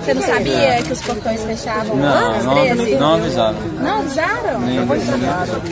[0.00, 2.90] Você não sabia que os portões fechavam lá às Não, 13?
[2.92, 3.58] não, não avisaram.
[3.80, 4.60] Não avisaram?
[4.60, 5.62] Nem vou avisaram.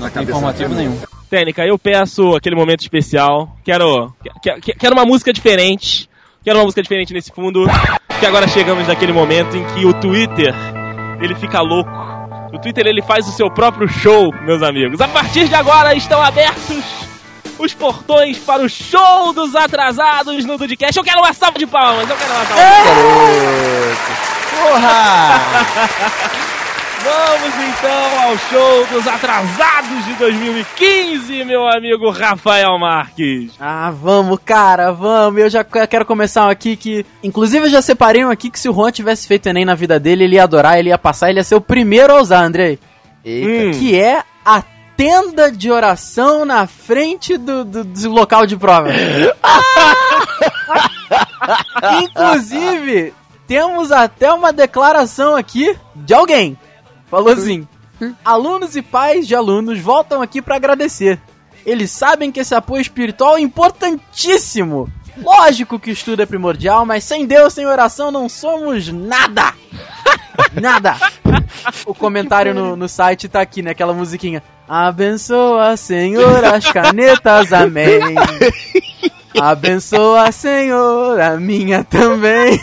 [0.00, 0.98] Não tem informativo nenhum.
[1.30, 3.56] Técnica, eu peço aquele momento especial.
[3.64, 4.12] Quero,
[4.42, 6.08] que- que- quero uma música diferente.
[6.44, 7.64] Quero uma música diferente nesse fundo.
[8.20, 10.54] Que agora chegamos naquele momento em que o Twitter
[11.20, 11.90] ele fica louco.
[12.52, 15.00] O Twitter ele faz o seu próprio show, meus amigos.
[15.00, 16.84] A partir de agora estão abertos
[17.58, 20.96] os portões para o show dos atrasados no Dudcast.
[20.96, 22.08] Eu quero uma salva de palmas.
[22.08, 23.98] Eu quero uma salva de palmas.
[24.62, 25.40] Porra!
[27.04, 33.50] Vamos então ao show dos atrasados de 2015, meu amigo Rafael Marques.
[33.58, 35.40] Ah, vamos, cara, vamos.
[35.42, 37.04] Eu já que- quero começar um aqui que.
[37.20, 39.98] Inclusive, eu já separei um aqui que se o Juan tivesse feito Enem na vida
[39.98, 42.78] dele, ele ia adorar, ele ia passar, ele ia ser o primeiro a usar, Andrei.
[43.24, 43.48] Eita.
[43.76, 43.80] Hum.
[43.80, 44.62] Que é a
[44.96, 48.88] tenda de oração na frente do, do, do local de prova.
[52.02, 53.14] Inclusive,
[53.46, 56.56] temos até uma declaração aqui de alguém.
[57.10, 57.66] Falou assim:
[58.24, 61.20] alunos e pais de alunos voltam aqui para agradecer.
[61.64, 64.90] Eles sabem que esse apoio espiritual é importantíssimo.
[65.16, 69.52] Lógico que o estudo é primordial, mas sem Deus, sem oração, não somos nada.
[70.60, 70.96] Nada.
[71.86, 73.70] O comentário no, no site tá aqui, né?
[73.70, 74.42] Aquela musiquinha.
[74.74, 78.00] Abençoa, Senhor, as canetas, amém.
[79.38, 82.58] Abençoa, Senhor, a minha também.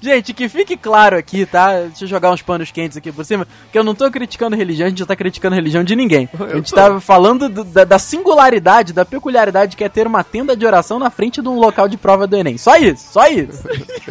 [0.00, 1.80] Gente, que fique claro aqui, tá?
[1.82, 4.86] Deixa eu jogar uns panos quentes aqui por cima, que eu não tô criticando religião,
[4.86, 6.26] a gente não tá criticando religião de ninguém.
[6.50, 10.54] A gente tá falando do- da, da singularidade, da peculiaridade que é ter uma tenda
[10.56, 12.56] de oração na frente de um local de prova do Enem.
[12.58, 13.66] Só isso, só isso.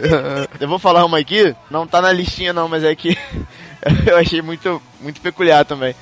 [0.59, 3.15] Eu vou falar uma aqui, não tá na listinha não, mas é que
[4.07, 5.95] eu achei muito, muito peculiar também.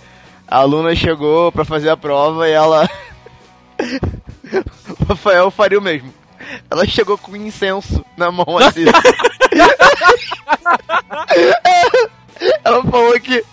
[0.47, 2.89] A aluna chegou pra fazer a prova e ela.
[4.99, 6.13] o Rafael faria o mesmo.
[6.69, 8.85] Ela chegou com incenso na mão assim.
[12.63, 13.43] ela falou que.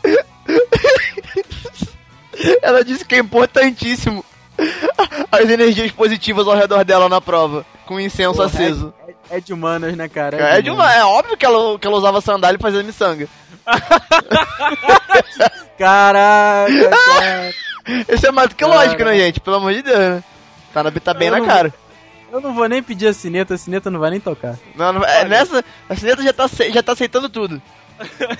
[2.62, 4.24] ela disse que é importantíssimo
[5.30, 8.92] as energias positivas ao redor dela na prova, com incenso Porra, aceso.
[9.30, 10.36] É de humanas, né, cara?
[10.36, 13.28] É, de uma, é óbvio que ela, que ela usava sandália e fazia miçanga.
[15.78, 17.54] Caraca, cara.
[18.08, 19.40] Isso é mais do que lógico, né, gente?
[19.40, 20.22] Pelo amor de Deus, né?
[20.74, 21.72] Tá, na, tá bem Eu na cara.
[22.30, 24.56] Eu não vou nem pedir a sineta, a sineta não vai nem tocar.
[24.76, 27.60] Não, não- é, nessa, a Cineta já tá, já tá aceitando tudo.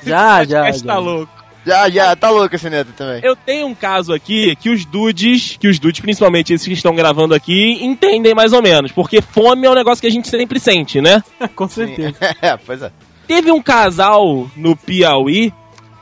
[0.02, 0.70] Já, já.
[0.70, 0.84] Já.
[0.84, 1.32] tá louco.
[1.64, 3.20] Já, já, tá louca a Cineta também.
[3.22, 6.94] Eu tenho um caso aqui que os dudes, que os dudes, principalmente esses que estão
[6.94, 8.92] gravando aqui, entendem mais ou menos.
[8.92, 11.22] Porque fome é um negócio que a gente sempre sente, né?
[11.56, 12.14] Com certeza.
[12.42, 12.92] É, pois é.
[13.28, 15.52] Teve um casal no Piauí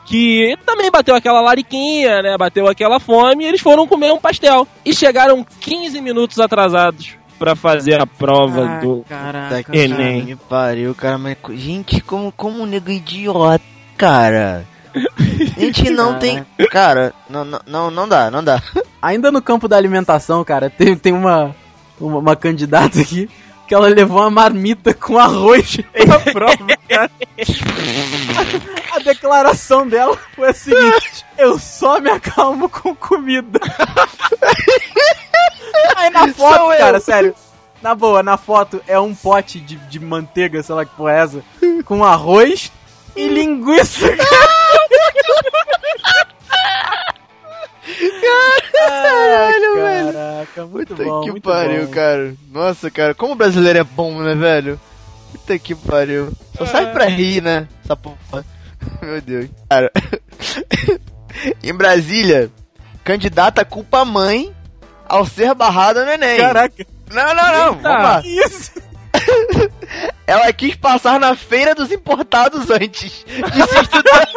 [0.05, 2.37] que também bateu aquela lariquinha, né?
[2.37, 4.65] Bateu aquela fome e eles foram comer um pastel.
[4.85, 9.77] E chegaram 15 minutos atrasados pra fazer a prova Ah, do caraca.
[9.77, 10.23] Enem.
[10.23, 11.35] Me pariu, cara, mas.
[11.51, 13.63] Gente, como, como um nego idiota,
[13.97, 14.65] cara.
[14.95, 16.45] A gente não tem.
[16.71, 18.63] Cara, não, não, não, não dá, não dá.
[19.01, 21.53] Ainda no campo da alimentação, cara, tem, tem uma,
[21.99, 23.29] uma, uma candidata aqui
[23.67, 27.11] que ela levou uma marmita com arroz pra prova, cara.
[28.93, 33.59] A declaração dela foi a seguinte: Eu só me acalmo com comida.
[35.95, 36.79] Aí na foto, Sou eu.
[36.79, 37.35] cara, sério.
[37.81, 41.19] Na boa, na foto é um pote de, de manteiga, sei lá que porra é
[41.19, 41.43] essa,
[41.85, 42.71] com arroz
[43.15, 44.07] e linguiça.
[48.73, 50.13] Caralho, velho.
[50.13, 51.21] Caraca, muito Puta bom.
[51.21, 51.91] que muito pariu, bom.
[51.91, 52.33] cara.
[52.51, 54.79] Nossa, cara, como o brasileiro é bom, né, velho?
[55.31, 56.31] Puta que pariu.
[56.57, 57.67] Só sai pra rir, né?
[57.83, 58.45] Essa porra.
[59.01, 59.49] Meu Deus.
[59.69, 59.91] Cara,
[61.63, 62.49] em Brasília,
[63.03, 64.53] candidata culpa a mãe
[65.07, 66.37] ao ser barrada no Enem.
[66.37, 67.73] Caraca, Não, não, não.
[67.81, 68.21] Vamos lá.
[68.25, 68.71] isso?
[70.27, 74.27] Ela quis passar na feira dos importados antes de se estudar.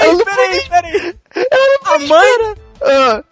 [0.00, 1.14] Ela não Peraí, peraí.
[1.84, 3.22] A mãe, Ah,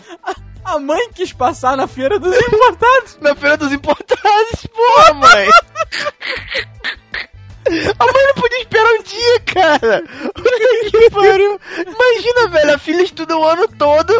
[0.65, 3.19] a mãe quis passar na feira dos importados.
[3.21, 5.49] na feira dos importados, porra, mãe.
[7.67, 10.03] A mãe não podia esperar um dia, cara.
[10.91, 11.61] Que pariu.
[11.79, 14.13] Imagina, velho, a filha estuda o ano todo.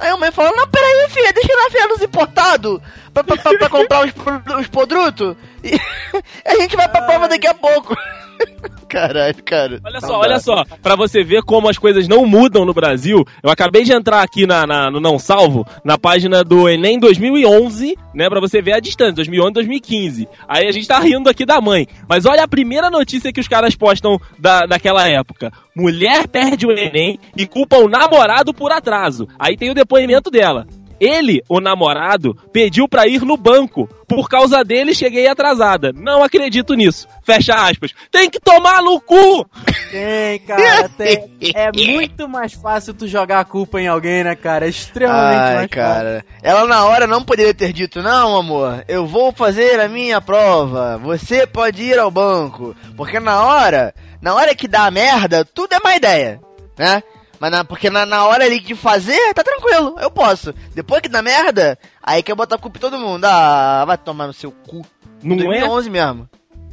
[0.00, 2.80] Aí a mãe fala: Não, peraí, filha, deixa na feira dos importados
[3.14, 4.12] pra, pra, pra- pra comprar os,
[4.60, 5.36] os podrutos.
[5.64, 5.72] E
[6.48, 7.96] a gente vai pra prova daqui a pouco.
[8.88, 9.80] Caralho, cara.
[9.84, 13.50] Olha só, olha só, pra você ver como as coisas não mudam no Brasil, eu
[13.50, 18.30] acabei de entrar aqui na, na- no Não Salvo, na página do Enem 2011, né,
[18.30, 20.28] pra você ver a distância, 2011 2015.
[20.48, 23.48] Aí a gente tá rindo aqui da mãe, mas olha a primeira notícia que os
[23.48, 25.52] caras postam da, daquela época.
[25.76, 29.28] Mulher perde o Enem e culpa o namorado por atraso.
[29.38, 30.66] Aí tem o depoimento dela.
[31.00, 33.88] Ele, o namorado, pediu pra ir no banco.
[34.06, 35.92] Por causa dele, cheguei atrasada.
[35.92, 37.06] Não acredito nisso.
[37.22, 37.92] Fecha aspas.
[38.10, 39.46] Tem que tomar no cu!
[39.90, 41.30] Tem, cara, tem.
[41.54, 44.66] É muito mais fácil tu jogar a culpa em alguém, né, cara?
[44.66, 46.24] É extremamente Ai, mais cara.
[46.42, 50.98] Ela na hora não poderia ter dito, não, amor, eu vou fazer a minha prova.
[50.98, 52.74] Você pode ir ao banco.
[52.96, 56.40] Porque na hora, na hora que dá merda, tudo é má ideia,
[56.78, 57.02] né?
[57.40, 60.52] Mas na, porque na, na hora ali de fazer, tá tranquilo, eu posso.
[60.74, 63.24] Depois que dá merda, aí quer botar a culpa em todo mundo.
[63.24, 64.84] Ah, vai tomar no seu cu.
[65.22, 65.60] Não é?
[65.60, 66.28] 2011 mesmo.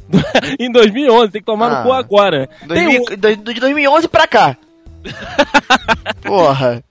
[0.58, 1.78] em 2011, tem que tomar Ah.
[1.78, 2.48] no cu agora.
[2.68, 4.56] Tem, 2000, um, do- de 2011 pra cá.
[6.22, 6.82] Porra.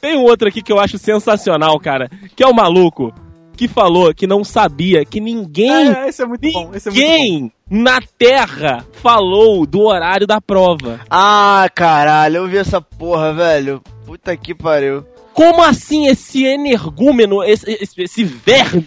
[0.00, 3.12] tem um outro aqui que eu acho sensacional, cara, que é o maluco
[3.56, 6.70] que falou que não sabia que ninguém, É, esse é muito bom.
[6.74, 7.50] Esse é muito bom.
[7.70, 11.00] Na Terra falou do horário da prova.
[11.10, 13.82] Ah, caralho, eu vi essa porra, velho.
[14.06, 15.04] Puta que pariu.
[15.32, 18.86] Como assim esse energúmeno, esse, esse, esse verme?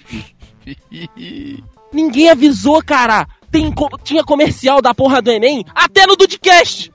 [1.92, 3.28] Ninguém avisou, cara.
[3.52, 3.74] Tem,
[4.04, 6.92] tinha comercial da porra do Enem até no Dudcast.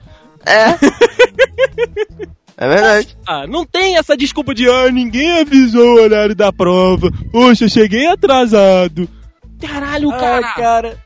[0.46, 0.76] É.
[2.54, 3.16] É verdade.
[3.26, 7.10] Ah, não tem essa desculpa de ah, ninguém avisou o horário da prova.
[7.32, 9.08] Poxa, cheguei atrasado.
[9.60, 10.46] Caralho, cara.
[10.46, 10.98] Ai, cara.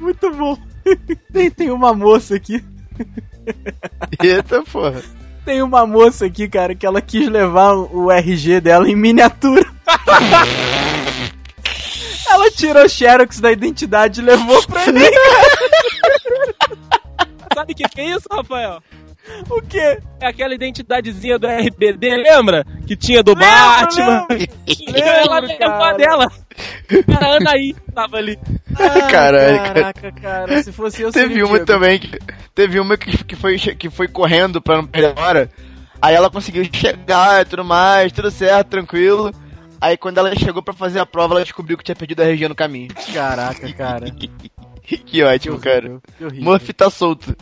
[0.00, 0.56] Muito bom.
[1.32, 2.64] Tem, tem uma moça aqui.
[4.20, 5.02] Eita porra.
[5.44, 9.64] Tem uma moça aqui, cara, que ela quis levar o RG dela em miniatura.
[12.28, 15.10] Ela tirou xerox da identidade e levou pro Enem.
[17.52, 18.80] Sabe o que, que é isso, Rafael?
[19.48, 19.98] O quê?
[20.20, 22.64] É aquela identidadezinha do RBD, lembra?
[22.86, 24.26] Que tinha do Lembro, Batman.
[24.94, 25.96] Ela Lembro, levou a cara.
[25.96, 26.32] dela.
[27.06, 28.38] Cara, Anaí tava ali.
[28.76, 29.74] Ah, Caralho, cara.
[29.74, 30.62] Caraca, cara.
[30.62, 31.66] Se fosse eu, Teve uma Diego.
[31.66, 32.18] também que.
[32.54, 35.50] Teve uma que, que, foi, que foi correndo pra não perder a hora.
[36.02, 39.32] Aí ela conseguiu chegar e tudo mais, tudo certo, tranquilo.
[39.80, 42.48] Aí quando ela chegou pra fazer a prova, ela descobriu que tinha perdido a região
[42.48, 42.88] no caminho.
[43.14, 44.06] Caraca, cara.
[44.82, 46.00] que ótimo, cara.
[46.18, 46.44] Que horrível.
[46.44, 47.34] Murphy tá solto.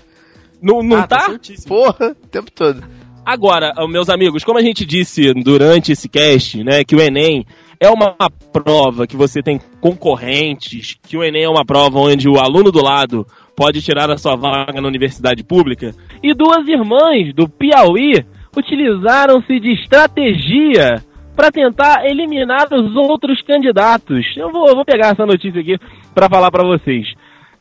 [0.62, 1.20] Não, não Ah, tá?
[1.20, 1.68] soltíssimo.
[1.68, 2.82] Porra, o tempo todo.
[3.24, 7.44] Agora, meus amigos, como a gente disse durante esse cast, né, que o Enem
[7.78, 8.16] é uma
[8.52, 12.82] prova que você tem concorrentes, que o Enem é uma prova onde o aluno do
[12.82, 18.24] lado pode tirar a sua vaga na universidade pública, e duas irmãs do Piauí
[18.56, 21.04] utilizaram-se de estratégia
[21.36, 24.24] para tentar eliminar os outros candidatos.
[24.36, 25.76] Eu vou, eu vou pegar essa notícia aqui
[26.14, 27.06] para falar para vocês.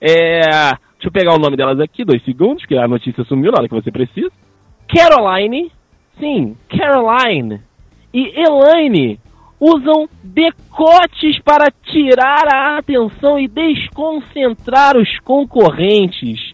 [0.02, 3.60] É, deixa eu pegar o nome delas aqui, dois segundos, que a notícia sumiu na
[3.60, 4.32] hora que você precisa.
[4.88, 5.72] Caroline,
[6.20, 7.62] sim, Caroline
[8.14, 9.20] e Elaine
[9.60, 16.54] usam decotes para tirar a atenção e desconcentrar os concorrentes.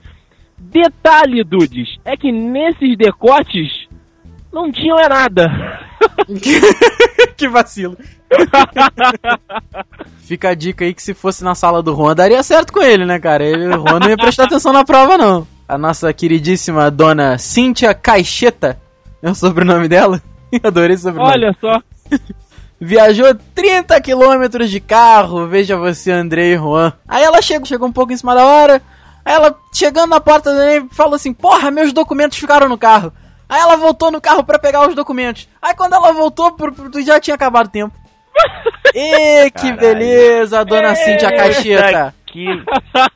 [0.57, 3.87] Detalhe, Dudes, é que nesses decotes
[4.51, 5.79] não tinham é nada.
[7.37, 7.97] que vacilo.
[10.23, 13.05] Fica a dica aí que se fosse na sala do Juan, daria certo com ele,
[13.05, 13.43] né, cara?
[13.43, 15.47] Ele, o Juan não ia prestar atenção na prova, não.
[15.67, 18.79] A nossa queridíssima dona Cíntia Caixeta,
[19.21, 20.21] é o sobrenome dela?
[20.63, 21.31] Adorei esse sobrenome.
[21.31, 21.81] Olha só.
[22.79, 26.91] Viajou 30 quilômetros de carro, veja você, Andrei e Juan.
[27.07, 28.81] Aí ela chegou, chegou um pouco em cima da hora.
[29.23, 33.13] Aí ela, chegando na porta do Enem, falou assim: Porra, meus documentos ficaram no carro.
[33.47, 35.47] Aí ela voltou no carro pra pegar os documentos.
[35.61, 36.55] Aí quando ela voltou,
[37.05, 37.93] já tinha acabado o tempo.
[38.95, 42.13] Ê, que beleza, dona Cíntia Caixeta.
[42.25, 42.47] Que...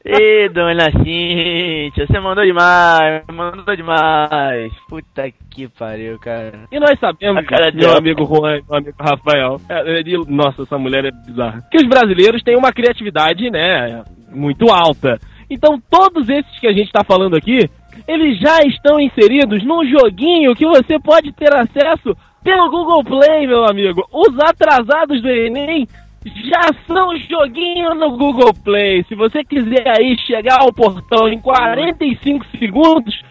[0.05, 4.71] Ê, dona Cintia, você mandou demais, mandou demais.
[4.87, 6.59] Puta que pariu, cara.
[6.71, 7.97] E nós sabemos, cara meu dela.
[7.97, 11.63] amigo Juan, meu amigo Rafael, é, ele- nossa, essa mulher é bizarra.
[11.71, 15.19] Que os brasileiros têm uma criatividade, né, muito alta.
[15.49, 17.67] Então, todos esses que a gente tá falando aqui,
[18.07, 22.15] eles já estão inseridos num joguinho que você pode ter acesso
[22.47, 24.07] pelo Google Play, meu amigo.
[24.09, 25.85] Os atrasados do Enem
[26.25, 29.03] já são joguinho no Google Play.
[29.09, 33.21] Se você quiser aí chegar ao portão em 45 segundos,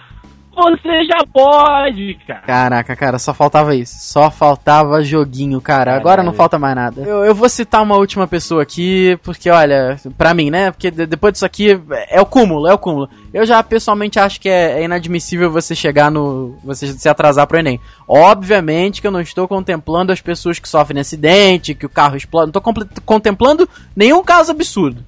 [0.57, 2.41] você já pode, cara.
[2.41, 3.95] Caraca, cara, só faltava isso.
[4.01, 5.95] Só faltava joguinho, cara.
[5.95, 7.03] Agora não falta mais nada.
[7.03, 10.71] Eu, eu vou citar uma última pessoa aqui, porque, olha, pra mim, né?
[10.71, 11.79] Porque de- depois disso aqui
[12.09, 13.09] é o cúmulo, é o cúmulo.
[13.35, 16.57] Eu já pessoalmente acho que é, é inadmissível você chegar no.
[16.65, 17.79] você se atrasar pro Enem.
[18.09, 22.47] Obviamente que eu não estou contemplando as pessoas que sofrem acidente, que o carro explode.
[22.47, 25.05] Não tô comple- contemplando nenhum caso absurdo.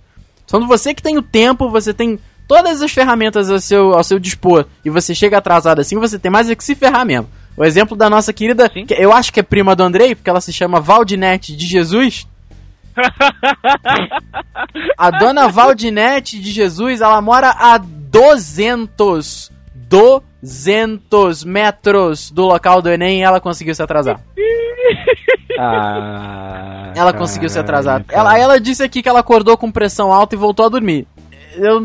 [0.46, 2.18] Só você que tem o tempo, você tem
[2.48, 6.30] todas as ferramentas ao seu, ao seu dispor e você chega atrasado assim, você tem
[6.30, 7.28] mais é que se ferrar mesmo.
[7.56, 10.40] O exemplo da nossa querida, que eu acho que é prima do Andrei, porque ela
[10.40, 12.26] se chama Valdinete de Jesus.
[14.96, 23.20] A dona Valdinete de Jesus, ela mora a 200, 200 metros do local do Enem
[23.20, 24.20] e ela conseguiu se atrasar.
[25.60, 28.04] Ah, Ela conseguiu se atrasar.
[28.08, 31.04] Ela, ela disse aqui que ela acordou com pressão alta e voltou a dormir.
[31.58, 31.80] Eu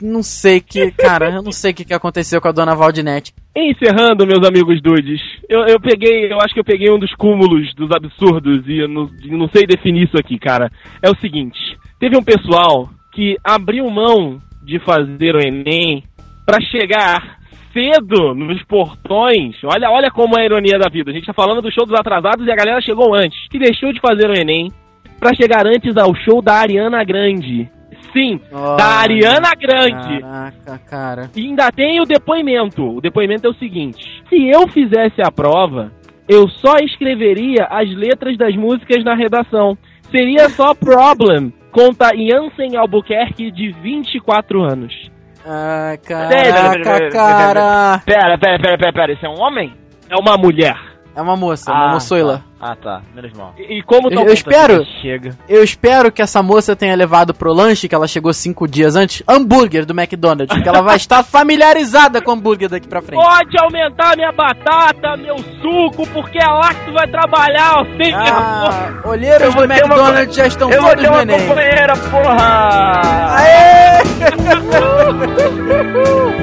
[0.00, 3.34] não sei que, cara, eu não sei o que, que aconteceu com a dona Valdinete.
[3.54, 7.74] Encerrando, meus amigos dudes, eu, eu peguei, eu acho que eu peguei um dos cúmulos
[7.74, 10.70] dos absurdos e eu não, não sei definir isso aqui, cara.
[11.02, 11.58] É o seguinte,
[11.98, 16.04] teve um pessoal que abriu mão de fazer o Enem
[16.44, 17.38] pra chegar
[17.72, 19.56] cedo nos portões.
[19.64, 21.10] Olha, olha como é a ironia da vida.
[21.10, 23.48] A gente tá falando do show dos atrasados e a galera chegou antes.
[23.48, 24.72] Que deixou de fazer o Enem
[25.18, 27.68] pra chegar antes ao show da Ariana Grande.
[28.12, 30.20] Sim, da Ariana Grande.
[30.20, 31.30] Caraca, cara.
[31.36, 32.96] E ainda tem o depoimento.
[32.96, 35.92] O depoimento é o seguinte: se eu fizesse a prova,
[36.28, 39.76] eu só escreveria as letras das músicas na redação.
[40.10, 41.52] Seria só Problem.
[41.70, 45.10] Conta Jansen Albuquerque, de 24 anos.
[45.44, 48.02] Ah, pera, caraca, pera, cara.
[48.04, 49.72] Pera, pera, pera, pera, pera, isso é um homem?
[50.08, 50.95] É uma mulher.
[51.16, 52.38] É uma moça, uma moçoila.
[52.38, 52.44] Tá.
[52.72, 53.54] Ah, tá, menos mal.
[53.58, 55.36] E, e como Eu, tá eu espero, Chega.
[55.48, 59.22] eu espero que essa moça tenha levado pro lanche, que ela chegou cinco dias antes,
[59.28, 63.22] hambúrguer do McDonald's, porque ela vai estar familiarizada com hambúrguer daqui pra frente.
[63.22, 68.34] Pode aumentar minha batata, meu suco, porque é lá que tu vai trabalhar, vergonha.
[68.34, 71.46] Ah, olheiros Eu do ter uma McDonald's já estão Eu vou todos uma Enem.
[71.48, 73.36] companheira, porra!
[73.36, 73.96] Aê!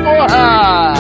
[0.04, 0.94] Porra!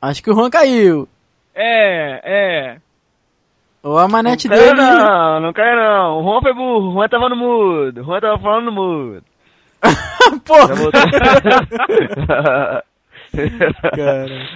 [0.00, 1.08] Acho que o Juan caiu.
[1.54, 2.76] É, é.
[3.82, 4.82] Ou a manete Não caiu dele.
[4.82, 6.20] não, não caiu não.
[6.20, 8.00] O Juan foi burro, o Juan tava no mudo.
[8.00, 9.24] O Juan tava falando no mudo.
[10.46, 10.90] Voltou.
[13.96, 14.50] cara.